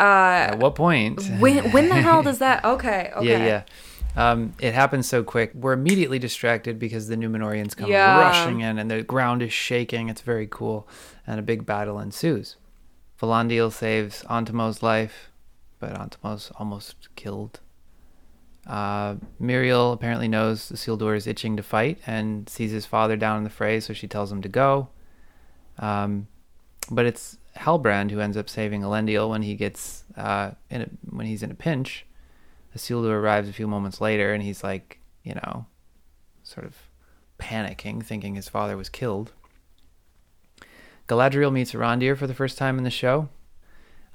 uh, 0.00 0.02
At 0.02 0.58
what 0.58 0.74
point? 0.74 1.24
when 1.38 1.70
when 1.72 1.88
the 1.88 1.94
hell 1.96 2.22
does 2.28 2.38
that? 2.38 2.64
Okay, 2.64 3.12
okay. 3.16 3.28
Yeah, 3.28 3.46
yeah. 3.46 3.62
Um, 4.16 4.54
it 4.60 4.74
happens 4.74 5.08
so 5.08 5.24
quick. 5.24 5.52
We're 5.54 5.72
immediately 5.72 6.18
distracted 6.18 6.78
because 6.78 7.08
the 7.08 7.16
Numenorians 7.16 7.76
come 7.76 7.90
Yeah. 7.90 8.20
rushing 8.20 8.60
in 8.60 8.78
and 8.78 8.90
the 8.90 9.02
ground 9.02 9.42
is 9.42 9.52
shaking. 9.52 10.08
It's 10.08 10.20
very 10.20 10.46
cool. 10.48 10.88
And 11.26 11.40
a 11.40 11.42
big 11.42 11.66
battle 11.66 11.98
ensues. 11.98 12.56
Valandil 13.20 13.72
saves 13.72 14.22
Ontamo's 14.24 14.82
life, 14.82 15.30
but 15.80 15.94
Ontamo's 15.94 16.52
almost 16.58 17.08
killed. 17.16 17.60
Uh, 18.66 19.16
Miriel 19.40 19.92
apparently 19.92 20.28
knows 20.28 20.68
the 20.68 20.76
Isildur 20.76 21.16
is 21.16 21.26
itching 21.26 21.56
to 21.56 21.62
fight 21.62 21.98
and 22.06 22.48
sees 22.48 22.70
his 22.70 22.86
father 22.86 23.16
down 23.16 23.38
in 23.38 23.44
the 23.44 23.50
fray, 23.50 23.78
so 23.80 23.92
she 23.92 24.06
tells 24.08 24.32
him 24.32 24.40
to 24.42 24.48
go. 24.48 24.88
Um, 25.78 26.28
but 26.90 27.04
it's 27.04 27.36
Halbrand 27.56 28.10
who 28.10 28.20
ends 28.20 28.36
up 28.36 28.48
saving 28.48 28.82
Elendil 28.82 29.28
when 29.28 29.42
he 29.42 29.54
gets 29.54 30.04
uh, 30.16 30.52
in 30.70 30.82
a, 30.82 30.86
when 31.10 31.26
he's 31.26 31.42
in 31.42 31.50
a 31.50 31.54
pinch. 31.54 32.06
Isildur 32.76 33.12
arrives 33.12 33.48
a 33.48 33.52
few 33.52 33.66
moments 33.66 34.00
later, 34.00 34.32
and 34.32 34.42
he's 34.42 34.64
like, 34.64 35.00
you 35.22 35.34
know, 35.34 35.66
sort 36.42 36.66
of 36.66 36.76
panicking, 37.38 38.04
thinking 38.04 38.34
his 38.34 38.48
father 38.48 38.76
was 38.76 38.88
killed. 38.88 39.32
Galadriel 41.08 41.52
meets 41.52 41.72
Arondir 41.72 42.16
for 42.16 42.26
the 42.26 42.34
first 42.34 42.56
time 42.56 42.78
in 42.78 42.84
the 42.84 42.90
show. 42.90 43.28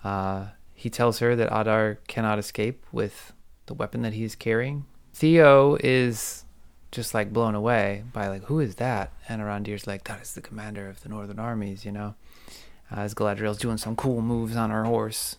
Uh, 0.04 0.48
he 0.74 0.90
tells 0.90 1.20
her 1.20 1.36
that 1.36 1.50
Adar 1.52 2.00
cannot 2.08 2.40
escape 2.40 2.86
with 2.92 3.34
the 3.66 3.74
weapon 3.74 4.02
that 4.02 4.14
he's 4.14 4.36
carrying. 4.36 4.86
Theo 5.14 5.78
is 5.82 6.46
just 6.92 7.14
like 7.14 7.32
blown 7.32 7.54
away 7.54 8.04
by 8.14 8.28
like, 8.28 8.46
who 8.46 8.60
is 8.60 8.76
that? 8.76 9.14
And 9.28 9.42
Arondir's 9.42 9.86
like, 9.86 10.06
that 10.06 10.22
is 10.22 10.34
the 10.34 10.42
commander 10.42 10.90
of 10.90 11.02
the 11.04 11.10
Northern 11.10 11.40
armies, 11.40 11.86
you 11.86 11.92
know. 11.92 12.16
As 12.90 13.14
Galadriel's 13.14 13.60
doing 13.60 13.78
some 13.78 13.96
cool 13.96 14.22
moves 14.22 14.56
on 14.56 14.72
her 14.72 14.86
horse. 14.86 15.36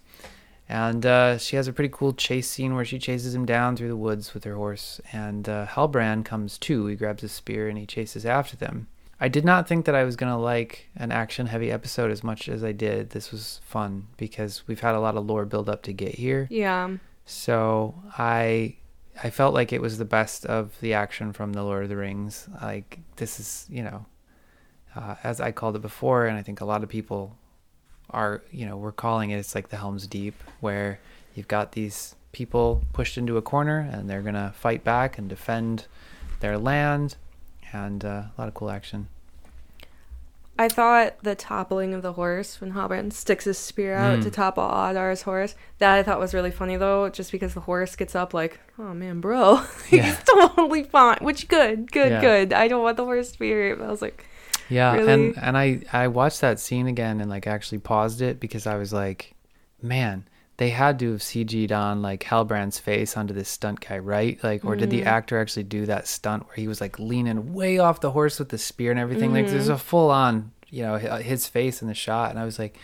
And 0.70 1.04
uh, 1.04 1.36
she 1.38 1.56
has 1.56 1.66
a 1.66 1.72
pretty 1.72 1.92
cool 1.92 2.12
chase 2.12 2.48
scene 2.48 2.76
where 2.76 2.84
she 2.84 3.00
chases 3.00 3.34
him 3.34 3.44
down 3.44 3.74
through 3.74 3.88
the 3.88 3.96
woods 3.96 4.32
with 4.32 4.44
her 4.44 4.54
horse. 4.54 5.00
And 5.12 5.48
uh, 5.48 5.66
Halbrand 5.66 6.24
comes 6.24 6.58
too. 6.58 6.86
He 6.86 6.94
grabs 6.94 7.22
his 7.22 7.32
spear 7.32 7.68
and 7.68 7.76
he 7.76 7.86
chases 7.86 8.24
after 8.24 8.56
them. 8.56 8.86
I 9.18 9.26
did 9.26 9.44
not 9.44 9.66
think 9.66 9.84
that 9.86 9.96
I 9.96 10.04
was 10.04 10.14
going 10.14 10.30
to 10.32 10.38
like 10.38 10.88
an 10.94 11.10
action 11.10 11.46
heavy 11.46 11.72
episode 11.72 12.12
as 12.12 12.22
much 12.22 12.48
as 12.48 12.62
I 12.62 12.70
did. 12.70 13.10
This 13.10 13.32
was 13.32 13.60
fun 13.64 14.06
because 14.16 14.62
we've 14.68 14.78
had 14.78 14.94
a 14.94 15.00
lot 15.00 15.16
of 15.16 15.26
lore 15.26 15.44
build 15.44 15.68
up 15.68 15.82
to 15.82 15.92
get 15.92 16.14
here. 16.14 16.46
Yeah. 16.52 16.98
So 17.24 18.00
I 18.16 18.76
I 19.24 19.30
felt 19.30 19.54
like 19.54 19.72
it 19.72 19.82
was 19.82 19.98
the 19.98 20.04
best 20.04 20.46
of 20.46 20.78
the 20.80 20.94
action 20.94 21.32
from 21.32 21.52
the 21.52 21.64
Lord 21.64 21.82
of 21.82 21.88
the 21.88 21.96
Rings. 21.96 22.48
Like 22.62 23.00
this 23.16 23.40
is, 23.40 23.66
you 23.68 23.82
know, 23.82 24.06
uh, 24.94 25.16
as 25.24 25.40
I 25.40 25.50
called 25.50 25.74
it 25.74 25.82
before, 25.82 26.26
and 26.26 26.38
I 26.38 26.42
think 26.42 26.60
a 26.60 26.64
lot 26.64 26.84
of 26.84 26.88
people 26.88 27.36
are, 28.12 28.42
you 28.50 28.66
know, 28.66 28.76
we're 28.76 28.92
calling 28.92 29.30
it. 29.30 29.38
It's 29.38 29.54
like 29.54 29.68
the 29.68 29.76
Helm's 29.76 30.06
Deep, 30.06 30.34
where 30.60 30.98
you've 31.34 31.48
got 31.48 31.72
these 31.72 32.14
people 32.32 32.82
pushed 32.92 33.16
into 33.18 33.36
a 33.36 33.42
corner, 33.42 33.78
and 33.92 34.08
they're 34.08 34.22
gonna 34.22 34.52
fight 34.56 34.84
back 34.84 35.18
and 35.18 35.28
defend 35.28 35.86
their 36.40 36.58
land, 36.58 37.16
and 37.72 38.04
uh, 38.04 38.08
a 38.08 38.32
lot 38.38 38.48
of 38.48 38.54
cool 38.54 38.70
action. 38.70 39.08
I 40.58 40.68
thought 40.68 41.22
the 41.22 41.34
toppling 41.34 41.94
of 41.94 42.02
the 42.02 42.12
horse 42.12 42.60
when 42.60 42.72
Halbrand 42.74 43.14
sticks 43.14 43.46
his 43.46 43.56
spear 43.56 43.94
out 43.94 44.18
Mm. 44.18 44.22
to 44.24 44.30
topple 44.30 44.64
Adar's 44.64 45.22
horse. 45.22 45.54
That 45.78 45.94
I 45.96 46.02
thought 46.02 46.20
was 46.20 46.34
really 46.34 46.50
funny 46.50 46.76
though, 46.76 47.08
just 47.08 47.32
because 47.32 47.54
the 47.54 47.60
horse 47.60 47.96
gets 47.96 48.14
up 48.14 48.34
like, 48.34 48.60
oh 48.78 48.92
man, 48.92 49.20
bro, 49.22 49.64
Yeah. 49.90 50.02
he's 50.02 50.18
totally 50.22 50.82
fine. 50.82 51.16
Which 51.22 51.48
good, 51.48 51.90
good, 51.90 52.10
Yeah. 52.12 52.20
good. 52.20 52.52
I 52.52 52.68
don't 52.68 52.82
want 52.82 52.98
the 52.98 53.04
horse 53.06 53.32
to 53.32 53.38
be 53.38 53.50
hurt. 53.52 53.80
I 53.80 53.86
was 53.88 54.02
like, 54.02 54.26
Yeah, 54.70 54.94
Really? 54.94 55.12
and 55.12 55.38
and 55.38 55.58
I 55.58 55.82
I 55.92 56.08
watched 56.08 56.40
that 56.40 56.58
scene 56.60 56.86
again 56.86 57.20
and 57.20 57.28
like 57.28 57.46
actually 57.46 57.78
paused 57.78 58.22
it 58.22 58.40
because 58.40 58.66
I 58.66 58.76
was 58.76 58.92
like, 58.92 59.34
man, 59.82 60.26
they 60.58 60.70
had 60.70 60.98
to 61.00 61.12
have 61.12 61.20
CG'd 61.20 61.72
on 61.72 62.02
like 62.02 62.22
Halbrand's 62.24 62.78
face 62.78 63.16
onto 63.16 63.34
this 63.34 63.48
stunt 63.48 63.80
guy, 63.80 63.98
right? 63.98 64.38
Like, 64.44 64.64
or 64.64 64.76
did 64.76 64.90
the 64.90 65.02
Mhm. 65.02 65.06
actor 65.06 65.38
actually 65.40 65.64
do 65.64 65.86
that 65.86 66.06
stunt 66.06 66.46
where 66.46 66.56
he 66.56 66.68
was 66.68 66.80
like 66.80 66.98
leaning 66.98 67.52
way 67.52 67.78
off 67.78 68.00
the 68.00 68.12
horse 68.12 68.38
with 68.38 68.50
the 68.50 68.58
spear 68.58 68.90
and 68.90 69.00
everything? 69.00 69.32
Like, 69.32 69.48
there's 69.48 69.68
Mhm. 69.68 69.74
a 69.74 69.78
full 69.78 70.10
on, 70.10 70.52
you 70.68 70.82
know, 70.82 70.96
his 70.96 71.46
face 71.48 71.82
in 71.82 71.88
the 71.88 71.94
shot, 71.94 72.30
and 72.30 72.38
I 72.38 72.44
was 72.44 72.58
like. 72.58 72.76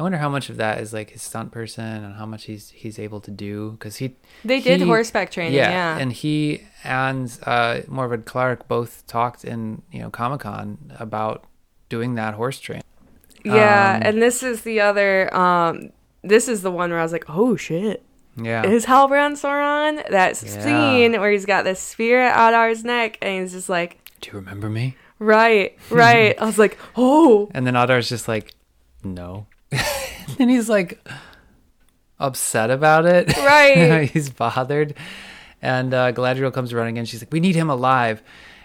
I 0.00 0.02
wonder 0.02 0.16
how 0.16 0.30
much 0.30 0.48
of 0.48 0.56
that 0.56 0.80
is 0.80 0.94
like 0.94 1.10
his 1.10 1.20
stunt 1.20 1.52
person 1.52 1.84
and 1.84 2.14
how 2.14 2.24
much 2.24 2.44
he's 2.44 2.70
he's 2.70 2.98
able 2.98 3.20
to 3.20 3.30
do 3.30 3.72
because 3.72 3.96
he 3.96 4.16
they 4.42 4.58
did 4.62 4.80
horseback 4.80 5.30
training. 5.30 5.52
Yeah, 5.52 5.98
and 5.98 6.10
he 6.10 6.62
and 6.84 7.26
uh, 7.44 7.80
Morfydd 7.86 8.24
Clark 8.24 8.66
both 8.66 9.06
talked 9.06 9.44
in 9.44 9.82
you 9.92 10.00
know 10.00 10.08
Comic 10.08 10.40
Con 10.40 10.78
about 10.98 11.44
doing 11.90 12.14
that 12.14 12.32
horse 12.32 12.58
train. 12.58 12.80
yeah. 13.44 13.96
um, 13.96 14.02
and 14.06 14.22
this 14.22 14.42
is 14.42 14.62
the 14.62 14.80
other. 14.80 15.32
Um, 15.36 15.90
this 16.22 16.48
is 16.48 16.62
the 16.62 16.70
one 16.70 16.88
where 16.88 16.98
I 16.98 17.02
was 17.02 17.12
like, 17.12 17.26
oh 17.28 17.56
shit. 17.56 18.02
Yeah, 18.42 18.64
Is 18.64 18.86
Halbrand 18.86 19.32
Sauron? 19.32 19.96
That 20.08 20.42
Yeah. 20.42 20.62
scene 20.64 21.12
where 21.20 21.30
he's 21.30 21.44
got 21.44 21.64
this 21.64 21.78
spear 21.78 22.22
at 22.22 22.38
Adar's 22.38 22.84
neck 22.84 23.18
and 23.20 23.42
he's 23.42 23.52
just 23.52 23.68
like, 23.68 23.98
do 24.22 24.30
you 24.30 24.36
remember 24.38 24.70
me? 24.70 24.96
right, 25.18 25.76
right. 25.90 26.40
I 26.40 26.46
was 26.46 26.56
like, 26.58 26.78
oh, 26.96 27.50
And 27.52 27.66
then 27.66 27.76
Adar's 27.76 28.08
just 28.08 28.28
like, 28.28 28.54
no, 29.04 29.46
and 30.38 30.50
he's 30.50 30.68
like 30.68 31.06
upset 32.18 32.70
about 32.70 33.06
it. 33.06 33.34
Right. 33.36 34.10
he's 34.12 34.30
bothered, 34.30 34.94
and 35.62 35.92
uh, 35.92 36.12
Galadriel 36.12 36.52
comes 36.52 36.74
running 36.74 36.96
in. 36.96 37.04
She's 37.04 37.22
like, 37.22 37.32
we 37.32 37.40
need 37.40 37.56
him 37.56 37.70
alive. 37.70 38.22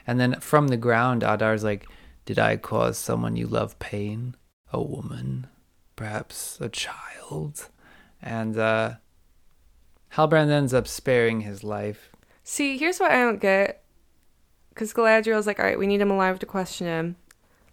And 0.08 0.20
then 0.20 0.40
from 0.40 0.68
the 0.68 0.78
ground, 0.78 1.24
Adar's 1.24 1.64
like, 1.64 1.88
did 2.26 2.38
I 2.38 2.58
cause 2.58 2.98
someone 2.98 3.36
you 3.36 3.48
love 3.48 3.80
pain? 3.80 4.36
A 4.72 4.82
woman, 4.82 5.48
perhaps 5.96 6.60
a 6.60 6.70
child, 6.70 7.70
and 8.22 8.58
uh, 8.58 8.96
Halbrand 10.14 10.50
ends 10.50 10.74
up 10.74 10.88
sparing 10.88 11.42
his 11.42 11.64
life. 11.64 12.10
See, 12.44 12.78
here's 12.78 13.00
what 13.00 13.12
I 13.12 13.16
don't 13.22 13.42
get. 13.42 13.84
Because 14.70 14.94
Galadriel's 14.94 15.48
like, 15.48 15.60
all 15.60 15.66
right, 15.66 15.80
we 15.80 15.88
need 15.88 16.02
him 16.02 16.12
alive 16.12 16.40
to 16.40 16.46
question 16.46 16.88
him. 16.88 17.16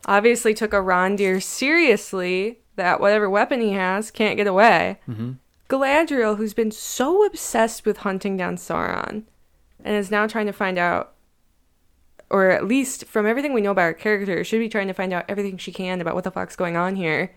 Obviously, 0.06 0.54
took 0.54 0.70
Arondir 0.70 1.42
seriously 1.42 2.61
that 2.76 3.00
whatever 3.00 3.28
weapon 3.28 3.60
he 3.60 3.72
has 3.72 4.10
can't 4.10 4.36
get 4.36 4.46
away. 4.46 4.98
hmm 5.06 5.32
Galadriel, 5.68 6.36
who's 6.36 6.52
been 6.52 6.70
so 6.70 7.24
obsessed 7.24 7.86
with 7.86 7.98
hunting 7.98 8.36
down 8.36 8.56
Sauron, 8.56 9.22
and 9.82 9.96
is 9.96 10.10
now 10.10 10.26
trying 10.26 10.44
to 10.44 10.52
find 10.52 10.76
out, 10.76 11.14
or 12.28 12.50
at 12.50 12.66
least 12.66 13.06
from 13.06 13.26
everything 13.26 13.54
we 13.54 13.62
know 13.62 13.70
about 13.70 13.84
her 13.84 13.94
character, 13.94 14.44
should 14.44 14.58
be 14.58 14.68
trying 14.68 14.88
to 14.88 14.92
find 14.92 15.14
out 15.14 15.24
everything 15.30 15.56
she 15.56 15.72
can 15.72 16.02
about 16.02 16.14
what 16.14 16.24
the 16.24 16.30
fuck's 16.30 16.56
going 16.56 16.76
on 16.76 16.96
here. 16.96 17.34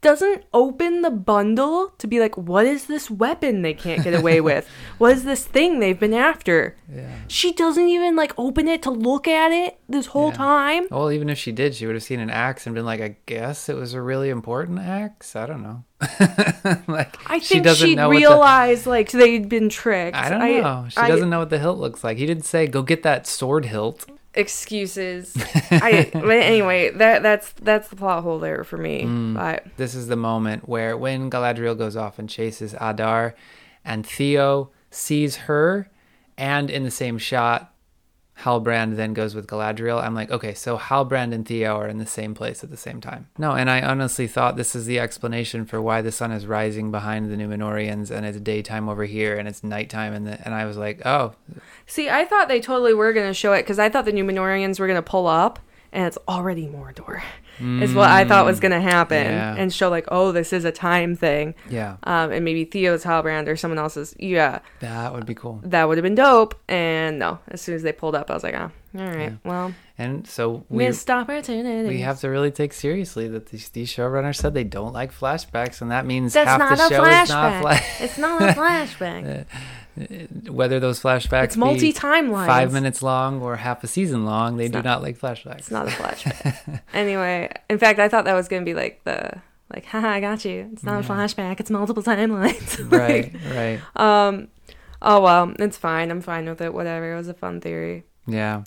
Doesn't 0.00 0.44
open 0.54 1.02
the 1.02 1.10
bundle 1.10 1.88
to 1.98 2.06
be 2.06 2.20
like, 2.20 2.36
what 2.38 2.66
is 2.66 2.86
this 2.86 3.10
weapon 3.10 3.62
they 3.62 3.74
can't 3.74 4.04
get 4.04 4.14
away 4.14 4.40
with? 4.40 4.68
What 4.98 5.12
is 5.16 5.24
this 5.24 5.44
thing 5.44 5.78
they've 5.80 5.98
been 5.98 6.14
after? 6.14 6.76
Yeah. 6.92 7.08
She 7.28 7.52
doesn't 7.52 7.88
even 7.88 8.14
like 8.16 8.32
open 8.36 8.66
it 8.68 8.82
to 8.82 8.90
look 8.90 9.26
at 9.28 9.50
it 9.52 9.78
this 9.88 10.06
whole 10.06 10.30
Yeah. 10.30 10.36
time. 10.36 10.86
Well, 10.90 11.10
even 11.12 11.28
if 11.30 11.38
she 11.38 11.50
did, 11.52 11.74
she 11.74 11.86
would 11.86 11.94
have 11.94 12.02
seen 12.02 12.18
an 12.20 12.30
axe 12.30 12.66
and 12.66 12.74
been 12.74 12.84
like, 12.84 13.00
"I 13.00 13.16
guess 13.26 13.68
it 13.68 13.76
was 13.76 13.94
a 13.94 14.00
really 14.02 14.28
important 14.28 14.78
axe. 14.80 15.36
I 15.36 15.46
don't 15.46 15.62
know. 15.62 15.84
like 16.88 17.16
I 17.30 17.38
she 17.38 17.54
think 17.54 17.64
doesn't 17.64 17.88
she'd 17.88 17.96
know 17.96 18.08
what 18.08 18.14
the- 18.14 18.18
realize 18.20 18.86
like 18.86 19.10
they'd 19.10 19.48
been 19.48 19.68
tricked. 19.68 20.16
I 20.16 20.28
don't 20.28 20.62
know. 20.62 20.86
She 20.88 20.96
I- 20.96 21.08
doesn't 21.08 21.30
know 21.30 21.40
what 21.40 21.50
the 21.50 21.58
hilt 21.58 21.78
looks 21.78 22.02
like. 22.04 22.18
He 22.18 22.26
didn't 22.26 22.44
say, 22.44 22.66
"Go 22.66 22.82
get 22.82 23.02
that 23.04 23.26
sword 23.26 23.64
hilt." 23.66 24.06
Excuses. 24.34 25.36
I 25.70 26.10
but 26.12 26.30
anyway, 26.30 26.90
that 26.90 27.22
that's 27.22 27.52
that's 27.52 27.88
the 27.88 27.96
plot 27.96 28.22
hole 28.22 28.38
there 28.38 28.64
for 28.64 28.76
me. 28.76 29.02
Mm. 29.02 29.34
But 29.34 29.66
This 29.76 29.94
is 29.94 30.08
the 30.08 30.16
moment 30.16 30.68
where 30.68 30.96
when 30.96 31.30
Galadriel 31.30 31.76
goes 31.76 31.96
off 31.96 32.18
and 32.18 32.28
chases 32.28 32.74
Adar, 32.80 33.34
and 33.84 34.06
Theo 34.06 34.70
sees 34.90 35.36
her, 35.36 35.90
and 36.36 36.70
in 36.70 36.84
the 36.84 36.90
same 36.90 37.18
shot, 37.18 37.74
Halbrand 38.42 38.96
then 38.96 39.14
goes 39.14 39.34
with 39.34 39.46
Galadriel. 39.48 40.02
I'm 40.02 40.14
like, 40.14 40.30
okay, 40.30 40.54
so 40.54 40.78
Halbrand 40.78 41.32
and 41.32 41.46
Theo 41.46 41.76
are 41.76 41.88
in 41.88 41.98
the 41.98 42.06
same 42.06 42.34
place 42.34 42.62
at 42.62 42.70
the 42.70 42.76
same 42.76 43.00
time. 43.00 43.26
No, 43.36 43.52
and 43.52 43.68
I 43.68 43.82
honestly 43.82 44.28
thought 44.28 44.56
this 44.56 44.76
is 44.76 44.86
the 44.86 45.00
explanation 45.00 45.64
for 45.64 45.82
why 45.82 46.02
the 46.02 46.12
sun 46.12 46.30
is 46.30 46.46
rising 46.46 46.90
behind 46.90 47.30
the 47.30 47.36
Numenorians 47.36 48.10
and 48.10 48.24
it's 48.24 48.38
daytime 48.38 48.88
over 48.88 49.04
here 49.04 49.36
and 49.36 49.48
it's 49.48 49.64
nighttime 49.64 50.12
and 50.12 50.26
the, 50.26 50.44
and 50.44 50.54
I 50.54 50.66
was 50.66 50.76
like, 50.76 51.04
oh, 51.04 51.34
see, 51.86 52.08
I 52.08 52.24
thought 52.24 52.48
they 52.48 52.60
totally 52.60 52.94
were 52.94 53.12
gonna 53.12 53.34
show 53.34 53.52
it 53.54 53.62
because 53.62 53.78
I 53.78 53.88
thought 53.88 54.04
the 54.04 54.12
Numenorians 54.12 54.78
were 54.78 54.86
gonna 54.86 55.02
pull 55.02 55.26
up 55.26 55.58
and 55.92 56.06
it's 56.06 56.18
already 56.28 56.66
Mordor. 56.66 57.22
Is 57.60 57.92
what 57.94 58.08
I 58.10 58.24
thought 58.24 58.44
was 58.46 58.60
gonna 58.60 58.80
happen 58.80 59.26
Mm. 59.26 59.30
Yeah. 59.30 59.54
and 59.58 59.72
show 59.72 59.88
like, 59.90 60.06
oh, 60.08 60.30
this 60.32 60.52
is 60.52 60.64
a 60.64 60.70
time 60.72 61.16
thing. 61.16 61.54
yeah, 61.68 61.96
Um, 62.04 62.30
and 62.32 62.44
maybe 62.44 62.64
Theo's 62.64 63.04
Halbrand 63.04 63.48
or 63.48 63.56
someone 63.56 63.78
else's. 63.78 64.14
Yeah, 64.18 64.60
that 64.80 65.12
would 65.12 65.26
be 65.26 65.34
cool. 65.34 65.60
that 65.64 65.88
would 65.88 65.98
have 65.98 66.02
been 66.04 66.14
dope. 66.14 66.54
And 66.68 67.18
no, 67.18 67.38
as 67.48 67.60
soon 67.60 67.74
as 67.74 67.82
they 67.82 67.92
pulled 67.92 68.14
up, 68.14 68.30
I 68.30 68.34
was 68.34 68.42
like, 68.44 68.54
ah, 68.56 68.70
All 68.98 69.04
right. 69.10 69.32
Well, 69.44 69.74
And 69.98 70.26
so 70.26 70.64
we 70.68 70.84
missed 70.86 71.10
opportunity. 71.10 71.88
we 71.88 72.00
have 72.00 72.20
to 72.20 72.28
really 72.28 72.50
take 72.52 72.72
seriously 72.72 73.26
that 73.28 73.46
these, 73.46 73.68
these 73.70 73.90
showrunners 73.92 74.36
said 74.36 74.54
they 74.54 74.64
don't 74.64 74.92
like 74.92 75.12
flashbacks, 75.12 75.80
and 75.82 75.90
that 75.90 76.06
means 76.06 76.32
That's 76.34 76.48
half 76.48 76.76
the 76.78 76.84
a 76.84 76.88
show 76.88 77.02
flashback. 77.02 77.22
is 77.24 77.28
not 77.30 77.60
fla- 77.60 77.80
it's 78.04 78.18
not 78.18 78.42
a 78.42 78.46
flashback. 78.60 79.46
Whether 80.48 80.78
those 80.80 81.00
flashbacks 81.00 81.44
it's 81.44 81.56
multi 81.56 81.80
be 81.80 81.92
timelines. 81.92 82.46
five 82.46 82.72
minutes 82.72 83.02
long 83.02 83.40
or 83.42 83.56
half 83.56 83.82
a 83.84 83.86
season 83.86 84.24
long. 84.24 84.56
They 84.56 84.64
It's 84.66 84.72
do 84.72 84.78
not- 84.78 84.84
not 84.84 85.02
like 85.02 85.18
flashbacks. 85.18 85.58
It's 85.58 85.70
not 85.70 85.86
a 85.88 85.90
flashback. 85.90 86.80
anyway, 86.92 87.50
in 87.68 87.78
fact, 87.78 87.98
I 87.98 88.08
thought 88.08 88.24
that 88.26 88.34
was 88.34 88.48
gonna 88.48 88.64
be 88.64 88.74
like 88.74 89.02
the 89.04 89.40
like, 89.74 89.84
haha, 89.84 90.08
I 90.08 90.20
got 90.20 90.44
you. 90.44 90.70
It's 90.72 90.82
not 90.82 91.04
a 91.04 91.06
flashback. 91.08 91.60
It's 91.60 91.70
multiple 91.70 92.02
timelines. 92.02 92.90
right, 92.92 93.34
right. 93.54 93.80
um. 93.96 94.48
Oh 95.00 95.20
well, 95.20 95.54
it's 95.58 95.76
fine. 95.76 96.10
I'm 96.10 96.20
fine 96.20 96.48
with 96.48 96.60
it. 96.60 96.72
Whatever. 96.74 97.12
It 97.12 97.16
was 97.16 97.28
a 97.28 97.34
fun 97.34 97.60
theory. 97.60 98.04
Yeah. 98.26 98.64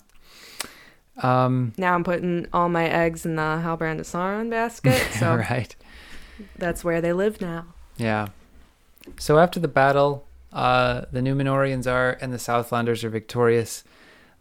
Um. 1.22 1.72
Now 1.76 1.94
I'm 1.94 2.04
putting 2.04 2.46
all 2.52 2.68
my 2.68 2.88
eggs 2.88 3.26
in 3.26 3.36
the 3.36 3.42
Halbrand 3.42 4.00
of 4.00 4.06
Sauron 4.06 4.48
basket. 4.50 5.00
So 5.18 5.34
right. 5.36 5.74
that's 6.56 6.82
where 6.82 7.00
they 7.00 7.12
live 7.12 7.40
now. 7.40 7.66
Yeah. 7.96 8.28
So 9.18 9.38
after 9.38 9.60
the 9.60 9.68
battle, 9.68 10.24
uh, 10.52 11.02
the 11.12 11.20
Numenorians 11.20 11.86
are 11.90 12.12
and 12.20 12.32
the 12.32 12.36
Southlanders 12.38 13.04
are 13.04 13.08
victorious. 13.10 13.84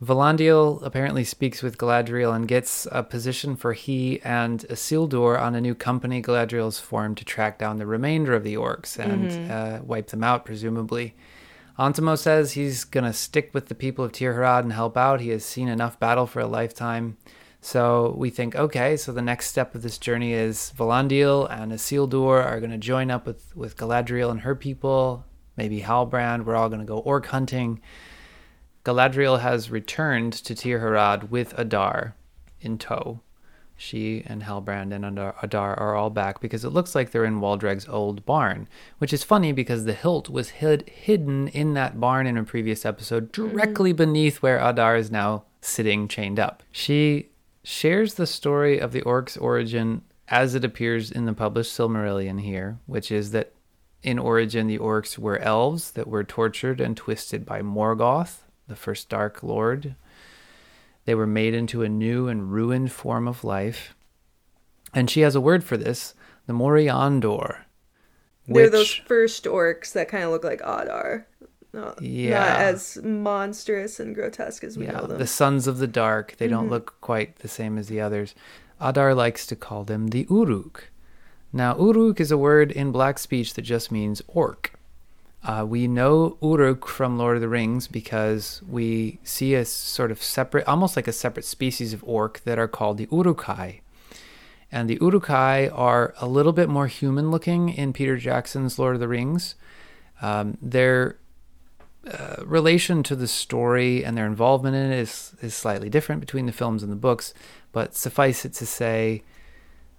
Valandil 0.03 0.81
apparently 0.83 1.23
speaks 1.23 1.61
with 1.61 1.77
Galadriel 1.77 2.35
and 2.35 2.47
gets 2.47 2.87
a 2.91 3.03
position 3.03 3.55
for 3.55 3.73
he 3.73 4.19
and 4.23 4.61
Isildur 4.67 5.39
on 5.39 5.53
a 5.53 5.61
new 5.61 5.75
company 5.75 6.23
Galadriel's 6.23 6.79
formed 6.79 7.17
to 7.17 7.25
track 7.25 7.59
down 7.59 7.77
the 7.77 7.85
remainder 7.85 8.33
of 8.33 8.43
the 8.43 8.55
orcs 8.55 8.97
and 8.97 9.29
Mhm. 9.29 9.51
uh, 9.51 9.83
wipe 9.83 10.07
them 10.07 10.23
out, 10.23 10.43
presumably. 10.43 11.13
Ontamo 11.77 12.17
says 12.17 12.53
he's 12.53 12.83
going 12.83 13.03
to 13.03 13.13
stick 13.13 13.51
with 13.53 13.67
the 13.67 13.75
people 13.75 14.03
of 14.03 14.11
Tirharad 14.11 14.61
and 14.61 14.73
help 14.73 14.97
out. 14.97 15.21
He 15.21 15.29
has 15.29 15.45
seen 15.45 15.67
enough 15.67 15.99
battle 15.99 16.25
for 16.25 16.39
a 16.39 16.47
lifetime. 16.47 17.17
So 17.61 18.15
we 18.17 18.31
think, 18.31 18.55
okay, 18.55 18.97
so 18.97 19.11
the 19.11 19.21
next 19.21 19.47
step 19.47 19.75
of 19.75 19.83
this 19.83 19.99
journey 19.99 20.33
is 20.33 20.73
Valandil 20.75 21.47
and 21.51 21.71
Isildur 21.71 22.43
are 22.43 22.59
going 22.59 22.71
to 22.71 22.77
join 22.79 23.11
up 23.11 23.27
with, 23.27 23.55
with 23.55 23.77
Galadriel 23.77 24.31
and 24.31 24.41
her 24.41 24.55
people, 24.55 25.25
maybe 25.57 25.81
Halbrand. 25.81 26.45
We're 26.45 26.55
all 26.55 26.69
going 26.69 26.81
to 26.81 26.85
go 26.85 26.99
orc 26.99 27.27
hunting. 27.27 27.81
Galadriel 28.83 29.39
has 29.39 29.69
returned 29.69 30.33
to 30.33 30.55
Tirharad 30.55 31.29
with 31.29 31.57
Adar 31.57 32.15
in 32.61 32.77
tow. 32.77 33.21
She 33.77 34.23
and 34.27 34.43
Halbrand 34.43 34.93
and 34.93 35.03
Adar 35.03 35.35
Adar 35.41 35.79
are 35.79 35.95
all 35.95 36.11
back 36.11 36.39
because 36.39 36.63
it 36.63 36.69
looks 36.69 36.93
like 36.93 37.09
they're 37.09 37.25
in 37.25 37.39
Waldreg's 37.39 37.87
old 37.87 38.25
barn, 38.27 38.67
which 38.99 39.11
is 39.11 39.23
funny 39.23 39.51
because 39.51 39.85
the 39.85 39.93
hilt 39.93 40.29
was 40.29 40.49
hid, 40.49 40.87
hidden 40.87 41.47
in 41.47 41.73
that 41.73 41.99
barn 41.99 42.27
in 42.27 42.37
a 42.37 42.43
previous 42.43 42.85
episode, 42.85 43.35
hmm. 43.35 43.49
directly 43.49 43.91
beneath 43.91 44.37
where 44.37 44.59
Adar 44.59 44.95
is 44.95 45.09
now 45.09 45.45
sitting 45.61 46.07
chained 46.07 46.39
up. 46.39 46.61
She 46.71 47.29
shares 47.63 48.15
the 48.15 48.27
story 48.27 48.79
of 48.79 48.91
the 48.91 49.01
orc's 49.01 49.35
origin 49.35 50.03
as 50.27 50.53
it 50.53 50.63
appears 50.63 51.11
in 51.11 51.25
the 51.25 51.33
published 51.33 51.75
Silmarillion 51.75 52.39
here, 52.41 52.77
which 52.85 53.11
is 53.11 53.31
that 53.31 53.51
in 54.03 54.17
origin 54.19 54.67
the 54.67 54.79
orcs 54.79 55.17
were 55.17 55.37
elves 55.39 55.91
that 55.91 56.07
were 56.07 56.23
tortured 56.23 56.81
and 56.81 56.97
twisted 56.97 57.45
by 57.45 57.61
Morgoth, 57.61 58.39
the 58.67 58.75
first 58.75 59.09
Dark 59.09 59.43
Lord. 59.43 59.95
They 61.05 61.15
were 61.15 61.27
made 61.27 61.53
into 61.53 61.81
a 61.83 61.89
new 61.89 62.27
and 62.27 62.51
ruined 62.51 62.91
form 62.91 63.27
of 63.27 63.43
life. 63.43 63.95
And 64.93 65.09
she 65.09 65.21
has 65.21 65.35
a 65.35 65.41
word 65.41 65.63
for 65.63 65.77
this, 65.77 66.13
the 66.47 66.53
Moriondor. 66.53 67.57
They're 68.47 68.69
those 68.69 68.91
first 68.93 69.45
orcs 69.45 69.93
that 69.93 70.09
kind 70.09 70.23
of 70.23 70.31
look 70.31 70.43
like 70.43 70.61
Adar. 70.61 71.27
Not, 71.73 72.01
Yeah. 72.01 72.39
not 72.39 72.59
as 72.59 72.97
monstrous 73.01 73.99
and 73.99 74.13
grotesque 74.13 74.63
as 74.65 74.77
we 74.77 74.85
yeah, 74.85 74.91
know 74.93 75.07
them. 75.07 75.19
the 75.19 75.27
sons 75.27 75.67
of 75.67 75.77
the 75.77 75.87
dark. 75.87 76.35
They 76.37 76.49
don't 76.49 76.67
Mhm. 76.67 76.71
look 76.71 76.95
quite 76.99 77.37
the 77.39 77.47
same 77.47 77.77
as 77.77 77.87
the 77.87 78.01
others. 78.01 78.35
Adar 78.81 79.15
likes 79.15 79.45
to 79.47 79.55
call 79.55 79.85
them 79.85 80.07
the 80.09 80.27
Uruk. 80.29 80.90
Now, 81.53 81.77
Uruk 81.77 82.19
is 82.19 82.31
a 82.31 82.37
word 82.37 82.71
in 82.71 82.91
black 82.91 83.19
speech 83.19 83.53
that 83.55 83.63
just 83.63 83.91
means 83.91 84.21
orc. 84.27 84.73
Uh, 85.43 85.65
we 85.67 85.87
know 85.87 86.37
Uruk 86.41 86.87
from 86.87 87.17
Lord 87.17 87.35
of 87.35 87.41
the 87.41 87.49
Rings 87.49 87.87
because 87.87 88.61
we 88.67 89.19
see 89.23 89.55
a 89.55 89.65
sort 89.65 90.11
of 90.11 90.21
separate, 90.21 90.67
almost 90.67 90.95
like 90.95 91.07
a 91.07 91.13
separate 91.13 91.45
species 91.45 91.93
of 91.93 92.03
orc 92.05 92.41
that 92.43 92.59
are 92.59 92.67
called 92.67 92.97
the 92.97 93.07
Uruk-hai. 93.11 93.81
And 94.71 94.89
the 94.89 94.99
Uruk-hai 95.01 95.67
are 95.69 96.13
a 96.19 96.27
little 96.27 96.53
bit 96.53 96.69
more 96.69 96.87
human 96.87 97.31
looking 97.31 97.69
in 97.69 97.91
Peter 97.91 98.17
Jackson's 98.17 98.77
Lord 98.77 98.93
of 98.93 98.99
the 99.01 99.07
Rings. 99.07 99.55
Um, 100.21 100.57
their 100.61 101.17
uh, 102.09 102.37
relation 102.45 103.03
to 103.03 103.15
the 103.15 103.27
story 103.27 104.05
and 104.05 104.15
their 104.15 104.27
involvement 104.27 104.75
in 104.75 104.91
it 104.91 104.99
is, 104.99 105.35
is 105.41 105.53
slightly 105.55 105.89
different 105.89 106.21
between 106.21 106.45
the 106.45 106.51
films 106.51 106.83
and 106.83 106.91
the 106.91 106.95
books, 106.95 107.33
but 107.71 107.95
suffice 107.95 108.45
it 108.45 108.53
to 108.53 108.65
say, 108.65 109.23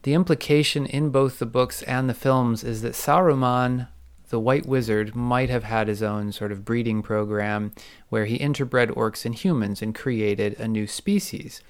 the 0.03 0.15
implication 0.15 0.87
in 0.87 1.11
both 1.11 1.39
the 1.39 1.47
books 1.47 1.83
and 1.83 2.09
the 2.09 2.15
films 2.15 2.65
is 2.65 2.83
that 2.83 2.95
Saruman, 2.95 3.89
the 4.31 4.41
White 4.41 4.67
Wizard, 4.67 5.15
might 5.15 5.51
have 5.51 5.65
had 5.65 5.89
his 5.89 6.03
own 6.03 6.33
sort 6.33 6.53
of 6.53 6.65
breeding 6.65 7.03
program 7.03 7.73
where 8.09 8.25
he 8.25 8.39
interbred 8.39 8.91
orcs 8.91 9.25
and 9.25 9.35
humans 9.35 9.83
and 9.83 9.95
created 9.95 10.59
a 10.59 10.67
new 10.67 10.87
species. 10.87 11.63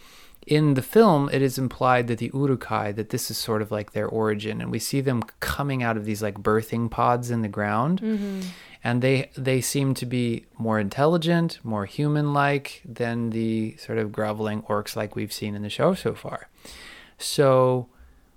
In 0.47 0.75
the 0.75 0.83
film, 0.83 1.29
it 1.33 1.41
is 1.41 1.57
implied 1.57 2.09
that 2.09 2.19
the 2.19 2.31
Uruk-hai, 2.35 2.91
that 2.93 3.11
this 3.11 3.31
is 3.31 3.39
sort 3.39 3.63
of 3.63 3.71
like 3.71 3.93
their 3.93 4.09
origin, 4.09 4.61
and 4.61 4.73
we 4.73 4.81
see 4.81 5.01
them 5.01 5.23
coming 5.39 5.85
out 5.85 5.97
of 5.97 6.05
these 6.05 6.21
like 6.23 6.35
birthing 6.43 6.91
pods 6.91 7.31
in 7.31 7.43
the 7.43 7.49
ground 7.49 8.01
Mm-hmm. 8.01 8.41
and 8.83 9.03
they 9.03 9.31
they 9.37 9.61
seem 9.61 9.95
to 9.95 10.07
be 10.07 10.47
more 10.59 10.81
intelligent, 10.81 11.61
more 11.63 11.87
human-like 11.87 12.83
than 12.85 13.31
the 13.31 13.77
sort 13.77 13.99
of 13.99 14.11
groveling 14.11 14.63
orcs 14.63 14.97
like 14.97 15.15
we've 15.15 15.33
seen 15.33 15.55
in 15.55 15.63
the 15.63 15.71
show 15.71 15.95
so 15.95 16.13
far. 16.15 16.49
So 17.19 17.87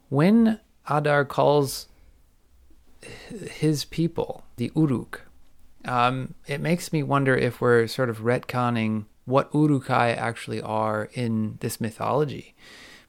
when 0.10 0.60
Adar 0.90 1.26
calls 1.26 1.88
his 3.02 3.86
people 3.86 4.44
the 4.56 4.72
Uruk, 4.76 5.22
um, 5.86 6.34
it 6.48 6.60
makes 6.60 6.92
me 6.92 7.04
wonder 7.04 7.36
if 7.36 7.62
we're 7.62 7.88
sort 7.88 8.10
of 8.10 8.20
retconning 8.20 9.06
what 9.26 9.50
Uruk-hai 9.54 10.12
actually 10.12 10.62
are 10.62 11.10
in 11.14 11.58
this 11.62 11.82
mythology, 11.82 12.56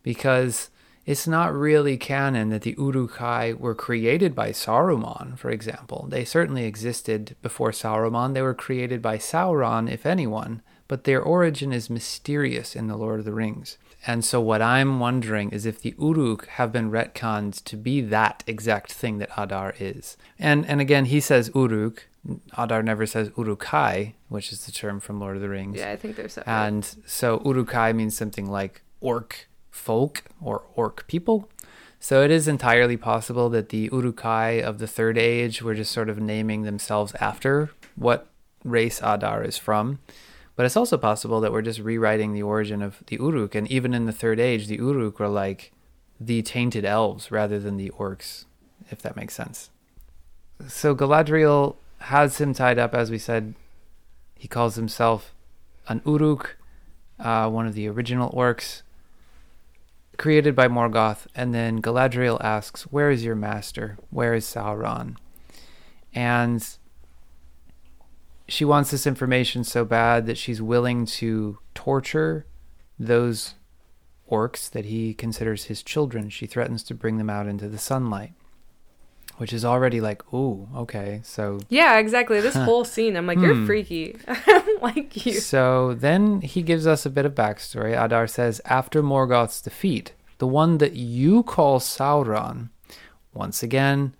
because 0.02 0.70
it's 1.04 1.26
not 1.26 1.54
really 1.54 1.96
canon 1.96 2.48
that 2.48 2.62
the 2.62 2.74
Uruk-hai 2.78 3.52
were 3.52 3.74
created 3.74 4.34
by 4.34 4.50
Saruman, 4.50 5.38
for 5.38 5.50
example. 5.50 6.06
They 6.08 6.24
certainly 6.24 6.64
existed 6.64 7.36
before 7.42 7.70
Saruman. 7.70 8.34
They 8.34 8.42
were 8.42 8.54
created 8.54 9.00
by 9.00 9.18
Sauron, 9.18 9.90
if 9.90 10.04
anyone, 10.04 10.62
but 10.88 11.04
their 11.04 11.22
origin 11.22 11.72
is 11.72 11.88
mysterious 11.88 12.74
in 12.74 12.88
The 12.88 12.96
Lord 12.96 13.20
of 13.20 13.24
the 13.24 13.32
Rings. 13.32 13.78
And 14.06 14.24
so, 14.24 14.40
what 14.40 14.62
I'm 14.62 15.00
wondering 15.00 15.50
is 15.50 15.66
if 15.66 15.82
the 15.82 15.94
Uruk 15.98 16.46
have 16.46 16.70
been 16.72 16.90
retconned 16.90 17.64
to 17.64 17.76
be 17.76 18.00
that 18.02 18.44
exact 18.46 18.92
thing 18.92 19.18
that 19.18 19.30
Adar 19.36 19.74
is. 19.80 20.16
And 20.38 20.64
and 20.66 20.80
again, 20.80 21.06
he 21.06 21.20
says 21.20 21.50
Uruk. 21.54 22.08
Adar 22.58 22.82
never 22.82 23.06
says 23.06 23.30
Uruk-hai, 23.36 24.14
which 24.28 24.52
is 24.52 24.66
the 24.66 24.72
term 24.72 24.98
from 24.98 25.20
Lord 25.20 25.36
of 25.36 25.42
the 25.42 25.48
Rings. 25.48 25.78
Yeah, 25.78 25.92
I 25.92 25.96
think 25.96 26.16
they're 26.16 26.28
separate. 26.28 26.52
And 26.52 26.84
so 27.06 27.40
Uruk-hai 27.44 27.92
means 27.92 28.16
something 28.16 28.50
like 28.50 28.82
orc 29.00 29.48
folk 29.70 30.24
or 30.40 30.64
orc 30.74 31.06
people. 31.06 31.48
So 32.00 32.22
it 32.22 32.32
is 32.32 32.48
entirely 32.48 32.96
possible 32.96 33.48
that 33.50 33.68
the 33.68 33.88
Uruk-hai 33.92 34.50
of 34.60 34.78
the 34.78 34.86
Third 34.86 35.16
Age 35.18 35.62
were 35.62 35.74
just 35.74 35.92
sort 35.92 36.08
of 36.08 36.18
naming 36.18 36.62
themselves 36.62 37.14
after 37.20 37.70
what 37.94 38.28
race 38.64 39.00
Adar 39.02 39.44
is 39.44 39.56
from. 39.56 40.00
But 40.56 40.64
it's 40.64 40.76
also 40.76 40.96
possible 40.96 41.40
that 41.40 41.52
we're 41.52 41.62
just 41.62 41.80
rewriting 41.80 42.32
the 42.32 42.42
origin 42.42 42.80
of 42.80 43.02
the 43.06 43.16
Uruk. 43.16 43.54
And 43.54 43.70
even 43.70 43.92
in 43.92 44.06
the 44.06 44.12
Third 44.12 44.40
Age, 44.40 44.66
the 44.66 44.76
Uruk 44.76 45.20
were 45.20 45.28
like 45.28 45.72
the 46.18 46.40
tainted 46.42 46.84
elves 46.84 47.30
rather 47.30 47.60
than 47.60 47.76
the 47.76 47.90
orcs, 47.90 48.46
if 48.90 49.02
that 49.02 49.16
makes 49.16 49.34
sense. 49.34 49.68
So 50.66 50.96
Galadriel 50.96 51.76
has 51.98 52.40
him 52.40 52.54
tied 52.54 52.78
up, 52.78 52.94
as 52.94 53.10
we 53.10 53.18
said. 53.18 53.54
He 54.34 54.48
calls 54.48 54.76
himself 54.76 55.34
an 55.88 56.00
Uruk, 56.06 56.56
uh, 57.18 57.50
one 57.50 57.66
of 57.66 57.74
the 57.74 57.88
original 57.88 58.30
orcs, 58.30 58.80
created 60.16 60.54
by 60.54 60.68
Morgoth. 60.68 61.26
And 61.34 61.54
then 61.54 61.82
Galadriel 61.82 62.42
asks, 62.42 62.84
Where 62.84 63.10
is 63.10 63.24
your 63.24 63.36
master? 63.36 63.98
Where 64.10 64.32
is 64.32 64.46
Sauron? 64.46 65.16
And 66.14 66.66
she 68.48 68.64
wants 68.64 68.90
this 68.90 69.06
information 69.06 69.64
so 69.64 69.84
bad 69.84 70.26
that 70.26 70.38
she's 70.38 70.62
willing 70.62 71.04
to 71.06 71.58
torture 71.74 72.46
those 72.98 73.54
orcs 74.30 74.70
that 74.70 74.84
he 74.86 75.14
considers 75.14 75.64
his 75.64 75.82
children. 75.82 76.30
She 76.30 76.46
threatens 76.46 76.82
to 76.84 76.94
bring 76.94 77.18
them 77.18 77.30
out 77.30 77.46
into 77.46 77.68
the 77.68 77.78
sunlight, 77.78 78.32
which 79.36 79.52
is 79.52 79.64
already 79.64 80.00
like, 80.00 80.32
ooh, 80.32 80.68
okay. 80.74 81.20
So 81.24 81.60
yeah, 81.68 81.98
exactly. 81.98 82.40
This 82.40 82.54
whole 82.68 82.84
scene, 82.84 83.16
I'm 83.16 83.26
like, 83.26 83.38
you're 83.40 83.54
Hmm. 83.54 83.66
freaky. 83.66 84.16
Like 84.82 85.24
you. 85.24 85.32
So 85.40 85.94
then 85.94 86.42
he 86.42 86.60
gives 86.62 86.86
us 86.86 87.06
a 87.06 87.10
bit 87.10 87.24
of 87.24 87.34
backstory. 87.34 88.00
Adar 88.00 88.26
says, 88.26 88.60
after 88.66 89.02
Morgoth's 89.02 89.62
defeat, 89.62 90.12
the 90.38 90.46
one 90.46 90.78
that 90.78 90.92
you 90.92 91.42
call 91.42 91.80
Sauron, 91.80 92.68
once 93.32 93.62
again, 93.62 94.14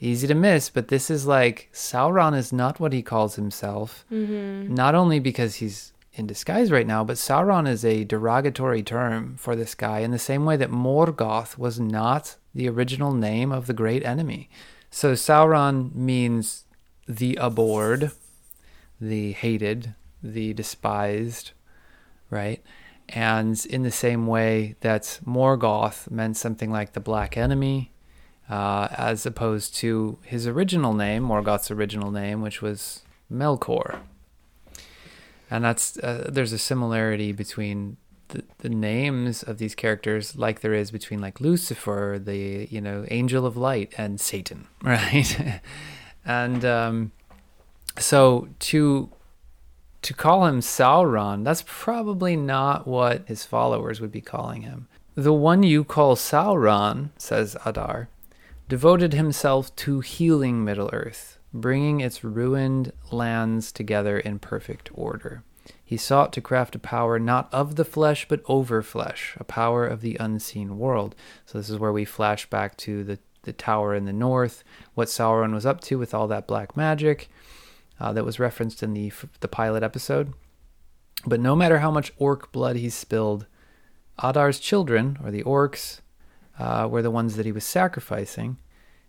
easy 0.00 0.26
to 0.26 0.34
miss, 0.34 0.70
but 0.70 0.88
this 0.88 1.10
is 1.10 1.26
like 1.26 1.68
Sauron 1.72 2.36
is 2.36 2.52
not 2.52 2.80
what 2.80 2.92
he 2.92 3.02
calls 3.02 3.36
himself. 3.36 4.04
Mm-hmm. 4.10 4.74
Not 4.74 4.94
only 4.94 5.18
because 5.18 5.56
he's 5.56 5.92
in 6.12 6.26
disguise 6.26 6.70
right 6.70 6.86
now, 6.86 7.04
but 7.04 7.16
Sauron 7.16 7.68
is 7.68 7.84
a 7.84 8.04
derogatory 8.04 8.82
term 8.82 9.36
for 9.36 9.54
this 9.54 9.74
guy 9.74 10.00
in 10.00 10.10
the 10.10 10.18
same 10.18 10.44
way 10.44 10.56
that 10.56 10.70
Morgoth 10.70 11.58
was 11.58 11.78
not 11.78 12.36
the 12.54 12.68
original 12.68 13.12
name 13.12 13.52
of 13.52 13.66
the 13.66 13.74
great 13.74 14.04
enemy. 14.04 14.48
So 14.90 15.12
Sauron 15.12 15.94
means 15.94 16.64
the 17.06 17.36
abhorred, 17.36 18.12
the 19.00 19.32
hated, 19.32 19.94
the 20.22 20.54
despised, 20.54 21.52
right? 22.30 22.62
And 23.08 23.64
in 23.66 23.82
the 23.82 23.90
same 23.90 24.26
way 24.26 24.76
that 24.80 25.20
Morgoth 25.24 26.10
meant 26.10 26.36
something 26.36 26.70
like 26.70 26.94
the 26.94 27.00
black 27.00 27.36
enemy, 27.36 27.92
uh, 28.48 28.88
as 28.92 29.26
opposed 29.26 29.74
to 29.76 30.18
his 30.22 30.46
original 30.46 30.94
name, 30.94 31.24
Morgoth's 31.24 31.70
original 31.70 32.10
name, 32.10 32.40
which 32.42 32.62
was 32.62 33.02
Melkor. 33.32 34.00
And 35.50 35.64
that's 35.64 35.98
uh, 35.98 36.28
there's 36.32 36.52
a 36.52 36.58
similarity 36.58 37.32
between 37.32 37.96
the, 38.28 38.44
the 38.58 38.68
names 38.68 39.42
of 39.42 39.58
these 39.58 39.74
characters, 39.74 40.36
like 40.36 40.60
there 40.60 40.74
is 40.74 40.90
between 40.90 41.20
like 41.20 41.40
Lucifer, 41.40 42.20
the 42.22 42.66
you 42.70 42.80
know 42.80 43.04
angel 43.10 43.46
of 43.46 43.56
light, 43.56 43.92
and 43.96 44.20
Satan, 44.20 44.66
right? 44.82 45.60
and 46.24 46.64
um, 46.64 47.12
so 47.98 48.48
to 48.60 49.10
to 50.02 50.14
call 50.14 50.46
him 50.46 50.60
Sauron, 50.60 51.44
that's 51.44 51.64
probably 51.66 52.36
not 52.36 52.86
what 52.86 53.26
his 53.26 53.44
followers 53.44 54.00
would 54.00 54.12
be 54.12 54.20
calling 54.20 54.62
him. 54.62 54.88
The 55.14 55.32
one 55.32 55.62
you 55.62 55.82
call 55.82 56.14
Sauron, 56.14 57.10
says 57.16 57.56
Adar, 57.64 58.08
devoted 58.68 59.12
himself 59.12 59.74
to 59.76 60.00
healing 60.00 60.64
Middle 60.64 60.90
Earth, 60.92 61.38
bringing 61.52 62.00
its 62.00 62.24
ruined 62.24 62.92
lands 63.10 63.70
together 63.70 64.18
in 64.18 64.38
perfect 64.38 64.90
order. 64.94 65.42
He 65.84 65.96
sought 65.96 66.32
to 66.32 66.40
craft 66.40 66.74
a 66.74 66.80
power 66.80 67.18
not 67.18 67.48
of 67.52 67.76
the 67.76 67.84
flesh, 67.84 68.26
but 68.28 68.42
over 68.46 68.82
flesh, 68.82 69.36
a 69.38 69.44
power 69.44 69.86
of 69.86 70.00
the 70.00 70.16
unseen 70.18 70.78
world. 70.78 71.14
So, 71.44 71.58
this 71.58 71.70
is 71.70 71.78
where 71.78 71.92
we 71.92 72.04
flash 72.04 72.48
back 72.50 72.76
to 72.78 73.04
the, 73.04 73.18
the 73.42 73.52
tower 73.52 73.94
in 73.94 74.04
the 74.04 74.12
north, 74.12 74.64
what 74.94 75.08
Sauron 75.08 75.54
was 75.54 75.66
up 75.66 75.80
to 75.82 75.98
with 75.98 76.12
all 76.12 76.26
that 76.28 76.48
black 76.48 76.76
magic 76.76 77.28
uh, 78.00 78.12
that 78.12 78.24
was 78.24 78.40
referenced 78.40 78.82
in 78.82 78.94
the 78.94 79.12
the 79.40 79.48
pilot 79.48 79.82
episode. 79.82 80.32
But 81.24 81.40
no 81.40 81.56
matter 81.56 81.78
how 81.78 81.90
much 81.90 82.12
orc 82.18 82.52
blood 82.52 82.76
he 82.76 82.90
spilled, 82.90 83.46
Adar's 84.22 84.58
children, 84.58 85.18
or 85.22 85.30
the 85.30 85.42
orcs, 85.42 86.00
uh, 86.58 86.88
were 86.90 87.02
the 87.02 87.10
ones 87.10 87.36
that 87.36 87.46
he 87.46 87.52
was 87.52 87.64
sacrificing. 87.64 88.56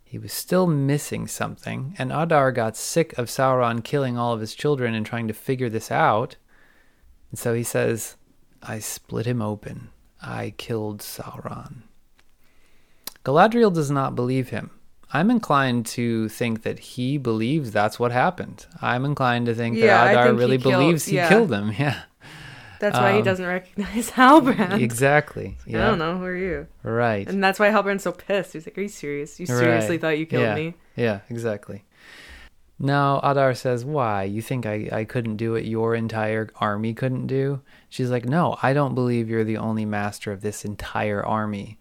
He 0.03 0.17
was 0.17 0.31
still 0.31 0.67
missing 0.67 1.27
something, 1.27 1.93
and 1.97 2.11
Adar 2.13 2.51
got 2.53 2.77
sick 2.77 3.17
of 3.17 3.27
Sauron 3.27 3.83
killing 3.83 4.17
all 4.17 4.33
of 4.33 4.39
his 4.39 4.55
children 4.55 4.93
and 4.93 5.05
trying 5.05 5.27
to 5.27 5.33
figure 5.33 5.69
this 5.69 5.91
out. 5.91 6.37
And 7.29 7.37
so 7.37 7.53
he 7.53 7.63
says, 7.63 8.15
I 8.63 8.79
split 8.79 9.25
him 9.25 9.41
open. 9.41 9.89
I 10.21 10.53
killed 10.57 10.99
Sauron. 11.01 11.81
Galadriel 13.25 13.73
does 13.73 13.91
not 13.91 14.15
believe 14.15 14.49
him. 14.49 14.71
I'm 15.13 15.29
inclined 15.31 15.85
to 15.87 16.27
think 16.29 16.63
that 16.63 16.79
he 16.79 17.17
believes 17.17 17.71
that's 17.71 17.99
what 17.99 18.11
happened. 18.11 18.65
I'm 18.81 19.05
inclined 19.05 19.45
to 19.47 19.55
think 19.55 19.77
Yeah, 19.77 19.85
that 20.05 20.11
Adar 20.11 20.23
think 20.27 20.35
he 20.35 20.39
really 20.45 20.57
killed- 20.57 20.73
believes 20.73 21.05
he 21.05 21.15
yeah. 21.17 21.29
killed 21.29 21.51
him. 21.51 21.71
Yeah, 21.77 22.01
That's 22.79 22.97
why 22.97 23.13
he 23.13 23.19
Um, 23.19 23.23
doesn't 23.25 23.45
recognize 23.45 24.11
Halbrand. 24.15 24.79
exactly. 24.81 25.57
I 25.65 25.69
Yeah, 25.69 25.87
don't 25.87 25.99
know. 25.99 26.17
Who 26.17 26.25
are 26.25 26.35
you? 26.35 26.67
right. 26.83 27.27
And 27.27 27.43
that's 27.43 27.59
why 27.59 27.69
Halbrand's 27.69 28.03
so 28.03 28.11
pissed. 28.11 28.53
He's 28.53 28.65
like, 28.67 28.77
"Are 28.77 28.81
you 28.81 28.87
serious? 28.87 29.39
You 29.39 29.45
Right. 29.49 29.57
seriously 29.59 29.97
thought 29.97 30.17
you 30.17 30.25
killed 30.25 30.43
Yeah. 30.43 30.55
me?" 30.55 30.73
Yeah, 30.95 31.19
exactly. 31.29 31.83
Now 32.79 33.19
Adar 33.23 33.55
says, 33.55 33.83
Why? 33.83 34.23
You 34.23 34.41
think 34.41 34.65
I, 34.65 34.87
I 34.91 35.03
couldn't 35.03 35.37
do 35.37 35.53
what 35.53 35.65
your 35.65 35.95
entire 35.95 36.49
army 36.59 36.93
couldn't 36.93 37.25
do? 37.27 37.61
She's 37.89 38.11
like, 38.11 38.25
No, 38.25 38.57
I 38.61 38.73
don't 38.73 38.93
believe 38.95 39.29
you're 39.29 39.43
the 39.43 39.57
only 39.57 39.85
master 39.85 40.31
of 40.31 40.41
this 40.41 40.63
entire 40.63 41.25
army. 41.25 41.79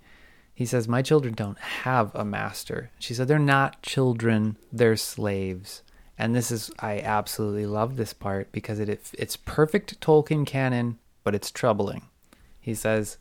He 0.54 0.64
says, 0.64 0.88
My 0.88 1.02
children 1.02 1.34
don't 1.34 1.58
have 1.58 2.14
a 2.14 2.24
master. 2.24 2.90
She 2.98 3.12
said, 3.12 3.28
They're 3.28 3.38
not 3.38 3.82
children, 3.82 4.56
they're 4.72 4.96
slaves. 4.96 5.82
And 6.18 6.34
this 6.34 6.50
is, 6.50 6.70
I 6.78 7.00
absolutely 7.00 7.66
love 7.66 7.96
this 7.96 8.12
part 8.14 8.50
because 8.52 8.80
it, 8.80 8.88
it's 9.18 9.36
perfect 9.36 10.00
Tolkien 10.00 10.46
canon, 10.46 10.98
but 11.24 11.34
it's 11.34 11.50
troubling. 11.50 12.02
He 12.60 12.74
says, 12.74 13.18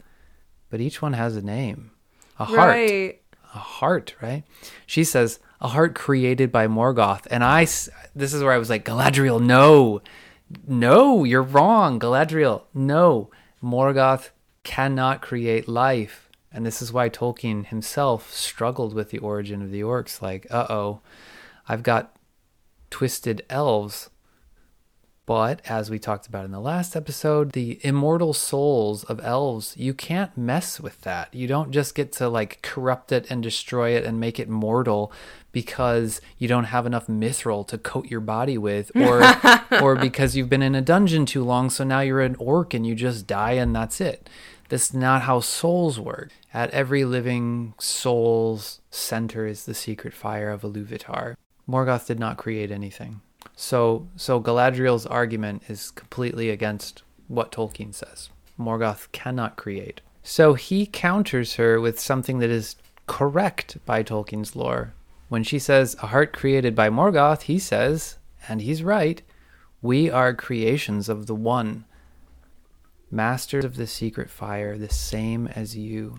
But 0.70 0.80
each 0.82 1.02
one 1.02 1.14
has 1.14 1.36
a 1.36 1.42
name, 1.42 1.92
a 2.40 2.46
heart 2.46 2.58
Right. 2.70 3.22
a 3.54 3.58
heart, 3.60 4.16
right? 4.22 4.44
She 4.86 5.04
says 5.04 5.40
a 5.62 5.68
heart 5.70 5.94
created 5.96 6.52
by 6.52 6.68
Morgoth, 6.68 7.28
and 7.30 7.44
I 7.44 7.62
this 7.64 8.34
is 8.34 8.44
where 8.44 8.54
I 8.54 8.58
was 8.58 8.70
like, 8.70 8.86
Galadriel, 8.86 9.42
no, 9.42 10.02
no, 10.68 11.24
you're 11.24 11.42
wrong, 11.44 12.00
Galadriel, 12.00 12.64
no, 12.74 13.30
Morgoth 13.64 14.30
cannot 14.64 15.22
create 15.22 15.68
life, 15.68 16.30
and 16.52 16.66
this 16.66 16.82
is 16.82 16.92
why 16.94 17.10
Tolkien 17.10 17.66
himself 17.68 18.34
struggled 18.34 18.94
with 18.94 19.10
the 19.12 19.18
origin 19.20 19.62
of 19.62 19.72
the 19.72 19.82
orcs. 19.82 20.22
Like, 20.22 20.48
uh 20.50 20.68
oh, 20.70 21.02
I've 21.68 21.84
got 21.84 22.15
twisted 22.96 23.44
elves. 23.50 24.10
But 25.26 25.60
as 25.68 25.90
we 25.90 26.00
talked 26.00 26.28
about 26.28 26.46
in 26.46 26.52
the 26.52 26.62
last 26.62 26.96
episode, 26.96 27.52
the 27.52 27.78
immortal 27.84 28.32
souls 28.32 29.04
of 29.04 29.20
elves, 29.22 29.76
you 29.76 29.94
can't 29.94 30.38
mess 30.38 30.80
with 30.80 31.02
that. 31.02 31.36
You 31.36 31.46
don't 31.46 31.72
just 31.72 31.94
get 31.94 32.14
to 32.14 32.30
like 32.30 32.62
corrupt 32.62 33.12
it 33.12 33.28
and 33.30 33.44
destroy 33.44 33.98
it 33.98 34.06
and 34.06 34.18
make 34.18 34.40
it 34.40 34.48
mortal 34.48 35.12
because 35.52 36.22
you 36.38 36.48
don't 36.48 36.72
have 36.76 36.86
enough 36.86 37.08
mithril 37.08 37.68
to 37.68 37.78
coat 37.78 38.10
your 38.10 38.22
body 38.22 38.58
with 38.58 38.92
or 38.96 39.22
or 39.82 39.98
because 39.98 40.38
you've 40.38 40.50
been 40.50 40.64
in 40.64 40.74
a 40.74 40.82
dungeon 40.82 41.26
too 41.26 41.44
long 41.44 41.70
so 41.70 41.84
now 41.84 42.00
you're 42.00 42.22
an 42.22 42.38
orc 42.40 42.74
and 42.74 42.88
you 42.88 42.96
just 42.96 43.28
die 43.28 43.54
and 43.54 43.76
that's 43.76 44.00
it. 44.00 44.30
That's 44.70 44.94
not 44.94 45.24
how 45.24 45.42
souls 45.42 46.00
work. 46.00 46.32
At 46.54 46.70
every 46.70 47.04
living 47.04 47.74
soul's 47.78 48.80
center 48.90 49.46
is 49.48 49.66
the 49.66 49.74
secret 49.74 50.14
fire 50.14 50.50
of 50.50 50.62
Iluvatar. 50.62 51.36
Morgoth 51.68 52.08
did 52.08 52.20
not 52.20 52.38
create 52.38 52.72
anything. 52.72 53.22
So 53.56 54.08
so 54.16 54.42
Galadriel's 54.42 55.06
argument 55.06 55.64
is 55.68 55.92
completely 55.92 56.50
against 56.50 57.04
what 57.28 57.52
Tolkien 57.52 57.94
says. 57.94 58.30
Morgoth 58.60 59.12
cannot 59.12 59.56
create. 59.56 60.02
So 60.24 60.54
he 60.56 60.86
counters 60.86 61.56
her 61.56 61.80
with 61.80 62.00
something 62.00 62.40
that 62.40 62.50
is 62.50 62.76
correct 63.08 63.78
by 63.86 64.04
Tolkien's 64.04 64.56
lore. 64.56 64.94
When 65.30 65.44
she 65.44 65.60
says 65.60 65.96
a 66.02 66.08
heart 66.08 66.34
created 66.34 66.76
by 66.76 66.90
Morgoth, 66.90 67.44
he 67.44 67.60
says, 67.60 68.18
and 68.48 68.62
he's 68.62 68.84
right, 68.84 69.22
we 69.82 70.10
are 70.10 70.34
creations 70.34 71.10
of 71.10 71.28
the 71.28 71.36
one, 71.36 71.86
masters 73.12 73.66
of 73.66 73.76
the 73.76 73.88
secret 73.88 74.30
fire, 74.30 74.78
the 74.78 74.90
same 74.90 75.48
as 75.48 75.78
you, 75.78 76.18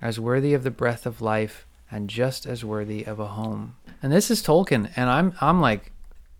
as 0.00 0.20
worthy 0.20 0.54
of 0.54 0.62
the 0.62 0.70
breath 0.70 1.06
of 1.06 1.20
life 1.20 1.66
and 1.90 2.08
just 2.10 2.46
as 2.46 2.64
worthy 2.64 3.04
of 3.04 3.18
a 3.18 3.28
home. 3.28 3.76
And 4.02 4.12
this 4.12 4.30
is 4.30 4.42
Tolkien, 4.42 4.92
and 4.96 5.10
I'm 5.10 5.34
I'm 5.40 5.60
like 5.60 5.92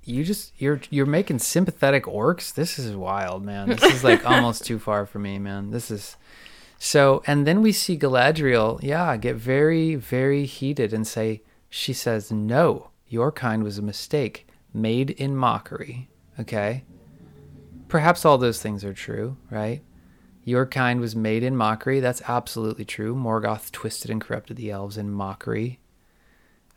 you 0.04 0.24
just 0.24 0.52
you're 0.58 0.80
you're 0.90 1.06
making 1.06 1.40
sympathetic 1.40 2.04
orcs. 2.04 2.52
This 2.54 2.78
is 2.78 2.96
wild, 2.96 3.44
man. 3.44 3.68
This 3.68 3.82
is 3.82 4.04
like 4.04 4.24
almost 4.30 4.64
too 4.64 4.78
far 4.78 5.06
for 5.06 5.18
me, 5.18 5.38
man. 5.38 5.70
This 5.70 5.90
is 5.90 6.16
so. 6.78 7.22
And 7.26 7.46
then 7.46 7.60
we 7.62 7.72
see 7.72 7.98
Galadriel, 7.98 8.82
yeah, 8.82 9.16
get 9.16 9.36
very 9.36 9.96
very 9.96 10.46
heated 10.46 10.92
and 10.92 11.06
say, 11.06 11.42
she 11.68 11.92
says, 11.92 12.32
"No, 12.32 12.90
your 13.08 13.30
kind 13.30 13.62
was 13.62 13.78
a 13.78 13.82
mistake, 13.82 14.48
made 14.72 15.10
in 15.10 15.36
mockery." 15.36 16.08
Okay, 16.40 16.84
perhaps 17.88 18.24
all 18.24 18.38
those 18.38 18.62
things 18.62 18.84
are 18.84 18.94
true, 18.94 19.36
right? 19.50 19.82
Your 20.44 20.64
kind 20.64 21.00
was 21.00 21.14
made 21.14 21.42
in 21.42 21.56
mockery. 21.56 22.00
That's 22.00 22.22
absolutely 22.26 22.86
true. 22.86 23.14
Morgoth 23.14 23.70
twisted 23.70 24.10
and 24.10 24.20
corrupted 24.20 24.56
the 24.56 24.70
elves 24.70 24.96
in 24.96 25.10
mockery 25.10 25.80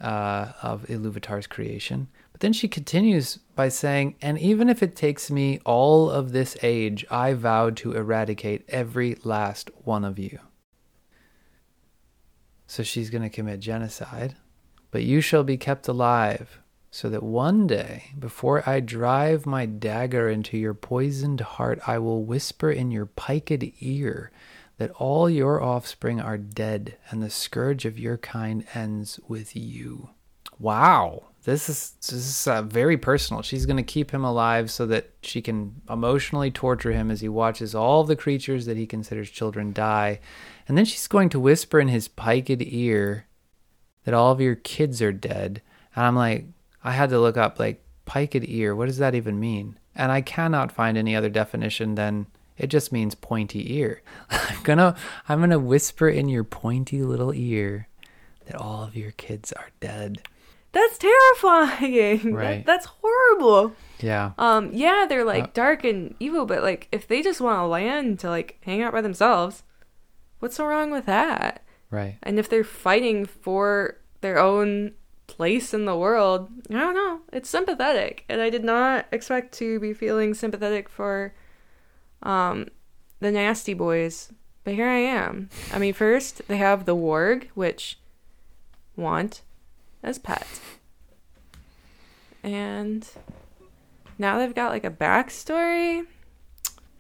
uh, 0.02 0.54
of 0.62 0.84
Iluvatar's 0.88 1.48
creation. 1.48 2.08
But 2.32 2.42
then 2.42 2.54
she 2.54 2.68
continues 2.68 3.38
by 3.56 3.70
saying, 3.70 4.16
And 4.22 4.38
even 4.40 4.68
if 4.70 4.82
it 4.84 4.96
takes 4.96 5.32
me 5.32 5.60
all 5.66 6.10
of 6.10 6.32
this 6.32 6.58
age, 6.64 7.06
I 7.10 7.34
vow 7.34 7.70
to 7.70 7.94
eradicate 7.94 8.66
every 8.68 9.16
last 9.24 9.70
one 9.84 10.04
of 10.04 10.18
you. 10.18 10.40
So 12.68 12.84
she's 12.84 13.10
going 13.10 13.24
to 13.24 13.30
commit 13.30 13.60
genocide. 13.60 14.36
But 14.92 15.04
you 15.04 15.22
shall 15.22 15.44
be 15.44 15.58
kept 15.58 15.88
alive, 15.88 16.60
so 16.90 17.10
that 17.10 17.24
one 17.24 17.68
day, 17.68 18.12
before 18.20 18.68
I 18.68 18.82
drive 18.82 19.46
my 19.46 19.66
dagger 19.66 20.30
into 20.30 20.58
your 20.58 20.74
poisoned 20.74 21.40
heart, 21.40 21.80
I 21.88 21.98
will 22.00 22.26
whisper 22.26 22.70
in 22.70 22.92
your 22.92 23.06
piked 23.06 23.64
ear 23.80 24.32
that 24.82 24.90
all 24.94 25.30
your 25.30 25.62
offspring 25.62 26.20
are 26.20 26.40
dead, 26.40 26.98
and 27.12 27.22
the 27.22 27.30
scourge 27.30 27.86
of 27.86 28.00
your 28.00 28.18
kind 28.18 28.66
ends 28.74 29.20
with 29.28 29.56
you. 29.56 30.10
Wow. 30.58 31.26
This 31.44 31.70
is 31.70 31.92
this 32.00 32.14
is 32.14 32.48
uh, 32.48 32.64
very 32.64 32.98
personal. 32.98 33.44
She's 33.44 33.68
going 33.68 33.78
to 33.78 33.84
keep 33.84 34.10
him 34.10 34.24
alive 34.24 34.72
so 34.72 34.88
that 34.88 35.12
she 35.22 35.40
can 35.40 35.82
emotionally 35.88 36.50
torture 36.50 36.94
him 36.94 37.12
as 37.12 37.22
he 37.22 37.30
watches 37.30 37.76
all 37.76 38.04
the 38.04 38.16
creatures 38.16 38.66
that 38.66 38.76
he 38.76 38.88
considers 38.88 39.30
children 39.30 39.72
die. 39.72 40.20
And 40.68 40.76
then 40.76 40.86
she's 40.86 41.06
going 41.06 41.30
to 41.30 41.40
whisper 41.40 41.80
in 41.80 41.88
his 41.88 42.08
piked 42.08 42.50
ear 42.50 43.28
that 44.06 44.16
all 44.16 44.32
of 44.32 44.42
your 44.42 44.56
kids 44.56 45.00
are 45.00 45.12
dead. 45.12 45.62
And 45.96 46.06
I'm 46.06 46.16
like, 46.16 46.46
I 46.84 46.94
had 46.94 47.12
to 47.12 47.20
look 47.20 47.38
up 47.38 47.60
like 47.60 47.84
piked 48.06 48.46
ear. 48.46 48.76
What 48.76 48.88
does 48.88 48.98
that 48.98 49.14
even 49.14 49.40
mean? 49.40 49.78
and 49.96 50.12
I 50.12 50.22
cannot 50.22 50.72
find 50.72 50.98
any 50.98 51.16
other 51.16 51.30
definition 51.30 51.96
than 51.96 52.28
it 52.62 52.68
just 52.68 52.92
means 52.92 53.16
pointy 53.16 53.76
ear. 53.78 54.02
I'm 54.30 54.62
gonna 54.64 54.96
I'm 55.28 55.40
gonna 55.40 55.58
whisper 55.60 56.08
in 56.08 56.30
your 56.30 56.44
pointy 56.44 57.02
little 57.02 57.34
ear 57.34 57.88
that 58.46 58.56
all 58.56 58.84
of 58.84 58.96
your 58.96 59.12
kids 59.12 59.52
are 59.54 59.70
dead. 59.80 60.22
That's 60.72 60.98
terrifying. 61.00 62.34
Right. 62.34 62.64
That, 62.64 62.66
that's 62.66 62.86
horrible. 63.02 63.74
Yeah. 64.00 64.32
Um, 64.38 64.70
yeah, 64.74 65.06
they're 65.10 65.26
like 65.26 65.46
Uh, 65.46 65.52
dark 65.54 65.84
and 65.84 66.16
evil, 66.20 66.46
but 66.46 66.62
like 66.62 66.88
if 66.92 67.08
they 67.08 67.22
just 67.22 67.42
want 67.42 67.58
to 67.60 67.66
land 67.66 68.20
to 68.20 68.30
like 68.30 68.58
hang 68.62 68.82
out 68.82 68.94
by 68.94 69.02
themselves, 69.02 69.64
what's 70.40 70.56
so 70.56 70.66
wrong 70.66 70.92
with 70.92 71.08
that? 71.08 71.64
Right. 71.90 72.18
And 72.24 72.38
if 72.40 72.48
they're 72.48 72.64
fighting 72.64 73.26
for 73.26 73.98
their 74.22 74.38
own 74.38 74.94
place 75.28 75.74
in 75.74 75.86
the 75.86 75.98
world, 75.98 76.50
I 76.70 76.74
don't 76.74 76.94
know. 76.96 77.22
It's 77.34 77.50
sympathetic, 77.50 78.24
and 78.30 78.40
I 78.40 78.50
did 78.52 78.64
not 78.64 79.08
expect 79.12 79.54
to 79.56 79.80
be 79.80 79.94
feeling 79.94 80.34
sympathetic 80.36 80.88
for 80.88 81.34
um 82.24 82.68
the 83.20 83.32
nasty 83.32 83.74
boys, 83.74 84.32
but 84.64 84.74
here 84.74 84.88
I 84.88 84.98
am. 85.00 85.50
I 85.72 85.80
mean, 85.80 85.94
first 85.94 86.48
they 86.48 86.58
have 86.58 86.86
the 86.86 86.96
warg, 86.96 87.48
which 87.54 88.00
want 88.96 89.42
as 90.04 90.18
pet, 90.18 90.48
and 92.44 93.08
now 94.18 94.40
they've 94.40 94.56
got 94.56 94.72
like 94.72 94.84
a 94.84 94.92
backstory. 94.92 96.06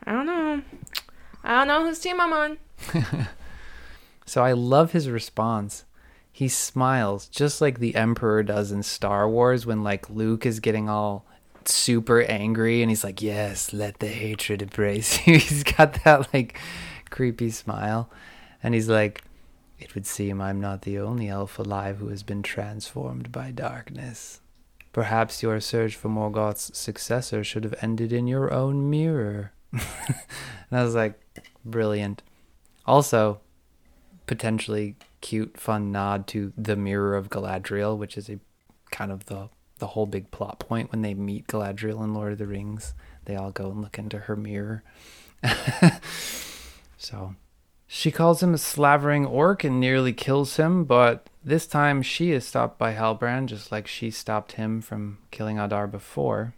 I 0.05 0.11
don't 0.11 0.25
know. 0.25 0.61
I 1.43 1.51
don't 1.57 1.67
know 1.67 1.85
whose 1.85 1.99
team 1.99 2.19
I'm 2.19 2.33
on. 2.33 2.57
So 4.31 4.41
I 4.41 4.53
love 4.53 4.93
his 4.93 5.09
response. 5.09 5.83
He 6.31 6.47
smiles 6.47 7.27
just 7.27 7.59
like 7.59 7.79
the 7.79 7.95
Emperor 7.95 8.43
does 8.43 8.71
in 8.71 8.81
Star 8.81 9.27
Wars 9.27 9.65
when 9.65 9.83
like 9.83 10.09
Luke 10.09 10.45
is 10.45 10.61
getting 10.61 10.87
all 10.87 11.25
super 11.67 12.21
angry 12.21 12.81
and 12.81 12.89
he's 12.89 13.03
like, 13.03 13.21
"Yes, 13.21 13.73
let 13.73 13.99
the 13.99 14.07
hatred 14.07 14.61
embrace 14.61 15.25
you." 15.27 15.33
he's 15.39 15.63
got 15.63 16.03
that 16.03 16.33
like 16.33 16.57
creepy 17.09 17.49
smile 17.49 18.09
and 18.63 18.73
he's 18.73 18.89
like, 18.89 19.23
"It 19.79 19.95
would 19.95 20.05
seem 20.05 20.41
I'm 20.41 20.61
not 20.61 20.83
the 20.83 20.99
only 20.99 21.27
elf 21.29 21.59
alive 21.59 21.97
who 21.97 22.07
has 22.09 22.23
been 22.23 22.43
transformed 22.43 23.31
by 23.31 23.51
darkness. 23.51 24.41
Perhaps 24.93 25.41
your 25.41 25.59
search 25.59 25.95
for 25.95 26.09
Morgoth's 26.09 26.77
successor 26.77 27.43
should 27.43 27.63
have 27.63 27.75
ended 27.81 28.11
in 28.11 28.27
your 28.27 28.53
own 28.53 28.89
mirror." 28.89 29.53
and 29.71 29.81
I 30.71 30.83
was 30.83 30.95
like, 30.95 31.19
"Brilliant." 31.63 32.23
Also, 32.85 33.41
potentially 34.25 34.95
cute, 35.21 35.57
fun 35.57 35.91
nod 35.91 36.27
to 36.27 36.51
the 36.57 36.75
Mirror 36.75 37.15
of 37.15 37.29
Galadriel, 37.29 37.97
which 37.97 38.17
is 38.17 38.29
a 38.29 38.39
kind 38.91 39.11
of 39.11 39.25
the 39.25 39.49
the 39.81 39.87
whole 39.87 40.05
big 40.05 40.31
plot 40.31 40.59
point 40.59 40.91
when 40.91 41.01
they 41.01 41.13
meet 41.13 41.47
Galadriel 41.47 42.03
in 42.03 42.13
Lord 42.13 42.31
of 42.31 42.37
the 42.37 42.47
Rings. 42.47 42.93
They 43.25 43.35
all 43.35 43.51
go 43.51 43.69
and 43.69 43.81
look 43.81 43.99
into 43.99 44.19
her 44.19 44.37
mirror. 44.37 44.83
so 46.97 47.35
she 47.87 48.11
calls 48.11 48.41
him 48.41 48.53
a 48.53 48.57
slavering 48.57 49.25
orc 49.25 49.65
and 49.65 49.79
nearly 49.79 50.13
kills 50.13 50.55
him, 50.55 50.85
but 50.85 51.29
this 51.43 51.67
time 51.67 52.01
she 52.01 52.31
is 52.31 52.47
stopped 52.47 52.77
by 52.77 52.93
Halbrand, 52.93 53.47
just 53.47 53.71
like 53.71 53.87
she 53.87 54.11
stopped 54.11 54.53
him 54.53 54.79
from 54.81 55.17
killing 55.31 55.59
Adar 55.59 55.87
before. 55.87 56.53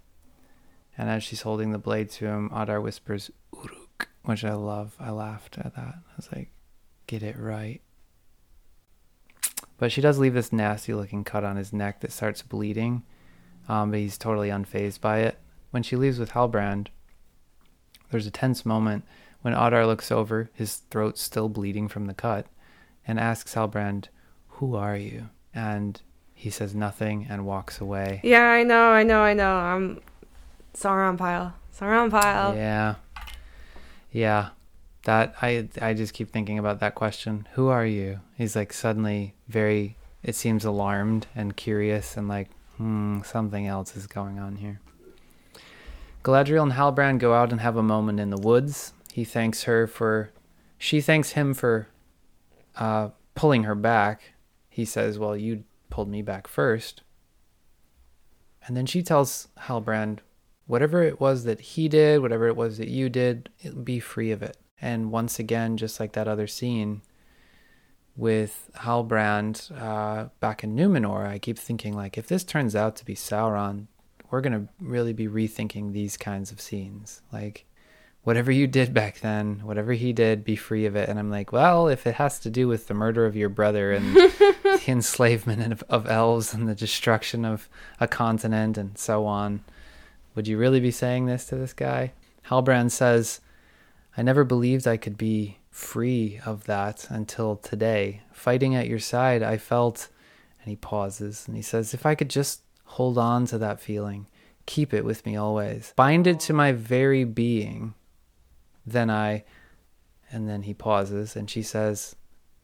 And 0.98 1.10
as 1.10 1.24
she's 1.24 1.42
holding 1.42 1.72
the 1.72 1.80
blade 1.80 2.12
to 2.12 2.28
him, 2.28 2.52
Adar 2.54 2.82
whispers, 2.82 3.32
Uruk, 3.52 4.10
which 4.24 4.44
I 4.44 4.54
love. 4.54 4.96
I 5.00 5.10
laughed 5.10 5.58
at 5.58 5.76
that. 5.76 5.96
I 5.96 6.16
was 6.16 6.30
like, 6.32 6.52
get 7.08 7.24
it 7.24 7.38
right. 7.40 7.82
But 9.78 9.92
she 9.92 10.02
does 10.02 10.20
leave 10.20 10.34
this 10.34 10.54
nasty 10.54 10.94
looking 10.94 11.24
cut 11.24 11.44
on 11.44 11.56
his 11.56 11.74
neck 11.74 12.02
that 12.02 12.12
starts 12.12 12.42
bleeding, 12.42 13.04
um, 13.68 13.92
but 13.92 14.00
he's 14.00 14.18
totally 14.18 14.50
unfazed 14.50 15.02
by 15.02 15.20
it. 15.20 15.38
When 15.72 15.84
she 15.84 15.96
leaves 15.96 16.20
with 16.20 16.32
Halbrand, 16.32 16.88
there's 18.12 18.28
a 18.28 18.32
tense 18.32 18.66
moment 18.66 19.04
when 19.42 19.54
Adar 19.54 19.86
looks 19.86 20.12
over, 20.12 20.50
his 20.54 20.78
throat 20.90 21.18
still 21.18 21.50
bleeding 21.50 21.88
from 21.88 22.06
the 22.06 22.14
cut, 22.14 22.48
and 23.06 23.20
asks 23.20 23.56
Halbrand, 23.56 24.06
Who 24.48 24.76
are 24.76 24.96
you? 24.96 25.30
And 25.54 26.02
he 26.34 26.50
says 26.50 26.74
nothing 26.74 27.28
and 27.30 27.46
walks 27.46 27.80
away. 27.80 28.22
Yeah, 28.24 28.50
I 28.50 28.64
know, 28.64 28.90
I 28.90 29.04
know, 29.04 29.22
I 29.22 29.34
know. 29.34 29.56
I'm 29.56 30.02
Sauron 30.74 31.18
pile. 31.18 31.54
Sauron 31.78 32.10
pile. 32.10 32.56
Yeah. 32.56 32.96
Yeah. 34.12 34.50
That 35.04 35.36
I 35.42 35.68
I 35.82 35.94
just 35.94 36.14
keep 36.14 36.32
thinking 36.32 36.58
about 36.58 36.80
that 36.80 36.96
question. 36.96 37.48
Who 37.54 37.68
are 37.68 37.86
you? 37.86 38.22
He's 38.36 38.56
like 38.56 38.72
suddenly 38.72 39.36
very 39.48 39.98
it 40.24 40.36
seems 40.36 40.64
alarmed 40.64 41.28
and 41.36 41.58
curious 41.58 42.16
and 42.16 42.28
like, 42.28 42.50
hmm, 42.78 43.22
something 43.22 43.68
else 43.68 43.96
is 43.96 44.08
going 44.08 44.40
on 44.40 44.58
here. 44.58 44.80
Galadriel 46.24 46.64
and 46.64 46.74
Halbrand 46.74 47.20
go 47.20 47.34
out 47.34 47.52
and 47.52 47.62
have 47.62 47.76
a 47.76 47.84
moment 47.84 48.20
in 48.20 48.30
the 48.30 48.38
woods. 48.38 48.94
He 49.12 49.24
thanks 49.24 49.64
her 49.64 49.88
for 49.88 50.32
she 50.78 51.02
thanks 51.02 51.32
him 51.32 51.54
for 51.54 51.88
uh 52.76 53.10
pulling 53.36 53.64
her 53.64 53.76
back. 53.76 54.34
He 54.70 54.86
says, 54.86 55.20
"Well, 55.20 55.36
you 55.36 55.66
pulled 55.94 56.10
me 56.10 56.24
back 56.24 56.48
first. 56.48 57.04
And 58.66 58.76
then 58.76 58.88
she 58.88 59.04
tells 59.04 59.50
Halbrand, 59.68 60.20
whatever 60.66 61.04
it 61.04 61.20
was 61.20 61.44
that 61.44 61.62
he 61.62 61.88
did, 61.88 62.20
whatever 62.20 62.48
it 62.48 62.56
was 62.56 62.80
that 62.80 62.88
you 62.88 63.10
did, 63.10 63.50
be 63.84 64.00
free 64.00 64.32
of 64.32 64.42
it. 64.42 64.58
And 64.82 65.12
once 65.12 65.38
again, 65.38 65.78
just 65.78 66.00
like 66.00 66.14
that 66.14 66.28
other 66.28 66.48
scene 66.48 67.04
with 68.16 68.70
Halbrand 68.78 69.72
uh, 69.80 70.30
back 70.40 70.64
in 70.64 70.76
Numenor, 70.76 71.28
I 71.28 71.40
keep 71.40 71.58
thinking 71.58 71.96
like, 71.96 72.18
if 72.18 72.28
this 72.28 72.44
turns 72.44 72.76
out 72.76 72.96
to 72.98 73.06
be 73.06 73.16
Sauron, 73.16 73.88
we're 74.30 74.42
gonna 74.42 74.68
really 74.80 75.14
be 75.14 75.28
rethinking 75.28 75.94
these 75.94 76.18
kinds 76.18 76.52
of 76.52 76.62
scenes. 76.62 77.22
Like, 77.32 77.66
whatever 78.24 78.52
you 78.52 78.68
did 78.68 78.94
back 78.94 79.20
then, 79.20 79.60
whatever 79.64 79.94
he 79.94 80.14
did, 80.14 80.44
be 80.44 80.56
free 80.56 80.86
of 80.86 80.96
it. 80.96 81.10
And 81.10 81.20
I'm 81.20 81.30
like, 81.30 81.52
well, 81.52 81.88
if 81.88 82.08
it 82.08 82.16
has 82.16 82.40
to 82.40 82.50
do 82.50 82.68
with 82.68 82.88
the 82.88 82.94
murder 82.94 83.26
of 83.26 83.36
your 83.36 83.50
brother 83.50 83.92
and 83.92 84.16
the 84.16 84.84
enslavement 84.88 85.72
of, 85.72 85.84
of 85.90 86.10
elves 86.10 86.54
and 86.54 86.68
the 86.68 86.76
destruction 86.76 87.46
of 87.46 87.68
a 88.00 88.08
continent 88.08 88.78
and 88.78 88.98
so 88.98 89.26
on, 89.26 89.64
would 90.36 90.48
you 90.48 90.58
really 90.58 90.80
be 90.80 90.92
saying 90.92 91.26
this 91.26 91.46
to 91.46 91.56
this 91.56 91.74
guy? 91.74 92.14
Halbrand 92.48 92.92
says, 92.92 93.42
I 94.18 94.22
never 94.22 94.44
believed 94.44 94.88
I 94.88 94.98
could 94.98 95.18
be 95.18 95.58
free 95.74 96.40
of 96.46 96.66
that 96.66 97.08
until 97.10 97.56
today. 97.56 98.22
Fighting 98.32 98.76
at 98.76 98.88
your 98.88 99.00
side, 99.00 99.42
I 99.42 99.58
felt, 99.58 100.08
and 100.62 100.70
he 100.70 100.76
pauses 100.76 101.46
and 101.48 101.56
he 101.56 101.64
says, 101.64 101.96
if 101.96 102.06
I 102.06 102.14
could 102.14 102.30
just 102.30 102.62
hold 102.86 103.18
on 103.18 103.48
to 103.48 103.58
that 103.58 103.82
feeling, 103.82 104.28
keep 104.68 104.94
it 104.94 105.04
with 105.04 105.26
me 105.26 105.36
always, 105.36 105.92
bind 105.96 106.28
it 106.28 106.40
to 106.42 106.54
my 106.54 106.72
very 106.72 107.24
being, 107.24 107.96
then 108.86 109.10
I, 109.10 109.46
and 110.32 110.48
then 110.48 110.62
he 110.62 110.76
pauses 110.76 111.36
and 111.36 111.50
she 111.50 111.64
says, 111.64 112.16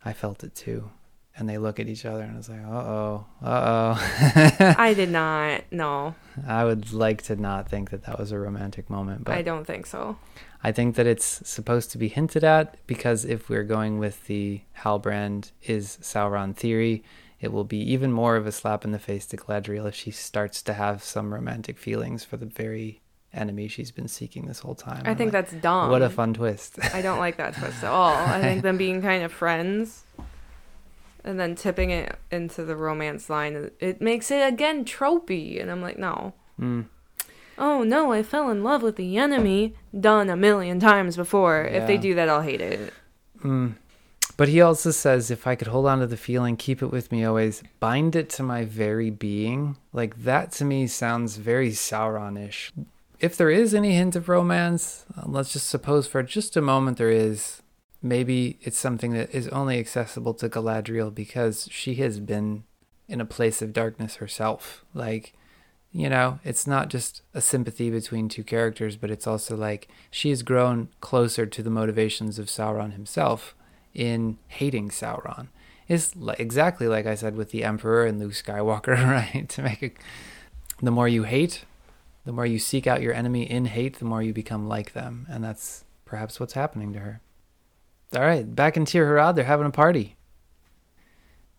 I 0.06 0.14
felt 0.14 0.44
it 0.44 0.54
too. 0.54 0.92
And 1.40 1.48
they 1.48 1.58
look 1.58 1.80
at 1.80 1.88
each 1.88 2.06
other 2.06 2.22
and 2.24 2.38
it's 2.38 2.50
like, 2.50 2.60
uh 2.62 2.70
oh, 2.70 3.26
uh 3.42 3.96
oh. 3.98 4.76
I 4.78 4.94
did 4.94 5.10
not. 5.10 5.64
No, 5.72 6.14
I 6.46 6.66
would 6.66 6.92
like 6.92 7.22
to 7.24 7.38
not 7.38 7.70
think 7.70 7.92
that 7.92 8.04
that 8.04 8.20
was 8.20 8.34
a 8.34 8.38
romantic 8.38 8.90
moment, 8.90 9.24
but 9.24 9.36
I 9.36 9.42
don't 9.42 9.66
think 9.66 9.86
so. 9.86 10.18
I 10.62 10.74
think 10.74 10.96
that 10.96 11.08
it's 11.08 11.42
supposed 11.50 11.92
to 11.92 11.98
be 11.98 12.10
hinted 12.10 12.44
at 12.44 12.76
because 12.86 13.24
if 13.24 13.48
we're 13.48 13.64
going 13.64 14.00
with 14.00 14.28
the 14.28 14.62
Halbrand 14.80 15.52
is 15.64 15.98
Sauron 16.02 16.54
theory, 16.54 17.04
it 17.40 17.54
will 17.54 17.64
be 17.64 17.80
even 17.80 18.12
more 18.12 18.36
of 18.36 18.46
a 18.46 18.52
slap 18.52 18.84
in 18.84 18.92
the 18.92 19.00
face 19.00 19.26
to 19.28 19.38
Galadriel 19.38 19.88
if 19.88 19.96
she 19.96 20.12
starts 20.12 20.62
to 20.64 20.74
have 20.74 21.02
some 21.02 21.34
romantic 21.34 21.78
feelings 21.78 22.26
for 22.26 22.36
the 22.36 22.46
very 22.46 23.02
enemy 23.34 23.68
she's 23.68 23.92
been 23.92 24.08
seeking 24.08 24.48
this 24.48 24.60
whole 24.60 24.76
time. 24.76 25.04
I 25.06 25.12
I'm 25.12 25.16
think 25.16 25.34
like, 25.34 25.46
that's 25.46 25.62
dumb. 25.62 25.90
what 25.90 26.02
a 26.02 26.10
fun 26.10 26.34
twist. 26.34 26.80
I 26.94 27.02
don't 27.02 27.20
like 27.20 27.38
that 27.38 27.56
twist 27.56 27.84
at 27.84 27.90
all. 27.90 28.14
I 28.14 28.42
think 28.42 28.62
them 28.64 28.78
being 28.78 29.02
kind 29.02 29.24
of 29.24 29.32
friends 29.32 30.04
and 31.30 31.40
then 31.40 31.54
tipping 31.54 31.92
it 31.92 32.18
into 32.32 32.66
the 32.66 32.76
romance 32.76 33.30
line, 33.30 33.70
it 33.80 34.02
makes 34.02 34.32
it 34.32 34.42
again 34.42 34.84
tropey. 34.84 35.62
And 35.62 35.70
I'm 35.70 35.80
like, 35.80 36.00
no. 36.00 36.34
Mm. 36.60 36.88
Oh 37.60 37.84
no, 37.84 38.12
I 38.12 38.24
fell 38.24 38.50
in 38.50 38.64
love 38.64 38.82
with 38.82 38.96
the 38.96 39.16
enemy. 39.18 39.76
Done 39.98 40.30
a 40.32 40.36
million 40.36 40.80
times 40.80 41.16
before. 41.16 41.64
If 41.66 41.86
they 41.86 41.98
do 41.98 42.16
that, 42.16 42.30
I'll 42.30 42.42
hate 42.42 42.62
it. 42.62 42.94
Mm. 43.44 43.76
But 44.38 44.48
he 44.48 44.60
also 44.60 44.90
says, 44.90 45.30
if 45.30 45.46
I 45.46 45.54
could 45.56 45.68
hold 45.68 45.86
on 45.86 46.00
to 46.00 46.08
the 46.08 46.18
feeling, 46.18 46.58
keep 46.58 46.82
it 46.82 46.88
with 46.88 47.12
me 47.12 47.24
always, 47.24 47.62
bind 47.80 48.16
it 48.16 48.30
to 48.32 48.44
my 48.44 48.66
very 48.66 49.12
being. 49.12 49.78
Like 49.94 50.24
that 50.24 50.52
to 50.54 50.66
me 50.66 50.88
sounds 50.88 51.38
very 51.38 51.70
Sauronish. 51.72 52.72
If 53.20 53.38
there 53.38 53.52
is 53.52 53.76
any 53.76 53.94
hint 53.94 54.16
of 54.16 54.30
romance, 54.30 55.06
uh, 55.16 55.24
let's 55.28 55.54
just 55.54 55.68
suppose 55.68 56.08
for 56.08 56.24
just 56.24 56.58
a 56.58 56.62
moment 56.62 56.98
there 56.98 57.12
is. 57.12 57.62
Maybe 58.02 58.58
it's 58.62 58.78
something 58.78 59.14
that 59.14 59.34
is 59.34 59.48
only 59.50 59.78
accessible 59.78 60.34
to 60.36 60.50
Galadriel 60.50 61.14
because 61.14 61.68
she 61.72 61.96
has 61.96 62.20
been 62.20 62.64
in 63.10 63.20
a 63.20 63.26
place 63.26 63.62
of 63.62 63.74
darkness 63.74 64.16
herself. 64.16 64.86
Like, 64.94 65.34
you 65.92 66.10
know, 66.10 66.40
it's 66.44 66.68
not 66.68 66.90
just 66.90 67.24
a 67.34 67.42
sympathy 67.42 67.90
between 67.90 68.30
two 68.30 68.44
characters, 68.44 68.96
but 68.96 69.10
it's 69.10 69.28
also 69.28 69.58
like 69.58 69.90
she 70.12 70.30
has 70.30 70.44
grown 70.44 70.90
closer 71.02 71.46
to 71.46 71.64
the 71.64 71.70
motivations 71.70 72.40
of 72.40 72.48
Sauron 72.48 72.94
himself 72.94 73.56
in 73.94 74.38
hating 74.48 74.90
Sauron. 74.90 75.48
Is 75.88 76.14
exactly 76.38 76.88
like 76.88 77.08
I 77.08 77.16
said 77.16 77.36
with 77.36 77.50
the 77.50 77.64
Emperor 77.64 78.06
and 78.06 78.20
Luke 78.20 78.34
Skywalker, 78.34 78.96
right? 79.34 79.50
to 79.50 79.62
make 79.64 79.82
it, 79.82 79.98
the 80.82 80.92
more 80.92 81.08
you 81.08 81.24
hate, 81.24 81.66
The 82.26 82.32
more 82.32 82.46
you 82.46 82.60
seek 82.60 82.86
out 82.86 83.02
your 83.02 83.14
enemy 83.14 83.50
in 83.50 83.66
hate, 83.66 83.98
the 83.98 84.06
more 84.06 84.22
you 84.22 84.34
become 84.34 84.68
like 84.68 84.94
them. 84.94 85.26
And 85.28 85.44
that's 85.44 85.84
perhaps 86.06 86.40
what's 86.40 86.54
happening 86.54 86.94
to 86.94 87.00
her. 87.00 87.22
All 88.16 88.22
right, 88.22 88.56
back 88.56 88.76
in 88.76 88.86
Tir 88.86 89.06
Harad, 89.06 89.36
they're 89.36 89.44
having 89.44 89.68
a 89.68 89.72
party. 89.72 90.16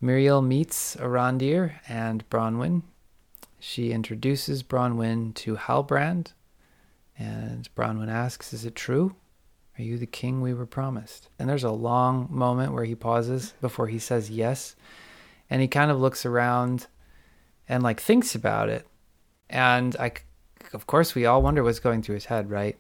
Miriel 0.02 0.44
meets 0.44 0.96
Arondir 0.96 1.74
and 1.88 2.28
Bronwyn. 2.28 2.82
She 3.60 3.92
introduces 3.92 4.64
Bronwyn 4.64 5.32
to 5.36 5.54
Halbrand, 5.54 6.32
and 7.16 7.72
Bronwyn 7.76 8.08
asks, 8.08 8.52
Is 8.52 8.64
it 8.64 8.74
true? 8.74 9.14
Are 9.78 9.82
you 9.82 9.96
the 9.96 10.06
king 10.06 10.40
we 10.40 10.52
were 10.52 10.66
promised? 10.66 11.28
And 11.38 11.48
there's 11.48 11.62
a 11.62 11.70
long 11.70 12.26
moment 12.28 12.72
where 12.72 12.84
he 12.84 12.96
pauses 12.96 13.54
before 13.60 13.86
he 13.86 14.00
says 14.00 14.28
yes. 14.28 14.74
And 15.48 15.62
he 15.62 15.68
kind 15.68 15.92
of 15.92 16.00
looks 16.00 16.26
around 16.26 16.88
and 17.68 17.84
like 17.84 18.00
thinks 18.00 18.34
about 18.34 18.68
it. 18.68 18.88
And 19.48 19.94
I, 20.00 20.12
of 20.72 20.88
course, 20.88 21.14
we 21.14 21.26
all 21.26 21.42
wonder 21.42 21.62
what's 21.62 21.78
going 21.78 22.02
through 22.02 22.16
his 22.16 22.24
head, 22.24 22.50
right? 22.50 22.76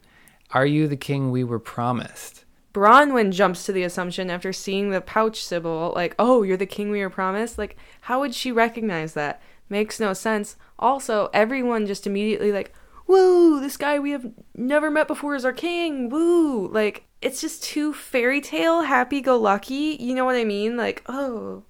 Are 0.50 0.66
you 0.66 0.88
the 0.88 0.96
king 0.96 1.30
we 1.30 1.44
were 1.44 1.60
promised? 1.60 2.44
Bronwyn 2.72 3.32
jumps 3.32 3.66
to 3.66 3.72
the 3.72 3.82
assumption 3.82 4.30
after 4.30 4.52
seeing 4.52 4.90
the 4.90 5.00
pouch 5.00 5.44
symbol, 5.44 5.92
like, 5.94 6.14
oh, 6.18 6.42
you're 6.42 6.56
the 6.56 6.66
king 6.66 6.90
we 6.90 7.00
were 7.00 7.10
promised? 7.10 7.58
Like, 7.58 7.76
how 8.02 8.20
would 8.20 8.34
she 8.34 8.52
recognize 8.52 9.14
that? 9.14 9.42
Makes 9.68 9.98
no 10.00 10.12
sense. 10.12 10.56
Also, 10.78 11.30
everyone 11.32 11.86
just 11.86 12.06
immediately, 12.06 12.52
like, 12.52 12.72
woo, 13.06 13.60
this 13.60 13.76
guy 13.76 13.98
we 13.98 14.12
have 14.12 14.30
never 14.54 14.90
met 14.90 15.08
before 15.08 15.34
is 15.34 15.44
our 15.44 15.52
king, 15.52 16.08
woo. 16.08 16.68
Like, 16.68 17.04
it's 17.20 17.40
just 17.40 17.62
too 17.62 17.92
fairy 17.92 18.40
tale, 18.40 18.82
happy 18.82 19.20
go 19.20 19.36
lucky. 19.36 19.96
You 19.98 20.14
know 20.14 20.24
what 20.24 20.36
I 20.36 20.44
mean? 20.44 20.76
Like, 20.76 21.02
oh, 21.06 21.64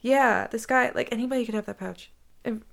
yeah, 0.00 0.48
this 0.48 0.66
guy, 0.66 0.90
like, 0.94 1.08
anybody 1.12 1.44
could 1.44 1.54
have 1.54 1.66
that 1.66 1.78
pouch 1.78 2.10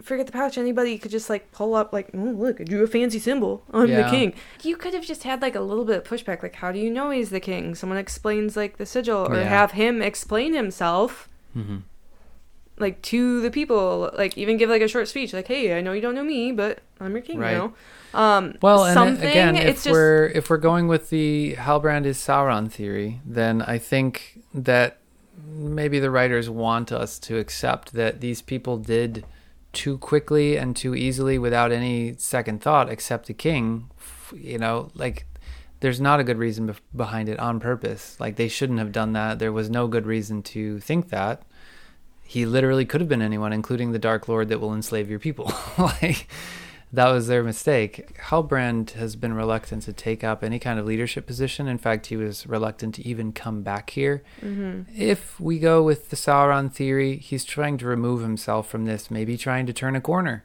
forget 0.02 0.26
the 0.26 0.32
pouch. 0.32 0.58
Anybody 0.58 0.98
could 0.98 1.12
just 1.12 1.30
like 1.30 1.52
pull 1.52 1.76
up, 1.76 1.94
like, 1.94 2.10
oh, 2.14 2.18
look, 2.18 2.60
I 2.60 2.64
drew 2.64 2.84
a 2.84 2.88
fancy 2.88 3.20
symbol. 3.20 3.64
I'm 3.72 3.88
Yeah. 3.90 4.04
the 4.04 4.10
king. 4.10 4.34
You 4.64 4.76
could 4.78 4.94
have 4.94 5.06
just 5.06 5.24
had 5.24 5.42
like 5.42 5.56
a 5.56 5.62
little 5.62 5.86
bit 5.86 5.98
of 5.98 6.04
pushback, 6.06 6.42
like, 6.44 6.56
how 6.56 6.72
do 6.72 6.80
you 6.80 6.90
know 6.90 7.10
he's 7.12 7.30
the 7.30 7.40
king? 7.40 7.76
Someone 7.76 7.98
explains 8.00 8.58
like 8.58 8.78
the 8.78 8.86
sigil, 8.86 9.28
or 9.30 9.36
Yeah. 9.38 9.44
have 9.50 9.72
him 9.74 10.02
explain 10.02 10.54
himself, 10.54 11.30
Mm-hmm. 11.58 11.78
like 12.78 13.02
to 13.04 13.42
the 13.42 13.52
people. 13.52 14.10
Like 14.18 14.38
even 14.38 14.58
give 14.58 14.70
like 14.70 14.82
a 14.82 14.88
short 14.88 15.08
speech, 15.08 15.34
like, 15.34 15.48
hey, 15.48 15.78
I 15.78 15.82
know 15.82 15.92
you 15.94 16.02
don't 16.02 16.16
know 16.16 16.24
me, 16.24 16.52
but 16.52 16.80
I'm 17.00 17.12
your 17.12 17.22
king 17.22 17.40
Right. 17.40 17.54
now. 17.58 17.74
Um, 18.14 18.56
Well, 18.62 18.86
and 18.86 18.94
something. 18.96 19.26
uh, 19.26 19.30
again, 19.30 19.56
it's 19.56 19.66
if 19.66 19.76
just 19.76 19.92
we're 19.92 20.28
if 20.34 20.50
we're 20.50 20.58
going 20.58 20.88
with 20.88 21.10
the 21.10 21.56
Halbrand 21.60 22.06
is 22.06 22.18
Sauron 22.18 22.72
theory, 22.72 23.20
then 23.26 23.62
I 23.62 23.78
think 23.78 24.40
that 24.54 24.98
maybe 25.56 26.00
the 26.00 26.10
writers 26.10 26.50
want 26.50 26.92
us 26.92 27.20
to 27.20 27.38
accept 27.38 27.94
that 27.94 28.20
these 28.22 28.42
people 28.42 28.78
did 28.78 29.26
too 29.74 29.98
quickly 29.98 30.58
and 30.58 30.76
too 30.76 30.96
easily, 30.96 31.38
without 31.38 31.72
any 31.72 32.16
second 32.18 32.62
thought, 32.62 32.90
except 32.90 33.28
the 33.28 33.34
king. 33.34 33.90
You 34.34 34.58
know, 34.58 34.90
like 34.94 35.26
there's 35.80 36.02
not 36.02 36.20
a 36.20 36.24
good 36.24 36.38
reason 36.38 36.68
bef- 36.68 36.80
behind 36.96 37.30
it 37.30 37.40
on 37.40 37.60
purpose. 37.60 38.20
Like 38.20 38.36
they 38.36 38.48
shouldn't 38.48 38.80
have 38.80 38.92
done 38.92 39.14
that. 39.14 39.40
There 39.40 39.54
was 39.54 39.70
no 39.70 39.88
good 39.88 40.06
reason 40.06 40.44
to 40.44 40.80
think 40.80 41.10
that. 41.10 41.44
He 42.24 42.46
literally 42.46 42.86
could 42.86 43.02
have 43.02 43.08
been 43.10 43.24
anyone, 43.24 43.54
including 43.54 43.92
the 43.92 44.00
Dark 44.00 44.28
Lord 44.28 44.50
that 44.50 44.60
will 44.60 44.74
enslave 44.74 45.10
your 45.10 45.20
people. 45.20 45.52
like 45.78 46.28
that 46.92 47.10
was 47.10 47.28
their 47.28 47.44
mistake. 47.44 48.18
Halbrand 48.18 48.92
has 48.92 49.16
been 49.16 49.34
reluctant 49.34 49.84
to 49.84 49.94
take 49.94 50.24
up 50.24 50.44
any 50.44 50.58
kind 50.58 50.80
of 50.80 50.86
leadership 50.86 51.28
position. 51.28 51.68
In 51.68 51.78
fact, 51.78 52.08
he 52.08 52.16
was 52.16 52.48
reluctant 52.48 52.96
to 52.96 53.08
even 53.08 53.32
come 53.32 53.62
back 53.62 53.92
here. 53.92 54.24
Mm-hmm. 54.42 54.84
If 54.96 55.40
we 55.40 55.60
go 55.60 55.84
with 55.84 56.10
the 56.10 56.16
Sauron 56.16 56.72
theory, 56.72 57.18
he's 57.18 57.46
trying 57.46 57.78
to 57.80 57.86
remove 57.86 58.22
himself 58.22 58.68
from 58.68 58.86
this, 58.86 59.12
maybe 59.12 59.38
trying 59.38 59.68
to 59.68 59.74
turn 59.74 59.96
a 59.96 60.02
corner. 60.02 60.44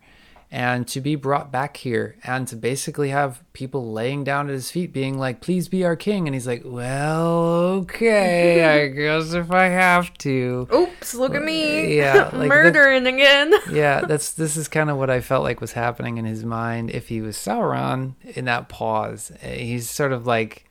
And 0.55 0.86
to 0.86 1.00
be 1.00 1.16
brought 1.16 1.50
back 1.50 1.78
here 1.78 2.14
and 2.22 2.46
to 2.46 2.55
basically 2.55 3.09
have 3.09 3.42
people 3.55 3.90
laying 3.90 4.22
down 4.22 4.46
at 4.46 4.52
his 4.52 4.70
feet 4.70 4.92
being 4.92 5.18
like, 5.18 5.40
please 5.40 5.66
be 5.66 5.84
our 5.84 5.96
king. 5.96 6.28
And 6.28 6.34
he's 6.34 6.46
like, 6.46 6.62
well, 6.64 7.34
okay, 7.82 8.64
I 8.64 8.86
guess 8.94 9.32
if 9.32 9.50
I 9.50 9.64
have 9.64 10.16
to. 10.18 10.68
Oops! 10.72 11.14
Look 11.14 11.34
at 11.34 11.42
me. 11.42 11.96
Yeah, 11.96 12.30
like 12.32 12.48
murdering 12.48 13.05
again. 13.05 13.52
yeah, 13.72 14.02
that's 14.02 14.30
this 14.30 14.57
is 14.57 14.68
kind 14.68 14.90
of 14.90 14.96
what 14.96 15.11
I 15.11 15.20
felt 15.20 15.42
like 15.42 15.61
was 15.61 15.72
happening 15.72 16.18
in 16.18 16.24
his 16.24 16.44
mind. 16.44 16.88
If 16.92 17.09
he 17.09 17.20
was 17.20 17.36
Sauron 17.36 18.14
in 18.22 18.44
that 18.44 18.68
pause, 18.68 19.32
eh, 19.42 19.57
he's 19.57 19.90
sort 19.90 20.12
of 20.12 20.24
like, 20.24 20.66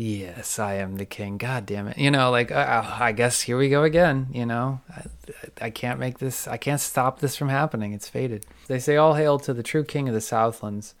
"Yes, 0.00 0.60
I 0.60 0.74
am 0.74 0.96
the 0.96 1.04
king." 1.04 1.38
God 1.38 1.66
damn 1.66 1.88
it, 1.88 1.98
you 1.98 2.10
know, 2.10 2.30
like 2.30 2.52
uh, 2.52 2.96
I 3.00 3.10
guess 3.10 3.42
here 3.42 3.58
we 3.58 3.68
go 3.68 3.82
again. 3.82 4.28
You 4.32 4.46
know, 4.46 4.80
I, 4.88 5.66
I 5.66 5.70
can't 5.70 5.98
make 5.98 6.18
this. 6.18 6.46
I 6.46 6.56
can't 6.56 6.80
stop 6.80 7.18
this 7.18 7.34
from 7.34 7.48
happening. 7.48 7.92
It's 7.92 8.08
fated. 8.08 8.46
They 8.68 8.78
say, 8.78 8.96
"All 8.96 9.14
hail 9.14 9.38
to 9.40 9.52
the 9.52 9.64
true 9.64 9.84
king 9.84 10.08
of 10.08 10.14
the 10.14 10.20
Southlands." 10.20 10.94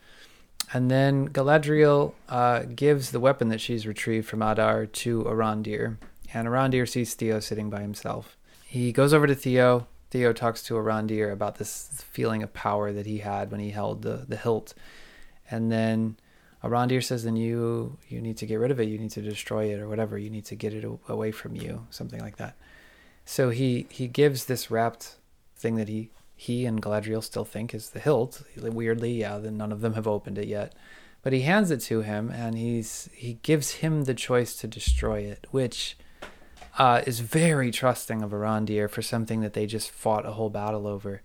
And 0.72 0.90
then 0.90 1.28
Galadriel 1.28 2.12
uh, 2.28 2.64
gives 2.64 3.12
the 3.12 3.20
weapon 3.20 3.48
that 3.50 3.60
she's 3.60 3.86
retrieved 3.86 4.28
from 4.28 4.42
Adar 4.42 4.86
to 4.86 5.22
Arondir, 5.22 5.96
and 6.34 6.48
Arondir 6.48 6.88
sees 6.88 7.14
Theo 7.14 7.40
sitting 7.40 7.70
by 7.70 7.80
himself. 7.80 8.36
He 8.66 8.92
goes 8.92 9.14
over 9.14 9.26
to 9.26 9.34
Theo. 9.34 9.86
Theo 10.10 10.32
talks 10.32 10.62
to 10.64 10.74
Arondir 10.74 11.32
about 11.32 11.56
this 11.56 12.02
feeling 12.10 12.42
of 12.42 12.52
power 12.52 12.92
that 12.92 13.06
he 13.06 13.18
had 13.18 13.50
when 13.50 13.60
he 13.60 13.70
held 13.70 14.02
the, 14.02 14.24
the 14.26 14.36
hilt. 14.36 14.74
And 15.50 15.70
then 15.72 16.16
Arondir 16.62 17.02
says, 17.04 17.24
then 17.24 17.36
you 17.36 17.98
you 18.08 18.20
need 18.20 18.36
to 18.38 18.46
get 18.46 18.56
rid 18.56 18.70
of 18.70 18.80
it. 18.80 18.88
You 18.88 18.98
need 18.98 19.12
to 19.12 19.22
destroy 19.22 19.66
it 19.66 19.80
or 19.80 19.88
whatever. 19.88 20.18
You 20.18 20.30
need 20.30 20.44
to 20.46 20.56
get 20.56 20.74
it 20.74 20.84
away 21.08 21.30
from 21.30 21.54
you, 21.54 21.86
something 21.90 22.20
like 22.20 22.36
that. 22.36 22.56
So 23.24 23.50
he, 23.50 23.86
he 23.90 24.08
gives 24.08 24.46
this 24.46 24.70
wrapped 24.70 25.16
thing 25.56 25.76
that 25.76 25.88
he, 25.88 26.10
he 26.34 26.66
and 26.66 26.80
Galadriel 26.80 27.22
still 27.22 27.44
think 27.44 27.74
is 27.74 27.90
the 27.90 28.00
hilt. 28.00 28.42
Weirdly, 28.56 29.12
yeah, 29.12 29.38
then 29.38 29.56
none 29.56 29.70
of 29.70 29.82
them 29.82 29.94
have 29.94 30.08
opened 30.08 30.38
it 30.38 30.48
yet. 30.48 30.74
But 31.22 31.32
he 31.32 31.42
hands 31.42 31.70
it 31.70 31.80
to 31.82 32.00
him 32.02 32.30
and 32.30 32.56
he's 32.56 33.08
he 33.12 33.34
gives 33.42 33.72
him 33.74 34.04
the 34.04 34.14
choice 34.14 34.56
to 34.56 34.66
destroy 34.66 35.20
it, 35.20 35.46
which 35.50 35.96
uh, 36.78 37.02
is 37.06 37.20
very 37.20 37.70
trusting 37.70 38.22
of 38.22 38.30
Arondir 38.30 38.88
for 38.88 39.02
something 39.02 39.40
that 39.40 39.52
they 39.52 39.66
just 39.66 39.90
fought 39.90 40.26
a 40.26 40.32
whole 40.32 40.50
battle 40.50 40.86
over. 40.86 41.22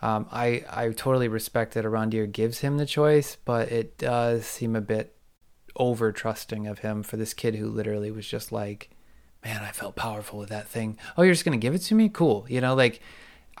Um, 0.00 0.26
I 0.30 0.64
I 0.70 0.90
totally 0.90 1.28
respect 1.28 1.74
that 1.74 1.84
Arondir 1.84 2.30
gives 2.30 2.58
him 2.60 2.76
the 2.78 2.86
choice, 2.86 3.36
but 3.44 3.72
it 3.72 3.98
does 3.98 4.46
seem 4.46 4.76
a 4.76 4.80
bit 4.80 5.14
over 5.76 6.12
trusting 6.12 6.66
of 6.66 6.80
him 6.80 7.02
for 7.02 7.16
this 7.16 7.34
kid 7.34 7.54
who 7.56 7.68
literally 7.68 8.10
was 8.10 8.26
just 8.26 8.52
like, 8.52 8.90
"Man, 9.44 9.62
I 9.62 9.70
felt 9.72 9.96
powerful 9.96 10.38
with 10.38 10.48
that 10.50 10.68
thing. 10.68 10.98
Oh, 11.16 11.22
you're 11.22 11.34
just 11.34 11.44
gonna 11.44 11.56
give 11.56 11.74
it 11.74 11.82
to 11.82 11.94
me? 11.94 12.08
Cool. 12.08 12.46
You 12.48 12.60
know, 12.60 12.74
like." 12.74 13.00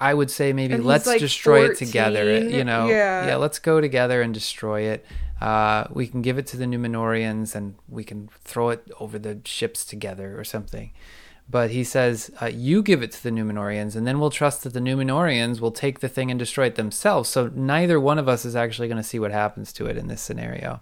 I 0.00 0.14
would 0.14 0.30
say 0.30 0.52
maybe 0.52 0.76
let's 0.76 1.08
like, 1.08 1.18
destroy 1.18 1.68
it 1.70 1.76
together. 1.76 2.38
You 2.38 2.62
know, 2.62 2.86
Yeah. 2.86 3.26
yeah, 3.26 3.34
let's 3.34 3.58
go 3.58 3.80
together 3.80 4.22
and 4.22 4.32
destroy 4.32 4.82
it. 4.82 5.04
Uh, 5.40 5.88
we 5.90 6.06
can 6.06 6.22
give 6.22 6.38
it 6.38 6.46
to 6.48 6.56
the 6.56 6.66
Numenorians 6.66 7.56
and 7.56 7.74
we 7.88 8.04
can 8.04 8.28
throw 8.44 8.70
it 8.70 8.88
over 9.00 9.18
the 9.18 9.40
ships 9.44 9.84
together 9.84 10.38
or 10.38 10.44
something. 10.44 10.92
But 11.50 11.70
he 11.70 11.82
says, 11.82 12.30
uh, 12.42 12.46
you 12.46 12.82
give 12.82 13.02
it 13.02 13.12
to 13.12 13.22
the 13.22 13.30
Numenorians, 13.30 13.96
and 13.96 14.06
then 14.06 14.20
we'll 14.20 14.30
trust 14.30 14.64
that 14.64 14.74
the 14.74 14.80
Numenorians 14.80 15.60
will 15.60 15.70
take 15.70 16.00
the 16.00 16.08
thing 16.08 16.30
and 16.30 16.38
destroy 16.38 16.66
it 16.66 16.74
themselves. 16.74 17.30
So 17.30 17.50
neither 17.54 17.98
one 17.98 18.18
of 18.18 18.28
us 18.28 18.44
is 18.44 18.54
actually 18.54 18.88
going 18.88 18.98
to 18.98 19.02
see 19.02 19.18
what 19.18 19.30
happens 19.30 19.72
to 19.74 19.86
it 19.86 19.96
in 19.96 20.08
this 20.08 20.20
scenario. 20.20 20.80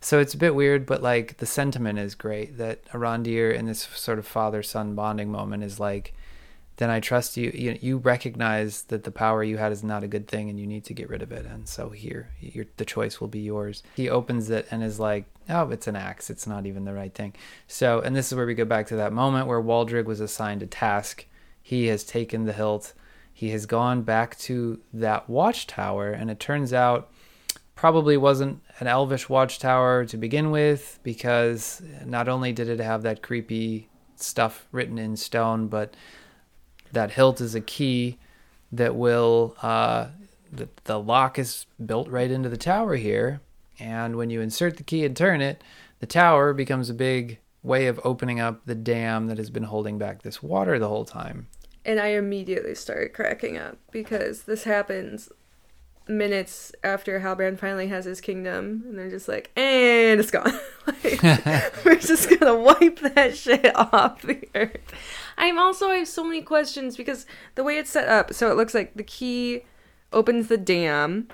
So 0.00 0.18
it's 0.18 0.32
a 0.32 0.38
bit 0.38 0.54
weird, 0.54 0.86
but 0.86 1.02
like 1.02 1.36
the 1.36 1.46
sentiment 1.46 1.98
is 1.98 2.14
great 2.14 2.56
that 2.56 2.82
Arondir 2.92 3.54
in 3.54 3.66
this 3.66 3.80
sort 3.80 4.18
of 4.18 4.26
father 4.26 4.62
son 4.62 4.94
bonding 4.94 5.30
moment 5.30 5.62
is 5.62 5.78
like, 5.78 6.14
then 6.80 6.88
I 6.88 6.98
trust 6.98 7.36
you. 7.36 7.52
you. 7.54 7.78
You 7.78 7.98
recognize 7.98 8.84
that 8.84 9.04
the 9.04 9.10
power 9.10 9.44
you 9.44 9.58
had 9.58 9.70
is 9.70 9.84
not 9.84 10.02
a 10.02 10.08
good 10.08 10.26
thing, 10.26 10.48
and 10.48 10.58
you 10.58 10.66
need 10.66 10.82
to 10.86 10.94
get 10.94 11.10
rid 11.10 11.20
of 11.20 11.30
it. 11.30 11.44
And 11.44 11.68
so 11.68 11.90
here, 11.90 12.30
your, 12.40 12.64
the 12.78 12.86
choice 12.86 13.20
will 13.20 13.28
be 13.28 13.40
yours. 13.40 13.82
He 13.94 14.08
opens 14.08 14.48
it 14.48 14.66
and 14.70 14.82
is 14.82 14.98
like, 14.98 15.26
"Oh, 15.50 15.68
it's 15.68 15.86
an 15.86 15.94
axe. 15.94 16.30
It's 16.30 16.46
not 16.46 16.64
even 16.64 16.86
the 16.86 16.94
right 16.94 17.14
thing." 17.14 17.34
So, 17.68 18.00
and 18.00 18.16
this 18.16 18.32
is 18.32 18.36
where 18.36 18.46
we 18.46 18.54
go 18.54 18.64
back 18.64 18.86
to 18.86 18.96
that 18.96 19.12
moment 19.12 19.46
where 19.46 19.60
Waldreg 19.60 20.06
was 20.06 20.20
assigned 20.20 20.62
a 20.62 20.66
task. 20.66 21.26
He 21.62 21.88
has 21.88 22.02
taken 22.02 22.46
the 22.46 22.54
hilt. 22.54 22.94
He 23.30 23.50
has 23.50 23.66
gone 23.66 24.00
back 24.00 24.38
to 24.38 24.80
that 24.94 25.28
watchtower, 25.28 26.10
and 26.10 26.30
it 26.30 26.40
turns 26.40 26.72
out 26.72 27.12
probably 27.74 28.16
wasn't 28.16 28.62
an 28.78 28.86
elvish 28.86 29.28
watchtower 29.28 30.06
to 30.06 30.16
begin 30.16 30.50
with 30.50 30.98
because 31.02 31.82
not 32.06 32.26
only 32.26 32.52
did 32.52 32.70
it 32.70 32.80
have 32.80 33.02
that 33.02 33.20
creepy 33.20 33.90
stuff 34.16 34.66
written 34.72 34.96
in 34.96 35.14
stone, 35.14 35.66
but 35.66 35.94
that 36.92 37.12
hilt 37.12 37.40
is 37.40 37.54
a 37.54 37.60
key 37.60 38.18
that 38.72 38.94
will 38.94 39.56
uh, 39.62 40.08
the, 40.52 40.68
the 40.84 40.98
lock 40.98 41.38
is 41.38 41.66
built 41.84 42.08
right 42.08 42.30
into 42.30 42.48
the 42.48 42.56
tower 42.56 42.96
here. 42.96 43.40
And 43.78 44.16
when 44.16 44.30
you 44.30 44.40
insert 44.40 44.76
the 44.76 44.82
key 44.82 45.04
and 45.04 45.16
turn 45.16 45.40
it 45.40 45.62
the 46.00 46.06
tower 46.06 46.52
becomes 46.52 46.90
a 46.90 46.94
big 46.94 47.38
way 47.62 47.86
of 47.86 48.00
opening 48.04 48.40
up 48.40 48.64
the 48.64 48.74
dam 48.74 49.26
that 49.28 49.38
has 49.38 49.50
been 49.50 49.64
holding 49.64 49.98
back 49.98 50.22
this 50.22 50.42
water 50.42 50.78
the 50.78 50.88
whole 50.88 51.04
time. 51.04 51.46
And 51.84 52.00
I 52.00 52.08
immediately 52.08 52.74
started 52.74 53.12
cracking 53.12 53.56
up 53.56 53.78
because 53.90 54.42
this 54.42 54.64
happens 54.64 55.30
minutes 56.08 56.72
after 56.82 57.20
Halbrand 57.20 57.58
finally 57.58 57.88
has 57.88 58.04
his 58.04 58.20
kingdom, 58.20 58.82
and 58.86 58.98
they're 58.98 59.10
just 59.10 59.28
like, 59.28 59.50
and 59.56 60.20
it's 60.20 60.30
gone. 60.30 60.58
we're 61.84 61.96
just 61.96 62.28
gonna 62.38 62.54
wipe 62.54 63.00
that 63.00 63.36
shit 63.36 63.74
off 63.76 64.22
the 64.22 64.48
earth. 64.54 64.92
I'm 65.36 65.58
also 65.58 65.88
I 65.88 65.96
have 65.96 66.08
so 66.08 66.24
many 66.24 66.42
questions 66.42 66.96
because 66.96 67.26
the 67.54 67.64
way 67.64 67.78
it's 67.78 67.90
set 67.90 68.08
up, 68.08 68.34
so 68.34 68.50
it 68.50 68.56
looks 68.56 68.74
like 68.74 68.94
the 68.94 69.02
key 69.02 69.62
opens 70.12 70.48
the 70.48 70.58
dam, 70.58 71.28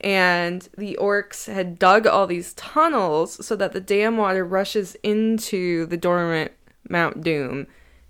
and 0.00 0.68
the 0.76 0.98
orcs 1.00 1.52
had 1.52 1.78
dug 1.78 2.06
all 2.06 2.26
these 2.26 2.54
tunnels 2.54 3.44
so 3.44 3.56
that 3.56 3.72
the 3.72 3.80
dam 3.80 4.16
water 4.16 4.44
rushes 4.44 4.96
into 5.02 5.86
the 5.86 5.96
dormant 5.96 6.52
Mount 6.88 7.22
Doom 7.22 7.66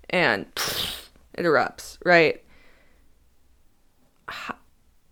and 0.09 0.45
it 1.33 1.43
erupts, 1.43 1.97
right? 2.03 2.43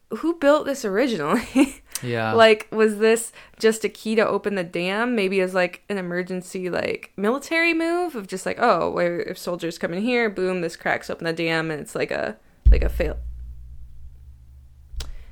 Who 0.09 0.36
built 0.36 0.65
this 0.65 0.86
originally? 0.86 1.83
Yeah. 2.03 2.33
like 2.33 2.67
was 2.71 2.97
this 2.97 3.31
just 3.59 3.83
a 3.83 3.89
key 3.89 4.15
to 4.15 4.27
open 4.27 4.55
the 4.55 4.63
dam? 4.63 5.15
Maybe 5.15 5.39
as 5.41 5.53
like 5.53 5.83
an 5.89 5.97
emergency 5.97 6.69
like 6.69 7.11
military 7.15 7.73
move 7.73 8.15
of 8.15 8.27
just 8.27 8.45
like 8.45 8.57
oh 8.59 8.89
where 8.89 9.21
if 9.21 9.37
soldiers 9.37 9.77
come 9.77 9.93
in 9.93 10.01
here 10.01 10.29
boom 10.29 10.61
this 10.61 10.75
cracks 10.75 11.09
open 11.09 11.25
the 11.25 11.33
dam 11.33 11.71
and 11.71 11.81
it's 11.81 11.95
like 11.95 12.11
a 12.11 12.37
like 12.69 12.83
a 12.83 12.89
fail 12.89 13.17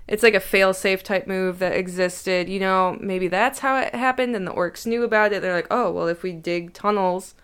it's 0.07 0.23
like 0.23 0.33
a 0.33 0.39
fail 0.39 0.73
safe 0.73 1.03
type 1.03 1.27
move 1.27 1.59
that 1.59 1.73
existed 1.73 2.49
you 2.49 2.59
know? 2.59 2.97
Maybe 2.99 3.27
that's 3.27 3.59
how 3.59 3.77
it 3.77 3.93
happened 3.93 4.35
and 4.35 4.47
the 4.47 4.53
orcs 4.53 4.85
knew 4.85 5.03
about 5.03 5.33
it. 5.33 5.41
They're 5.41 5.53
like 5.53 5.67
oh 5.71 5.91
well 5.91 6.07
if 6.07 6.23
we 6.23 6.31
dig 6.31 6.73
tunnels 6.73 7.35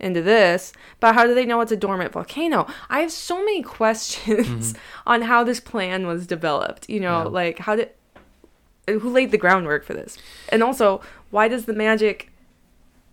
into 0.00 0.20
this 0.20 0.72
but 0.98 1.14
how 1.14 1.24
do 1.24 1.34
they 1.34 1.46
know 1.46 1.60
it's 1.60 1.72
a 1.72 1.76
dormant 1.76 2.12
volcano? 2.12 2.66
I 2.90 3.00
have 3.00 3.12
so 3.12 3.38
many 3.38 3.62
questions 3.78 4.72
mm-hmm. 4.72 5.08
on 5.08 5.22
how 5.22 5.44
this 5.44 5.60
plan 5.60 6.08
was 6.08 6.26
developed 6.26 6.90
you 6.90 6.98
know? 6.98 7.22
Yeah. 7.22 7.28
like 7.28 7.58
how 7.60 7.76
did 7.76 7.90
who 8.86 9.10
laid 9.10 9.30
the 9.30 9.38
groundwork 9.38 9.84
for 9.84 9.94
this? 9.94 10.18
And 10.50 10.62
also, 10.62 11.00
why 11.30 11.48
does 11.48 11.64
the 11.64 11.72
magic 11.74 12.30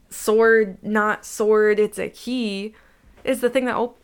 sword 0.09 0.77
not 0.83 1.25
sword? 1.25 1.79
It's 1.79 1.97
a 1.99 2.09
key. 2.09 2.73
Is 3.23 3.41
the 3.41 3.49
thing 3.49 3.65
that 3.65 3.75
op- 3.75 3.97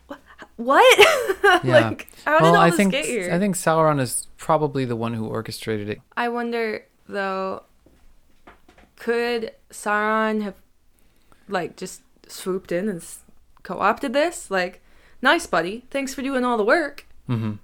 what? 0.56 0.98
Yeah. 1.64 1.88
like 1.88 2.08
how 2.24 2.38
did 2.38 2.42
well, 2.44 2.56
all 2.56 2.60
I 2.60 2.68
this 2.70 2.76
think 2.76 2.92
get 2.92 3.04
here? 3.06 3.32
I 3.32 3.38
think 3.38 3.56
Sauron 3.56 4.00
is 4.00 4.26
probably 4.36 4.84
the 4.84 4.96
one 4.96 5.14
who 5.14 5.26
orchestrated 5.26 5.88
it. 5.88 6.00
I 6.16 6.28
wonder 6.28 6.84
though, 7.08 7.62
could 8.96 9.52
Sauron 9.70 10.42
have 10.42 10.54
like 11.48 11.76
just 11.76 12.02
swooped 12.28 12.70
in 12.70 12.88
and 12.88 13.02
co-opted 13.62 14.12
this? 14.12 14.50
Like, 14.50 14.82
nice 15.22 15.46
buddy, 15.46 15.84
thanks 15.90 16.12
for 16.14 16.22
doing 16.22 16.44
all 16.44 16.56
the 16.58 16.64
work. 16.64 17.06
Mm-hmm. 17.28 17.54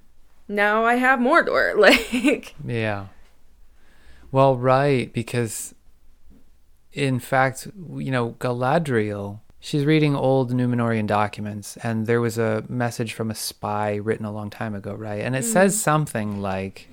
Now 0.48 0.84
I 0.84 0.94
have 0.94 1.18
Mordor. 1.20 1.76
Like, 1.78 2.54
Yeah. 2.66 3.06
Well, 4.34 4.56
right, 4.56 5.12
because 5.12 5.76
in 6.92 7.20
fact, 7.20 7.68
you 7.94 8.10
know, 8.10 8.32
Galadriel, 8.40 9.38
she's 9.60 9.84
reading 9.84 10.16
old 10.16 10.50
Numenorian 10.50 11.06
documents, 11.06 11.76
and 11.84 12.08
there 12.08 12.20
was 12.20 12.36
a 12.36 12.64
message 12.68 13.12
from 13.12 13.30
a 13.30 13.34
spy 13.36 13.94
written 13.94 14.26
a 14.26 14.32
long 14.32 14.50
time 14.50 14.74
ago, 14.74 14.92
right? 14.92 15.20
And 15.20 15.36
it 15.36 15.44
says 15.44 15.76
mm. 15.76 15.78
something 15.78 16.42
like, 16.42 16.88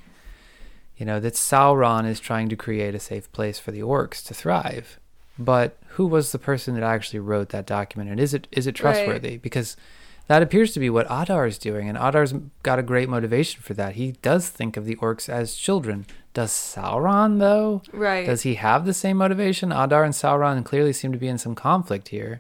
you 0.96 1.04
know, 1.04 1.20
that 1.20 1.34
Sauron 1.34 2.08
is 2.08 2.20
trying 2.20 2.48
to 2.50 2.56
create 2.56 2.94
a 2.94 3.00
safe 3.00 3.32
place 3.32 3.58
for 3.58 3.72
the 3.72 3.82
orcs 3.82 4.24
to 4.28 4.36
thrive. 4.36 5.00
But 5.40 5.80
who 5.96 6.06
was 6.06 6.34
the 6.34 6.38
person 6.38 6.76
that 6.76 6.84
actually 6.84 7.22
wrote 7.22 7.50
that 7.50 7.66
document, 7.66 8.12
and 8.12 8.20
is 8.20 8.36
it 8.36 8.48
is 8.52 8.68
it 8.68 8.80
Right. 8.80 8.94
trustworthy? 8.94 9.38
Because 9.38 9.76
that 10.32 10.42
appears 10.42 10.72
to 10.72 10.80
be 10.80 10.90
what 10.90 11.08
Adar 11.10 11.46
is 11.46 11.58
doing, 11.58 11.90
and 11.90 11.98
Adar's 11.98 12.34
got 12.64 12.80
a 12.80 12.84
great 12.84 13.10
motivation 13.10 13.62
for 13.62 13.74
that. 13.74 13.96
He 13.96 14.14
does 14.22 14.48
think 14.48 14.78
of 14.78 14.86
the 14.86 14.96
orcs 14.96 15.28
as 15.28 15.56
children. 15.56 16.06
Does 16.34 16.52
Sauron 16.52 17.38
though? 17.40 17.82
right? 17.92 18.26
Does 18.26 18.44
he 18.44 18.56
have 18.56 18.86
the 18.86 18.94
same 18.94 19.18
motivation? 19.18 19.74
Adar 19.74 20.06
and 20.06 20.14
Sauron 20.14 20.64
clearly 20.64 20.94
seem 20.94 21.12
to 21.12 21.18
be 21.18 21.28
in 21.28 21.38
some 21.38 21.54
conflict 21.54 22.08
here. 22.08 22.40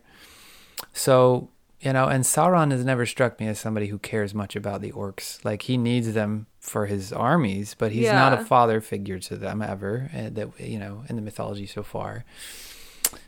So, 0.93 1.49
you 1.81 1.91
know, 1.91 2.07
and 2.07 2.23
Sauron 2.23 2.71
has 2.71 2.85
never 2.85 3.05
struck 3.05 3.37
me 3.41 3.47
as 3.47 3.59
somebody 3.59 3.87
who 3.87 3.97
cares 3.97 4.33
much 4.33 4.55
about 4.55 4.79
the 4.79 4.93
orcs. 4.93 5.43
Like 5.43 5.63
he 5.63 5.75
needs 5.75 6.13
them 6.13 6.47
for 6.61 6.85
his 6.85 7.11
armies, 7.11 7.75
but 7.77 7.91
he's 7.91 8.05
not 8.13 8.31
a 8.31 8.45
father 8.45 8.79
figure 8.79 9.19
to 9.19 9.35
them 9.35 9.61
ever, 9.61 10.09
uh, 10.15 10.29
that 10.31 10.57
you 10.61 10.79
know, 10.79 11.03
in 11.09 11.17
the 11.17 11.21
mythology 11.21 11.65
so 11.65 11.83
far. 11.83 12.23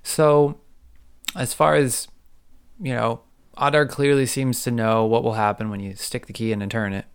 So, 0.03 0.57
as 1.35 1.53
far 1.53 1.75
as 1.75 2.07
you 2.81 2.93
know, 2.93 3.23
Adar 3.57 3.85
clearly 3.85 4.25
seems 4.25 4.63
to 4.63 4.71
know 4.71 5.05
what 5.05 5.23
will 5.23 5.33
happen 5.33 5.69
when 5.69 5.79
you 5.79 5.95
stick 5.95 6.25
the 6.25 6.33
key 6.33 6.51
in 6.51 6.61
and 6.61 6.71
turn 6.71 6.93
it. 6.93 7.05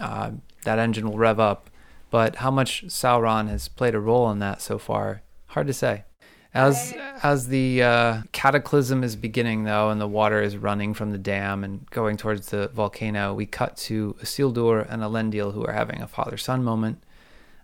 Uh, 0.00 0.32
that 0.64 0.78
engine 0.78 1.08
will 1.08 1.18
rev 1.18 1.38
up, 1.38 1.70
but 2.10 2.36
how 2.36 2.50
much 2.50 2.86
Sauron 2.86 3.48
has 3.48 3.68
played 3.68 3.94
a 3.94 4.00
role 4.00 4.30
in 4.30 4.38
that 4.40 4.60
so 4.60 4.78
far, 4.78 5.22
hard 5.48 5.66
to 5.68 5.72
say. 5.72 6.04
As 6.52 6.94
as 7.24 7.48
the 7.48 7.82
uh, 7.82 8.22
cataclysm 8.30 9.02
is 9.02 9.16
beginning, 9.16 9.64
though, 9.64 9.90
and 9.90 10.00
the 10.00 10.06
water 10.06 10.40
is 10.40 10.56
running 10.56 10.94
from 10.94 11.10
the 11.10 11.18
dam 11.18 11.64
and 11.64 11.88
going 11.90 12.16
towards 12.16 12.50
the 12.50 12.68
volcano, 12.68 13.34
we 13.34 13.44
cut 13.44 13.76
to 13.78 14.16
Isildur 14.22 14.86
and 14.88 15.02
Elendil, 15.02 15.52
who 15.52 15.64
are 15.66 15.72
having 15.72 16.00
a 16.00 16.06
father-son 16.06 16.62
moment. 16.62 17.02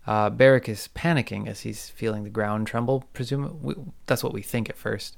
Uh, 0.08 0.28
Berek 0.28 0.68
is 0.68 0.88
panicking 0.92 1.46
as 1.46 1.60
he's 1.60 1.88
feeling 1.88 2.24
the 2.24 2.30
ground 2.30 2.66
tremble. 2.66 3.04
Presumably, 3.12 3.76
that's 4.06 4.24
what 4.24 4.32
we 4.32 4.42
think 4.42 4.68
at 4.68 4.76
first. 4.76 5.16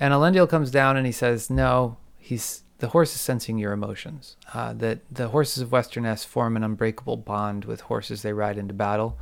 And 0.00 0.12
Elendil 0.12 0.48
comes 0.48 0.72
down 0.72 0.96
and 0.96 1.06
he 1.06 1.12
says, 1.12 1.48
"No, 1.48 1.96
he's 2.20 2.62
the 2.78 2.88
horse 2.88 3.14
is 3.14 3.20
sensing 3.20 3.58
your 3.58 3.72
emotions. 3.72 4.36
Uh, 4.54 4.72
that 4.74 5.00
the 5.10 5.28
horses 5.28 5.62
of 5.62 5.70
Westernesse 5.70 6.24
form 6.24 6.56
an 6.56 6.62
unbreakable 6.64 7.16
bond 7.18 7.64
with 7.66 7.82
horses 7.82 8.22
they 8.22 8.32
ride 8.32 8.56
into 8.56 8.72
battle, 8.74 9.18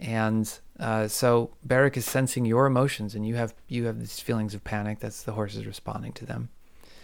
and 0.00 0.58
uh, 0.78 1.08
so 1.08 1.50
Berek 1.66 1.96
is 1.96 2.04
sensing 2.04 2.44
your 2.44 2.66
emotions, 2.66 3.14
and 3.14 3.26
you 3.26 3.34
have 3.36 3.54
you 3.68 3.86
have 3.86 3.98
these 4.00 4.20
feelings 4.20 4.54
of 4.54 4.62
panic. 4.64 4.98
That's 5.00 5.22
the 5.22 5.32
horses 5.32 5.66
responding 5.66 6.12
to 6.14 6.26
them. 6.26 6.50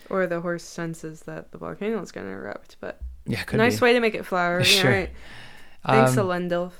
Or 0.09 0.27
the 0.27 0.41
horse 0.41 0.65
senses 0.65 1.23
that 1.23 1.53
the 1.53 1.59
volcano 1.59 2.03
is 2.03 2.11
going 2.11 2.27
to 2.27 2.33
erupt, 2.33 2.77
but 2.81 3.01
Yeah, 3.27 3.43
could 3.45 3.59
nice 3.59 3.79
be. 3.79 3.85
way 3.85 3.93
to 3.93 4.01
make 4.01 4.15
it 4.17 4.27
flower. 4.27 4.63
Sure. 4.65 4.91
Right. 4.91 5.11
Thanks, 5.87 6.17
Um, 6.17 6.27
Elendil. 6.27 6.73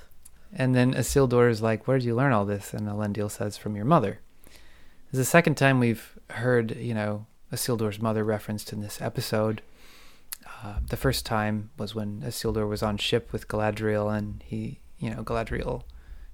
And 0.53 0.75
then 0.75 0.95
Isildur 0.95 1.49
is 1.49 1.63
like, 1.63 1.87
"Where 1.87 1.97
did 1.99 2.05
you 2.05 2.15
learn 2.17 2.33
all 2.33 2.45
this?" 2.45 2.75
And 2.75 2.89
Elendil 2.89 3.31
says, 3.31 3.57
"From 3.57 3.77
your 3.77 3.85
mother." 3.85 4.19
This 5.13 5.21
is 5.21 5.27
the 5.27 5.31
second 5.31 5.55
time 5.57 5.79
we've 5.81 6.19
heard, 6.31 6.77
you 6.77 6.93
know, 6.95 7.27
Isildur's 7.53 8.01
mother 8.01 8.25
referenced 8.25 8.73
in 8.73 8.81
this 8.81 9.01
episode. 9.01 9.63
Uh, 10.63 10.77
the 10.89 10.97
first 10.97 11.27
time 11.27 11.71
was 11.77 11.95
when 11.95 12.23
Isildur 12.23 12.69
was 12.69 12.83
on 12.83 12.97
ship 12.97 13.33
with 13.33 13.49
Galadriel, 13.49 14.17
and 14.17 14.43
he, 14.47 14.81
you 14.99 15.11
know, 15.11 15.23
Galadriel, 15.23 15.83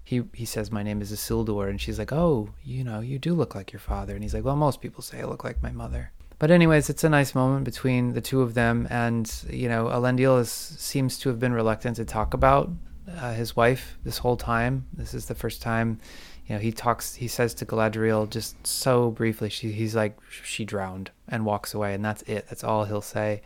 he 0.05 0.23
he 0.33 0.45
says, 0.45 0.71
"My 0.71 0.83
name 0.83 1.01
is 1.03 1.13
Isildur," 1.13 1.69
and 1.69 1.81
she's 1.81 1.99
like, 1.99 2.13
"Oh, 2.13 2.51
you 2.63 2.85
know, 2.85 3.01
you 3.01 3.19
do 3.19 3.35
look 3.35 3.55
like 3.55 3.73
your 3.73 3.81
father." 3.81 4.15
And 4.15 4.23
he's 4.23 4.35
like, 4.35 4.45
"Well, 4.45 4.57
most 4.57 4.81
people 4.81 5.03
say 5.03 5.21
I 5.21 5.25
look 5.25 5.43
like 5.43 5.63
my 5.63 5.73
mother." 5.73 6.13
But 6.39 6.51
anyways, 6.51 6.91
it's 6.91 7.05
a 7.05 7.09
nice 7.09 7.35
moment 7.35 7.65
between 7.65 8.13
the 8.13 8.21
two 8.21 8.43
of 8.43 8.55
them, 8.55 8.87
and 8.91 9.31
you 9.49 9.69
know, 9.69 9.87
Elendil 9.87 10.41
is, 10.41 10.51
seems 10.51 11.19
to 11.21 11.29
have 11.31 11.41
been 11.41 11.55
reluctant 11.55 11.97
to 11.97 12.05
talk 12.05 12.35
about 12.35 12.71
uh, 13.19 13.33
his 13.33 13.57
wife 13.57 13.99
this 14.05 14.19
whole 14.19 14.37
time. 14.37 14.87
This 14.93 15.15
is 15.15 15.27
the 15.27 15.35
first 15.35 15.63
time, 15.63 15.99
you 16.47 16.55
know, 16.55 16.61
he 16.61 16.71
talks. 16.71 17.15
He 17.15 17.29
says 17.29 17.55
to 17.55 17.67
Galadriel 17.67 18.31
just 18.31 18.67
so 18.67 19.11
briefly. 19.11 19.49
She 19.49 19.73
he's 19.73 19.97
like 19.97 20.17
she 20.31 20.65
drowned 20.65 21.11
and 21.29 21.45
walks 21.45 21.75
away, 21.75 21.93
and 21.95 22.05
that's 22.05 22.23
it. 22.23 22.47
That's 22.49 22.63
all 22.63 22.85
he'll 22.85 23.03
say. 23.03 23.43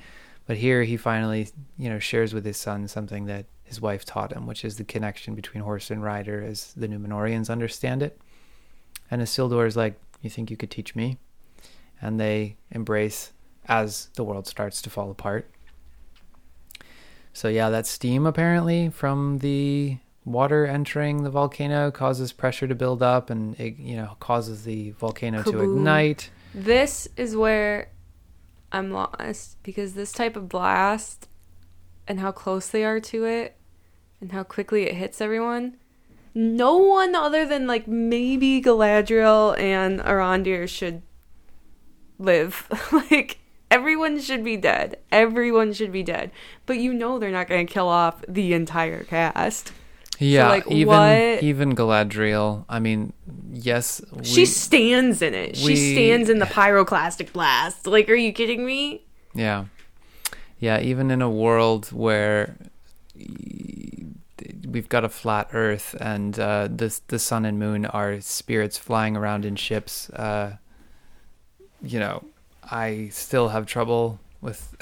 But 0.47 0.59
here 0.59 0.83
he 0.83 0.97
finally, 0.97 1.49
you 1.79 1.89
know, 1.89 1.99
shares 1.99 2.35
with 2.35 2.45
his 2.45 2.57
son 2.57 2.89
something 2.89 3.27
that 3.27 3.47
his 3.63 3.81
wife 3.81 4.05
taught 4.05 4.33
him, 4.33 4.47
which 4.47 4.65
is 4.65 4.77
the 4.77 4.85
connection 4.85 5.35
between 5.35 5.63
horse 5.63 5.91
and 5.91 6.03
rider, 6.03 6.43
as 6.43 6.75
the 6.75 6.89
Numenorians 6.89 7.49
understand 7.49 8.03
it. 8.03 8.21
And 9.11 9.23
Isildur 9.23 9.67
is 9.67 9.77
like, 9.77 9.95
"You 10.21 10.29
think 10.29 10.51
you 10.51 10.57
could 10.57 10.71
teach 10.71 10.95
me?" 10.95 11.19
And 12.03 12.21
they 12.21 12.57
embrace 12.71 13.33
as 13.67 14.11
the 14.15 14.25
world 14.25 14.47
starts 14.47 14.83
to 14.83 14.91
fall 14.91 15.11
apart. 15.11 15.51
So 17.33 17.49
yeah, 17.49 17.71
that 17.71 17.87
steam 17.87 18.27
apparently 18.27 18.91
from 18.91 19.39
the 19.39 19.99
water 20.25 20.67
entering 20.67 21.23
the 21.23 21.31
volcano 21.31 21.91
causes 21.91 22.33
pressure 22.33 22.69
to 22.69 22.75
build 22.75 23.03
up, 23.03 23.31
and 23.31 23.59
it 23.59 23.79
you 23.79 23.97
know 23.97 24.17
causes 24.21 24.65
the 24.65 24.91
volcano 24.93 25.43
to 25.43 25.61
ignite. 25.61 26.31
This 26.55 27.09
is 27.17 27.37
where 27.37 27.91
I'm 28.73 28.91
lost 28.91 29.63
because 29.63 29.95
this 29.95 30.13
type 30.13 30.37
of 30.37 30.49
blast 30.49 31.29
and 32.07 32.21
how 32.21 32.33
close 32.33 32.69
they 32.69 32.85
are 32.85 33.01
to 33.01 33.25
it 33.25 33.57
and 34.21 34.33
how 34.33 34.43
quickly 34.43 34.85
it 34.85 34.95
hits 34.95 35.21
everyone. 35.21 35.77
No 36.35 36.77
one 36.77 37.15
other 37.15 37.45
than 37.45 37.67
like 37.67 37.89
maybe 37.89 38.63
Galadriel 38.63 39.59
and 39.59 40.01
Arondir 40.01 40.69
should 40.69 41.03
live. 42.19 42.69
like 43.11 43.39
everyone 43.71 44.21
should 44.21 44.45
be 44.45 44.57
dead. 44.57 44.99
Everyone 45.11 45.73
should 45.73 45.91
be 45.93 46.03
dead. 46.03 46.31
But 46.67 46.79
you 46.79 46.93
know 46.93 47.19
they're 47.19 47.31
not 47.31 47.49
going 47.49 47.67
to 47.67 47.73
kill 47.73 47.89
off 47.89 48.25
the 48.29 48.53
entire 48.53 49.03
cast. 49.05 49.73
Yeah, 50.21 50.49
like, 50.49 50.71
even 50.71 50.87
what- 50.87 51.43
even 51.43 51.75
Galadriel. 51.75 52.65
I 52.69 52.79
mean, 52.79 53.13
yes, 53.51 54.03
we, 54.13 54.25
she 54.25 54.47
stands 54.47 55.23
in 55.23 55.35
it. 55.35 55.57
we- 55.65 55.75
she 55.75 55.95
stands 55.95 56.29
in 56.29 56.39
the 56.39 56.47
pyroclastic 56.47 57.33
blast. 57.33 57.87
Like 57.87 58.09
are 58.09 58.15
you 58.15 58.33
kidding 58.33 58.65
me? 58.65 59.03
Yeah. 59.35 59.65
Yeah, 60.59 60.79
even 60.81 61.11
in 61.11 61.23
a 61.23 61.31
world 61.31 61.87
where 61.87 62.57
we've 64.69 64.89
got 64.89 65.05
a 65.05 65.09
flat 65.09 65.49
earth 65.53 65.95
and 66.01 66.39
uh, 66.39 66.69
the, 66.71 66.99
the 67.09 67.19
sun 67.19 67.45
and 67.45 67.59
moon 67.59 67.87
are 67.87 68.21
spirits 68.21 68.79
flying 68.79 69.17
around 69.17 69.45
in 69.45 69.57
ships, 69.57 70.11
uh, 70.11 70.57
you 71.83 71.99
know, 71.99 72.25
I 72.71 73.09
still 73.11 73.49
have 73.49 73.67
trouble 73.67 74.21
with 74.41 74.77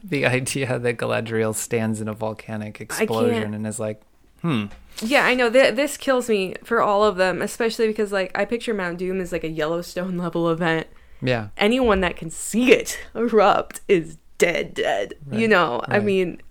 the 0.04 0.26
idea 0.26 0.78
that 0.78 0.96
Galadriel 0.98 1.54
stands 1.54 2.00
in 2.00 2.08
a 2.08 2.12
volcanic 2.14 2.80
explosion 2.80 3.54
and 3.54 3.66
is 3.66 3.80
like, 3.80 4.02
Hmm. 4.44 4.66
Yeah, 5.00 5.24
I 5.24 5.34
know. 5.34 5.48
Th- 5.50 5.74
this 5.74 5.96
kills 5.96 6.28
me 6.28 6.54
for 6.62 6.82
all 6.82 7.02
of 7.02 7.16
them, 7.16 7.40
especially 7.40 7.86
because 7.88 8.12
like 8.12 8.30
I 8.38 8.44
picture 8.44 8.74
Mount 8.74 8.98
Doom 8.98 9.20
as 9.20 9.32
like 9.32 9.42
a 9.42 9.48
Yellowstone 9.48 10.18
level 10.18 10.50
event. 10.50 10.86
Yeah. 11.22 11.48
Anyone 11.56 12.00
that 12.02 12.16
can 12.16 12.28
see 12.28 12.72
it 12.72 12.98
erupt 13.14 13.80
is 13.88 14.18
dead, 14.36 14.74
dead. 14.74 15.14
You 15.32 15.40
Right, 15.40 15.48
know, 15.50 15.80
I 15.88 15.98
mean, 16.00 16.42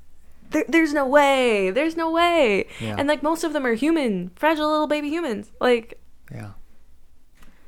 there, 0.50 0.66
there's 0.68 0.92
no 0.94 1.06
way. 1.06 1.70
There's 1.70 1.96
no 1.96 2.10
way. 2.12 2.66
Yeah. 2.82 2.96
And 2.98 3.08
like 3.08 3.22
most 3.22 3.44
of 3.44 3.54
them 3.54 3.66
are 3.66 3.76
human, 3.76 4.32
fragile 4.36 4.70
little 4.72 4.88
baby 4.88 5.10
humans. 5.10 5.52
Like 5.62 6.00
Yeah. 6.34 6.54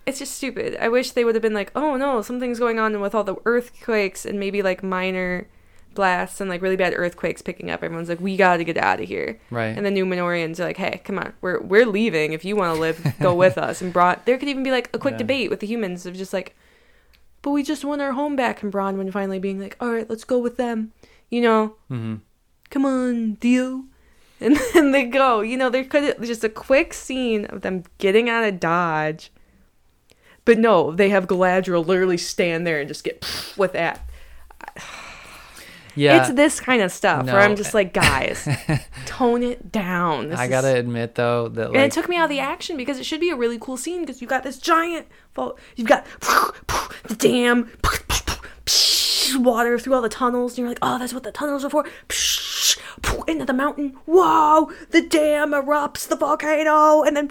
it's 0.07 0.17
just 0.19 0.36
stupid. 0.36 0.76
I 0.82 0.89
wish 0.89 1.11
they 1.11 1.23
would 1.23 1.36
have 1.36 1.41
been 1.43 1.53
like, 1.53 1.71
oh 1.76 1.95
no, 1.97 2.21
something's 2.23 2.57
going 2.59 2.80
on 2.80 2.99
with 2.99 3.13
all 3.13 3.23
the 3.23 3.36
earthquakes 3.45 4.26
and 4.26 4.39
maybe 4.39 4.61
like 4.63 4.82
minor 4.84 5.47
blasts 5.95 6.39
and 6.39 6.49
like 6.49 6.61
really 6.61 6.75
bad 6.75 6.93
earthquakes 6.95 7.41
picking 7.41 7.71
up. 7.71 7.81
Everyone's 7.83 8.09
like, 8.09 8.19
we 8.19 8.37
got 8.37 8.57
to 8.57 8.63
get 8.63 8.77
out 8.77 9.01
of 9.01 9.07
here. 9.07 9.39
Right. 9.49 9.75
And 9.75 9.85
the 9.85 9.89
Numenoreans 9.89 10.59
are 10.59 10.65
like, 10.65 10.77
hey, 10.77 11.01
come 11.03 11.17
on, 11.17 11.33
we're 11.41 11.59
we're 11.61 11.85
leaving. 11.87 12.33
If 12.33 12.45
you 12.45 12.55
want 12.55 12.75
to 12.75 12.79
live, 12.79 13.15
go 13.19 13.33
with 13.45 13.57
us. 13.57 13.81
And 13.81 13.91
Braun, 13.91 14.17
there 14.25 14.37
could 14.37 14.49
even 14.49 14.61
be 14.63 14.71
like 14.71 14.89
a 14.93 14.99
quick 14.99 15.13
Yeah. 15.13 15.19
debate 15.19 15.49
with 15.49 15.61
the 15.61 15.67
humans 15.67 16.05
of 16.05 16.13
just 16.15 16.33
like, 16.33 16.55
but 17.41 17.51
we 17.51 17.63
just 17.63 17.83
want 17.85 18.01
our 18.01 18.11
home 18.13 18.35
back. 18.35 18.61
And 18.61 18.71
Bronwyn 18.71 19.11
finally 19.11 19.39
being 19.39 19.59
like, 19.59 19.75
all 19.79 19.91
right, 19.91 20.09
let's 20.09 20.23
go 20.25 20.37
with 20.37 20.57
them. 20.57 20.91
You 21.31 21.41
know, 21.41 21.75
hmm 21.87 22.15
come 22.69 22.85
on, 22.85 23.33
deal. 23.35 23.85
And 24.41 24.57
then 24.73 24.91
they 24.91 25.05
go. 25.05 25.39
You 25.39 25.55
know, 25.55 25.69
there 25.69 25.85
could 25.85 26.21
just 26.21 26.43
a 26.43 26.49
quick 26.49 26.93
scene 26.93 27.45
of 27.45 27.61
them 27.61 27.83
getting 27.99 28.29
out 28.29 28.43
of 28.43 28.59
Dodge. 28.59 29.31
But 30.43 30.57
no, 30.59 30.91
they 30.91 31.09
have 31.09 31.25
Galadriel 31.27 31.85
literally 31.85 32.17
stand 32.17 32.67
there 32.67 32.79
and 32.79 32.87
just 32.87 33.03
get 33.05 33.25
with 33.57 33.71
that. 33.73 34.07
Yeah. 35.95 36.21
It's 36.25 36.33
this 36.35 36.59
kind 36.59 36.81
of 36.81 36.91
stuff 36.91 37.25
where 37.25 37.39
I'm 37.39 37.55
just 37.55 37.73
like, 37.73 37.93
guys, 37.93 38.47
tone 39.05 39.43
it 39.43 39.71
down. 39.71 40.29
This 40.29 40.39
I 40.39 40.43
is- 40.45 40.49
gotta 40.49 40.75
admit 40.75 41.15
though 41.15 41.47
that 41.49 41.67
and 41.67 41.77
it 41.77 41.91
took 41.91 42.09
me 42.09 42.17
out 42.17 42.25
of 42.25 42.29
the 42.29 42.39
action 42.39 42.75
because 42.77 42.99
it 42.99 43.05
should 43.05 43.19
be 43.21 43.29
a 43.29 43.35
really 43.35 43.57
cool 43.57 43.77
scene 43.77 44.01
because 44.01 44.21
you've 44.21 44.29
got 44.29 44.43
this 44.43 44.57
giant, 44.57 45.07
fall, 45.33 45.57
you've 45.75 45.87
got 45.87 46.05
the 47.05 47.15
dam, 47.17 47.71
water 49.43 49.79
through 49.79 49.93
all 49.93 50.01
the 50.01 50.09
tunnels, 50.09 50.53
and 50.53 50.59
you're 50.59 50.67
like, 50.69 50.79
oh, 50.81 50.99
that's 50.99 51.13
what 51.13 51.23
the 51.23 51.31
tunnels 51.31 51.63
are 51.65 51.69
for. 51.69 51.85
Into 53.27 53.45
the 53.45 53.53
mountain. 53.53 53.95
Whoa! 54.05 54.71
The 54.91 55.01
dam 55.01 55.51
erupts 55.51 56.07
the 56.07 56.15
volcano, 56.15 57.03
and 57.03 57.15
then 57.17 57.29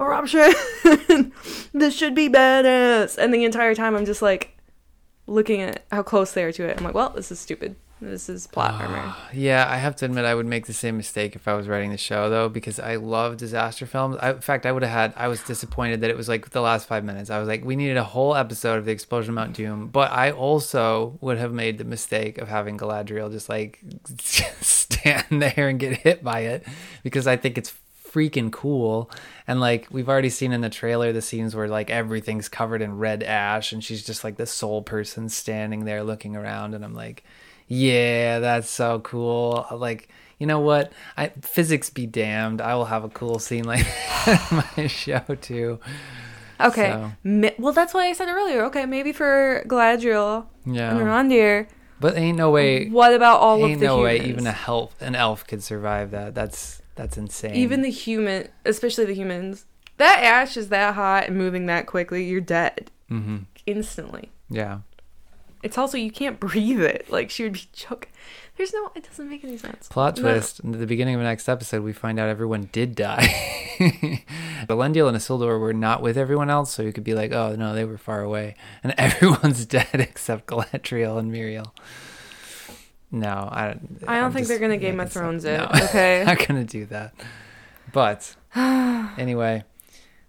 eruption. 0.00 0.52
this 1.72 1.96
should 1.96 2.14
be 2.14 2.28
badass. 2.28 3.16
And 3.18 3.32
the 3.32 3.44
entire 3.44 3.74
time, 3.74 3.96
I'm 3.96 4.04
just 4.06 4.22
like 4.22 4.53
looking 5.26 5.60
at 5.60 5.84
how 5.90 6.02
close 6.02 6.32
they 6.32 6.44
are 6.44 6.52
to 6.52 6.64
it. 6.64 6.76
I'm 6.76 6.84
like, 6.84 6.94
well, 6.94 7.10
this 7.10 7.30
is 7.32 7.38
stupid. 7.40 7.76
This 8.00 8.28
is 8.28 8.46
plot 8.46 8.72
ah, 8.74 8.82
armor. 8.82 9.14
Yeah, 9.32 9.66
I 9.68 9.76
have 9.76 9.96
to 9.96 10.04
admit 10.04 10.24
I 10.24 10.34
would 10.34 10.46
make 10.46 10.66
the 10.66 10.72
same 10.72 10.96
mistake 10.96 11.36
if 11.36 11.48
I 11.48 11.54
was 11.54 11.68
writing 11.68 11.90
the 11.90 11.96
show 11.96 12.28
though, 12.28 12.48
because 12.48 12.78
I 12.78 12.96
love 12.96 13.36
disaster 13.36 13.86
films. 13.86 14.16
I, 14.20 14.32
in 14.32 14.40
fact, 14.40 14.66
I 14.66 14.72
would 14.72 14.82
have 14.82 14.92
had. 14.92 15.14
I 15.16 15.28
was 15.28 15.42
disappointed 15.42 16.00
that 16.02 16.10
it 16.10 16.16
was 16.16 16.28
like 16.28 16.50
the 16.50 16.60
last 16.60 16.86
five 16.86 17.04
minutes. 17.04 17.30
I 17.30 17.38
was 17.38 17.48
like, 17.48 17.64
we 17.64 17.76
needed 17.76 17.96
a 17.96 18.04
whole 18.04 18.34
episode 18.34 18.78
of 18.78 18.84
the 18.84 18.90
explosion 18.90 19.30
of 19.30 19.36
Mount 19.36 19.54
Doom. 19.54 19.88
But 19.88 20.10
I 20.10 20.32
also 20.32 21.18
would 21.20 21.38
have 21.38 21.52
made 21.52 21.78
the 21.78 21.84
mistake 21.84 22.38
of 22.38 22.48
having 22.48 22.76
Galadriel 22.76 23.30
just 23.30 23.48
like 23.48 23.80
stand 24.16 25.40
there 25.42 25.68
and 25.68 25.78
get 25.78 25.96
hit 25.98 26.22
by 26.22 26.40
it, 26.40 26.66
because 27.02 27.26
I 27.26 27.36
think 27.36 27.56
it's 27.56 27.72
freaking 28.14 28.52
cool. 28.52 29.10
And 29.48 29.60
like 29.60 29.88
we've 29.90 30.08
already 30.08 30.30
seen 30.30 30.52
in 30.52 30.60
the 30.60 30.70
trailer 30.70 31.12
the 31.12 31.20
scenes 31.22 31.54
where 31.56 31.68
like 31.68 31.90
everything's 31.90 32.48
covered 32.48 32.80
in 32.82 32.98
red 32.98 33.22
ash, 33.22 33.72
and 33.72 33.82
she's 33.82 34.04
just 34.04 34.22
like 34.24 34.36
the 34.36 34.46
sole 34.46 34.82
person 34.82 35.28
standing 35.28 35.84
there 35.84 36.02
looking 36.04 36.36
around, 36.36 36.74
and 36.74 36.84
I'm 36.84 36.94
like 36.94 37.24
yeah, 37.66 38.40
that's 38.40 38.68
so 38.68 39.00
cool. 39.00 39.66
Like, 39.72 40.10
you 40.38 40.46
know 40.46 40.60
what? 40.60 40.92
I 41.16 41.28
physics 41.40 41.88
be 41.88 42.04
damned. 42.06 42.60
I 42.60 42.74
will 42.74 42.84
have 42.84 43.04
a 43.04 43.08
cool 43.08 43.38
scene 43.38 43.64
like 43.64 43.84
that 44.26 44.48
in 44.50 44.56
my 44.78 44.86
show 44.86 45.20
too. 45.40 45.80
Okay. 46.60 46.90
So- 46.90 47.12
Mi- 47.24 47.54
well, 47.58 47.72
that's 47.72 47.94
why 47.94 48.06
I 48.08 48.12
said 48.12 48.28
earlier. 48.28 48.64
Okay, 48.66 48.84
maybe 48.84 49.12
for 49.12 49.64
Galadriel 49.66 50.44
and 50.66 50.76
Yeah, 50.76 50.92
Arondir. 50.92 51.66
but 52.00 52.18
ain't 52.18 52.36
no 52.36 52.50
way. 52.50 52.88
What 52.90 53.14
about 53.14 53.40
all 53.40 53.56
Ain't 53.64 53.74
of 53.76 53.80
the 53.80 53.86
no 53.86 54.02
way 54.02 54.20
even 54.20 54.46
a 54.46 54.56
elf 54.66 54.94
an 55.00 55.14
elf 55.14 55.46
could 55.46 55.62
survive 55.62 56.10
that. 56.10 56.34
That's 56.34 56.82
that's 56.94 57.16
insane. 57.16 57.54
Even 57.54 57.82
the 57.82 57.90
human, 57.90 58.48
especially 58.64 59.04
the 59.04 59.14
humans. 59.14 59.66
That 59.98 60.22
ash 60.22 60.56
is 60.56 60.68
that 60.70 60.94
hot 60.94 61.28
and 61.28 61.36
moving 61.36 61.66
that 61.66 61.86
quickly, 61.86 62.24
you're 62.24 62.40
dead 62.40 62.90
mm-hmm. 63.10 63.38
instantly. 63.66 64.30
yeah. 64.50 64.78
It's 65.62 65.78
also 65.78 65.96
you 65.96 66.10
can't 66.10 66.38
breathe 66.38 66.82
it. 66.82 67.10
Like 67.10 67.30
she 67.30 67.42
would 67.42 67.54
be 67.54 67.62
choking. 67.72 68.10
There's 68.58 68.74
no. 68.74 68.92
It 68.94 69.04
doesn't 69.04 69.30
make 69.30 69.42
any 69.44 69.56
sense. 69.56 69.88
Plot 69.88 70.16
No. 70.18 70.22
twist. 70.22 70.60
In 70.60 70.72
the 70.72 70.86
beginning 70.86 71.14
of 71.14 71.20
the 71.20 71.24
next 71.24 71.48
episode, 71.48 71.82
we 71.82 71.94
find 71.94 72.20
out 72.20 72.28
everyone 72.28 72.68
did 72.70 72.94
die. 72.94 73.26
Elendil 74.68 75.08
and 75.08 75.16
Isildur 75.16 75.58
were 75.58 75.72
not 75.72 76.02
with 76.02 76.18
everyone 76.18 76.50
else, 76.50 76.70
so 76.70 76.82
you 76.82 76.92
could 76.92 77.02
be 77.02 77.14
like, 77.14 77.32
oh, 77.32 77.56
no, 77.56 77.74
they 77.74 77.86
were 77.86 77.96
far 77.96 78.20
away. 78.20 78.56
And 78.82 78.94
everyone's 78.98 79.64
dead 79.64 79.88
except 79.94 80.46
Galadriel 80.46 81.18
and 81.18 81.32
Miriel. 81.32 81.72
No, 83.14 83.48
I 83.50 83.66
don't. 83.68 83.98
I 84.08 84.16
don't 84.16 84.24
I'm 84.24 84.32
think 84.32 84.48
they're 84.48 84.58
gonna 84.58 84.76
Game 84.76 84.98
of 84.98 85.12
Thrones 85.12 85.44
it. 85.44 85.56
No, 85.58 85.68
Okay. 85.84 86.24
not 86.26 86.46
gonna 86.46 86.64
do 86.64 86.84
that. 86.86 87.14
But 87.92 88.34
anyway, 88.56 89.62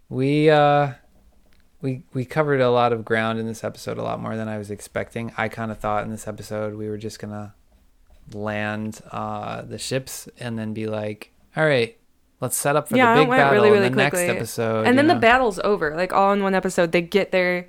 we 0.07 0.49
uh, 0.51 0.91
we 1.81 2.03
we 2.13 2.25
covered 2.25 2.61
a 2.61 2.69
lot 2.69 2.93
of 2.93 3.03
ground 3.03 3.39
in 3.39 3.47
this 3.47 3.63
episode, 3.63 3.97
a 3.97 4.03
lot 4.03 4.19
more 4.21 4.35
than 4.37 4.47
I 4.47 4.57
was 4.59 4.69
expecting. 4.69 5.33
I 5.35 5.47
kind 5.49 5.71
of 5.71 5.79
thought 5.79 6.03
in 6.03 6.11
this 6.11 6.27
episode 6.27 6.75
we 6.75 6.87
were 6.87 6.97
just 6.97 7.17
gonna 7.19 7.55
land 8.33 9.01
uh, 9.11 9.63
the 9.63 9.77
ships 9.79 10.29
and 10.39 10.57
then 10.57 10.73
be 10.73 10.85
like, 10.85 11.31
all 11.57 11.65
right, 11.65 11.97
let's 12.41 12.55
set 12.55 12.75
up 12.75 12.89
for 12.89 12.97
Yeah, 12.97 13.15
the 13.15 13.21
big 13.21 13.29
battle 13.31 13.53
really, 13.53 13.71
really 13.71 13.87
in 13.87 13.93
the 13.93 13.97
next 13.97 14.19
episode. 14.19 14.85
and 14.85 14.97
then 14.97 15.07
the 15.07 15.15
battle's 15.15 15.59
over. 15.63 15.95
Like 15.95 16.13
all 16.13 16.33
in 16.33 16.43
one 16.43 16.53
episode, 16.53 16.91
they 16.91 17.01
get 17.01 17.31
there. 17.31 17.67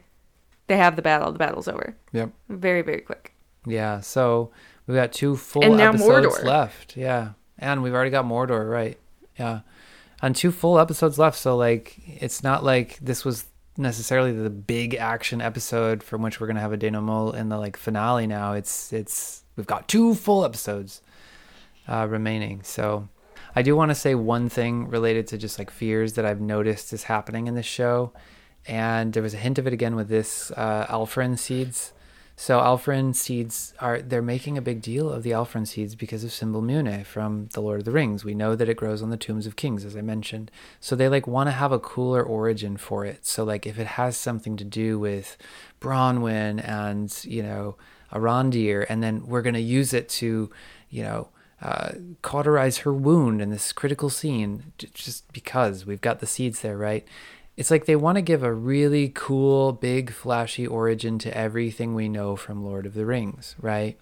They 0.66 0.76
have 0.76 0.96
the 0.96 1.02
battle. 1.02 1.32
The 1.32 1.38
battle's 1.38 1.68
over. 1.68 1.96
Yep. 2.12 2.30
Very 2.50 2.82
very 2.82 3.00
quick. 3.00 3.32
Yeah, 3.66 4.00
so 4.00 4.50
we've 4.86 4.96
got 4.96 5.12
two 5.12 5.36
full 5.36 5.64
And 5.64 5.76
now 5.76 5.90
episodes 5.90 6.38
Mordor. 6.38 6.44
left. 6.44 6.96
Yeah. 6.96 7.30
And 7.58 7.82
we've 7.82 7.94
already 7.94 8.10
got 8.10 8.24
Mordor, 8.24 8.70
right. 8.70 8.98
Yeah. 9.38 9.60
And 10.22 10.34
two 10.34 10.50
full 10.50 10.78
episodes 10.78 11.18
left, 11.18 11.38
so 11.38 11.56
like 11.56 11.98
it's 12.06 12.42
not 12.42 12.64
like 12.64 12.98
this 13.00 13.24
was 13.24 13.44
necessarily 13.78 14.32
the 14.32 14.48
big 14.48 14.94
action 14.94 15.42
episode 15.42 16.02
from 16.02 16.22
which 16.22 16.40
we're 16.40 16.46
gonna 16.46 16.60
have 16.60 16.72
a 16.72 16.78
denouement 16.78 17.36
in 17.36 17.50
the 17.50 17.58
like 17.58 17.76
finale 17.76 18.26
now. 18.26 18.52
It's 18.54 18.92
it's 18.92 19.42
we've 19.56 19.66
got 19.66 19.88
two 19.88 20.14
full 20.14 20.44
episodes 20.44 21.02
uh 21.86 22.06
remaining. 22.08 22.62
So 22.62 23.08
I 23.54 23.60
do 23.62 23.76
want 23.76 23.90
to 23.90 23.94
say 23.94 24.14
one 24.14 24.48
thing 24.48 24.88
related 24.88 25.26
to 25.28 25.38
just 25.38 25.58
like 25.58 25.70
fears 25.70 26.14
that 26.14 26.24
I've 26.24 26.40
noticed 26.40 26.92
is 26.94 27.04
happening 27.04 27.46
in 27.46 27.54
this 27.54 27.66
show. 27.66 28.12
And 28.66 29.12
there 29.12 29.22
was 29.22 29.34
a 29.34 29.38
hint 29.38 29.58
of 29.58 29.66
it 29.66 29.72
again 29.74 29.94
with 29.96 30.08
this 30.08 30.50
uh 30.56 30.86
Alfirin 30.86 31.38
seeds. 31.38 31.92
So 32.38 32.60
Alfirin 32.60 33.14
seeds 33.14 33.72
are 33.80 34.02
they're 34.02 34.20
making 34.20 34.58
a 34.58 34.62
big 34.62 34.82
deal 34.82 35.10
of 35.10 35.22
the 35.22 35.30
Alfirin 35.30 35.66
seeds 35.66 35.94
because 35.94 36.22
of 36.22 36.30
Simbelmyne 36.30 37.04
from 37.06 37.48
The 37.54 37.62
Lord 37.62 37.78
of 37.80 37.84
the 37.86 37.92
Rings. 37.92 38.26
We 38.26 38.34
know 38.34 38.54
that 38.54 38.68
it 38.68 38.76
grows 38.76 39.02
on 39.02 39.08
the 39.08 39.16
tombs 39.16 39.46
of 39.46 39.56
kings, 39.56 39.86
as 39.86 39.96
I 39.96 40.02
mentioned. 40.02 40.50
So 40.78 40.94
they 40.94 41.08
like 41.08 41.26
want 41.26 41.46
to 41.46 41.52
have 41.52 41.72
a 41.72 41.78
cooler 41.78 42.22
origin 42.22 42.76
for 42.76 43.06
it. 43.06 43.24
So 43.24 43.42
like 43.42 43.66
if 43.66 43.78
it 43.78 43.86
has 43.86 44.18
something 44.18 44.58
to 44.58 44.64
do 44.64 44.98
with 44.98 45.38
Bronwyn 45.80 46.62
and 46.62 47.10
you 47.24 47.42
know 47.42 47.76
Arondir, 48.12 48.84
and 48.88 49.02
then 49.02 49.26
we're 49.26 49.42
gonna 49.42 49.58
use 49.58 49.94
it 49.94 50.08
to, 50.10 50.50
you 50.90 51.02
know, 51.02 51.28
uh, 51.62 51.92
cauterize 52.20 52.78
her 52.78 52.92
wound 52.92 53.40
in 53.40 53.48
this 53.48 53.72
critical 53.72 54.10
scene, 54.10 54.72
just 54.76 55.32
because 55.32 55.86
we've 55.86 56.02
got 56.02 56.20
the 56.20 56.26
seeds 56.26 56.60
there, 56.60 56.76
right? 56.76 57.06
It's 57.56 57.70
like 57.70 57.86
they 57.86 57.96
want 57.96 58.16
to 58.16 58.22
give 58.22 58.42
a 58.42 58.52
really 58.52 59.10
cool, 59.14 59.72
big, 59.72 60.12
flashy 60.12 60.66
origin 60.66 61.18
to 61.20 61.36
everything 61.36 61.94
we 61.94 62.08
know 62.08 62.36
from 62.36 62.64
Lord 62.64 62.84
of 62.86 62.94
the 62.94 63.06
Rings, 63.06 63.56
right? 63.60 63.98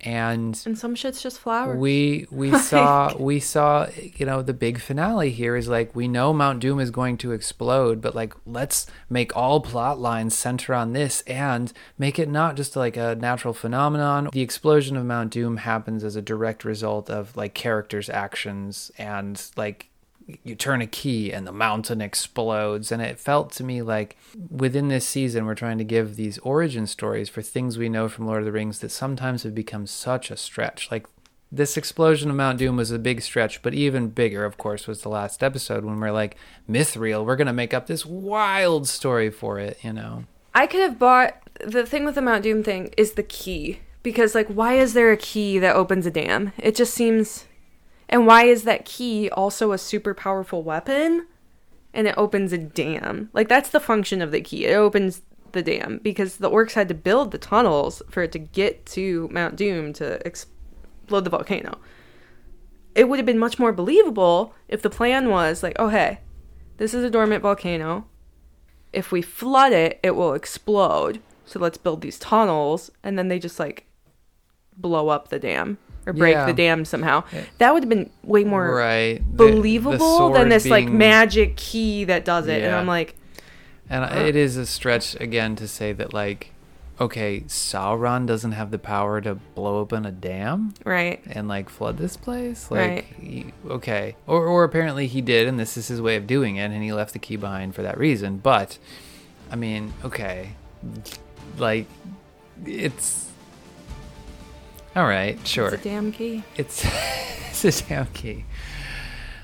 And 0.00 0.60
And 0.66 0.76
some 0.76 0.94
shit's 0.94 1.22
just 1.22 1.38
flowers. 1.40 1.78
we 1.78 2.26
we 2.30 2.50
Like- 2.52 2.62
saw 2.62 3.16
we 3.16 3.40
saw 3.40 3.88
you 3.96 4.26
know 4.26 4.42
the 4.42 4.52
big 4.52 4.78
finale 4.78 5.30
here 5.30 5.56
is 5.56 5.66
like 5.68 5.94
we 5.96 6.08
know 6.08 6.32
Mount 6.32 6.60
Doom 6.60 6.78
is 6.78 6.90
going 6.90 7.16
to 7.18 7.32
explode, 7.32 8.00
but 8.02 8.14
like 8.14 8.34
let's 8.44 8.86
make 9.08 9.34
all 9.34 9.60
plot 9.60 9.98
lines 9.98 10.36
center 10.36 10.74
on 10.74 10.92
this 10.92 11.22
and 11.22 11.72
make 11.96 12.18
it 12.18 12.28
not 12.28 12.54
just 12.56 12.76
like 12.76 12.96
a 12.98 13.14
natural 13.14 13.54
phenomenon. 13.54 14.28
The 14.32 14.42
explosion 14.42 14.96
of 14.96 15.06
Mount 15.06 15.30
Doom 15.30 15.56
happens 15.58 16.04
as 16.04 16.16
a 16.16 16.22
direct 16.22 16.64
result 16.64 17.08
of 17.08 17.34
like 17.36 17.54
characters' 17.54 18.10
actions 18.10 18.90
and 18.98 19.40
like 19.56 19.88
you 20.42 20.54
turn 20.54 20.80
a 20.80 20.86
key 20.86 21.32
and 21.32 21.46
the 21.46 21.52
mountain 21.52 22.00
explodes. 22.00 22.90
And 22.90 23.02
it 23.02 23.18
felt 23.18 23.52
to 23.52 23.64
me 23.64 23.82
like 23.82 24.16
within 24.50 24.88
this 24.88 25.06
season 25.06 25.46
we're 25.46 25.54
trying 25.54 25.78
to 25.78 25.84
give 25.84 26.16
these 26.16 26.38
origin 26.38 26.86
stories 26.86 27.28
for 27.28 27.42
things 27.42 27.78
we 27.78 27.88
know 27.88 28.08
from 28.08 28.26
lord 28.26 28.40
of 28.40 28.46
the 28.46 28.52
rings 28.52 28.80
that 28.80 28.90
sometimes 28.90 29.42
have 29.42 29.54
become 29.54 29.86
such 29.86 30.30
a 30.30 30.36
stretch. 30.36 30.90
Like 30.90 31.06
this 31.52 31.76
explosion 31.76 32.30
of 32.30 32.36
mount 32.36 32.58
doom 32.58 32.76
was 32.76 32.90
a 32.90 32.98
big 32.98 33.22
stretch 33.22 33.62
but 33.62 33.74
even 33.74 34.08
bigger 34.08 34.44
of 34.44 34.58
course 34.58 34.88
was 34.88 35.02
the 35.02 35.08
last 35.08 35.40
episode 35.40 35.84
when 35.84 36.00
we're 36.00 36.10
like 36.10 36.36
mithril 36.68 37.24
we're 37.24 37.36
going 37.36 37.46
to 37.46 37.52
make 37.52 37.72
up 37.72 37.86
this 37.86 38.04
wild 38.04 38.88
story 38.88 39.30
for 39.30 39.60
it 39.60 39.78
you 39.82 39.92
know? 39.92 40.24
I 40.54 40.66
could 40.66 40.80
have 40.80 40.98
bought 40.98 41.40
the 41.64 41.86
thing 41.86 42.04
with 42.04 42.14
the 42.14 42.22
Mount 42.22 42.42
Doom 42.42 42.62
thing 42.62 42.92
is 42.96 43.12
the 43.12 43.22
key 43.22 43.80
because 44.02 44.34
like 44.34 44.48
why 44.48 44.74
is 44.74 44.94
there 44.94 45.12
a 45.12 45.16
key 45.16 45.58
that 45.58 45.76
opens 45.76 46.06
a 46.06 46.10
dam? 46.10 46.52
It 46.58 46.74
just 46.74 46.94
seems 46.94 47.46
And 48.08 48.26
why 48.26 48.44
is 48.44 48.64
that 48.64 48.84
key 48.84 49.30
also 49.30 49.72
a 49.72 49.78
super 49.78 50.14
powerful 50.14 50.62
weapon? 50.62 51.26
And 51.92 52.06
it 52.06 52.14
opens 52.16 52.52
a 52.52 52.58
dam. 52.58 53.30
Like 53.32 53.48
that's 53.48 53.70
the 53.70 53.80
function 53.80 54.20
of 54.20 54.30
the 54.30 54.40
key. 54.40 54.66
It 54.66 54.74
opens 54.74 55.22
the 55.52 55.62
dam 55.62 56.00
because 56.02 56.36
the 56.36 56.50
orcs 56.50 56.72
had 56.72 56.88
to 56.88 56.94
build 56.94 57.30
the 57.30 57.38
tunnels 57.38 58.02
for 58.10 58.22
it 58.22 58.32
to 58.32 58.38
get 58.38 58.84
to 58.86 59.28
Mount 59.32 59.56
Doom 59.56 59.92
to 59.94 60.24
explode 60.26 61.24
the 61.24 61.30
volcano. 61.30 61.78
It 62.94 63.08
would 63.08 63.18
have 63.18 63.26
been 63.26 63.38
much 63.38 63.58
more 63.58 63.72
believable 63.72 64.54
if 64.68 64.82
the 64.82 64.90
plan 64.90 65.30
was 65.30 65.62
like, 65.62 65.76
oh 65.78 65.88
hey, 65.88 66.20
this 66.76 66.92
is 66.92 67.04
a 67.04 67.10
dormant 67.10 67.42
volcano. 67.42 68.06
If 68.92 69.10
we 69.10 69.22
flood 69.22 69.72
it, 69.72 69.98
it 70.02 70.14
will 70.14 70.34
explode. 70.34 71.20
So 71.46 71.58
let's 71.58 71.78
build 71.78 72.00
these 72.00 72.18
tunnels 72.18 72.90
and 73.02 73.18
then 73.18 73.28
they 73.28 73.38
just 73.38 73.58
like 73.58 73.86
blow 74.76 75.08
up 75.08 75.28
the 75.28 75.38
dam 75.38 75.78
or 76.06 76.12
break 76.12 76.34
Yeah. 76.34 76.46
the 76.46 76.52
dam 76.52 76.84
somehow. 76.84 77.24
Yeah. 77.32 77.42
That 77.58 77.72
would 77.74 77.82
have 77.82 77.90
been 77.90 78.10
way 78.22 78.44
more 78.44 78.74
right 78.74 79.22
The- 79.36 79.44
the 79.46 79.52
believable 79.52 80.30
than 80.32 80.48
this 80.48 80.66
like 80.66 80.88
magic 80.88 81.56
key 81.56 82.04
that 82.04 82.24
does 82.24 82.46
it. 82.46 82.62
And 82.62 82.74
I'm 82.74 82.86
like, 82.86 83.14
And 83.90 84.04
Huh? 84.04 84.20
it 84.20 84.34
is 84.36 84.56
a 84.56 84.64
stretch 84.66 85.14
again 85.20 85.56
to 85.56 85.68
say 85.68 85.92
that 85.92 86.14
like, 86.14 86.50
okay, 87.00 87.40
Sauron 87.48 88.24
doesn't 88.24 88.52
have 88.52 88.70
the 88.70 88.78
power 88.78 89.20
to 89.20 89.34
blow 89.34 89.78
open 89.78 90.06
a 90.06 90.10
dam 90.12 90.72
right. 90.84 91.20
and 91.30 91.48
like 91.48 91.68
flood 91.68 91.98
this 91.98 92.16
place. 92.16 92.70
Like, 92.70 92.80
Right. 92.80 93.04
he- 93.20 93.46
okay, 93.68 94.16
or 94.26 94.46
or 94.46 94.64
apparently 94.64 95.06
he 95.06 95.20
did, 95.20 95.48
and 95.48 95.58
this 95.58 95.76
is 95.76 95.88
his 95.88 96.00
way 96.00 96.16
of 96.16 96.26
doing 96.26 96.56
it, 96.56 96.70
and 96.70 96.82
he 96.82 96.92
left 96.92 97.12
the 97.12 97.18
key 97.18 97.36
behind 97.36 97.74
for 97.74 97.82
that 97.82 97.98
reason. 97.98 98.38
But, 98.38 98.78
I 99.50 99.56
mean, 99.56 99.92
okay, 100.04 100.50
like, 101.58 101.86
it's 102.64 103.23
all 104.96 105.06
right, 105.06 105.38
sure. 105.46 105.68
It's 105.68 105.84
a 105.84 105.88
damn 105.88 106.12
key. 106.12 106.44
It's 106.56 106.84
it's 107.64 107.82
a 107.82 107.88
damn 107.88 108.06
key. 108.06 108.44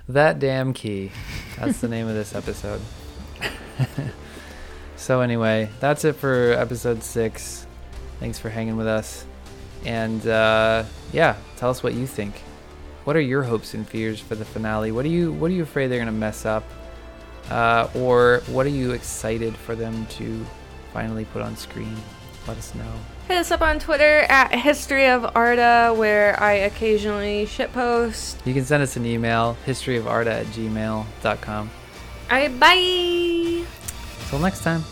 That 0.09 0.39
damn 0.39 0.73
key. 0.73 1.13
That's 1.59 1.81
the 1.81 1.89
name 1.89 2.09
of 2.09 2.15
this 2.15 2.35
episode. 2.35 2.81
so 4.97 5.21
anyway, 5.21 5.69
that's 5.81 6.05
it 6.05 6.17
for 6.17 6.53
episode 6.53 7.03
six. 7.03 7.67
Thanks 8.19 8.39
for 8.39 8.49
hanging 8.49 8.77
with 8.77 8.87
us. 8.87 9.25
And 9.85 10.27
uh, 10.27 10.85
yeah, 11.13 11.37
tell 11.57 11.71
us 11.71 11.83
what 11.83 11.95
you 11.95 12.07
think. 12.07 12.35
What 13.05 13.17
are 13.17 13.21
your 13.21 13.43
hopes 13.43 13.75
and 13.75 13.89
fears 13.89 14.21
for 14.21 14.35
the 14.35 14.45
finale? 14.45 14.93
What 14.93 15.05
are 15.05 15.09
you 15.09 15.33
What 15.33 15.51
are 15.51 15.55
you 15.55 15.63
afraid 15.63 15.89
they're 15.89 15.99
gonna 15.99 16.13
mess 16.13 16.45
up? 16.45 16.65
Uh, 17.49 17.89
or 17.95 18.43
what 18.47 18.67
are 18.67 18.71
you 18.71 18.93
excited 18.93 19.57
for 19.57 19.75
them 19.75 20.07
to 20.07 20.47
finally 20.93 21.25
put 21.27 21.43
on 21.43 21.57
screen? 21.57 21.97
Let 22.47 22.57
us 22.59 22.75
know. 22.75 22.93
Hit 23.31 23.39
us 23.39 23.53
up 23.53 23.61
on 23.61 23.79
Twitter 23.79 24.23
at 24.29 24.53
History 24.53 25.07
of 25.07 25.37
Arda, 25.37 25.95
where 25.97 26.37
I 26.43 26.55
occasionally 26.55 27.47
shitpost. 27.47 28.45
You 28.45 28.53
can 28.53 28.65
send 28.65 28.83
us 28.83 28.97
an 28.97 29.07
email, 29.07 29.57
historyofarda 29.67 30.41
at 30.41 30.47
gmail.com. 30.47 31.71
Alright, 32.29 32.59
bye! 32.59 33.65
Until 34.25 34.39
next 34.41 34.65
time. 34.65 34.83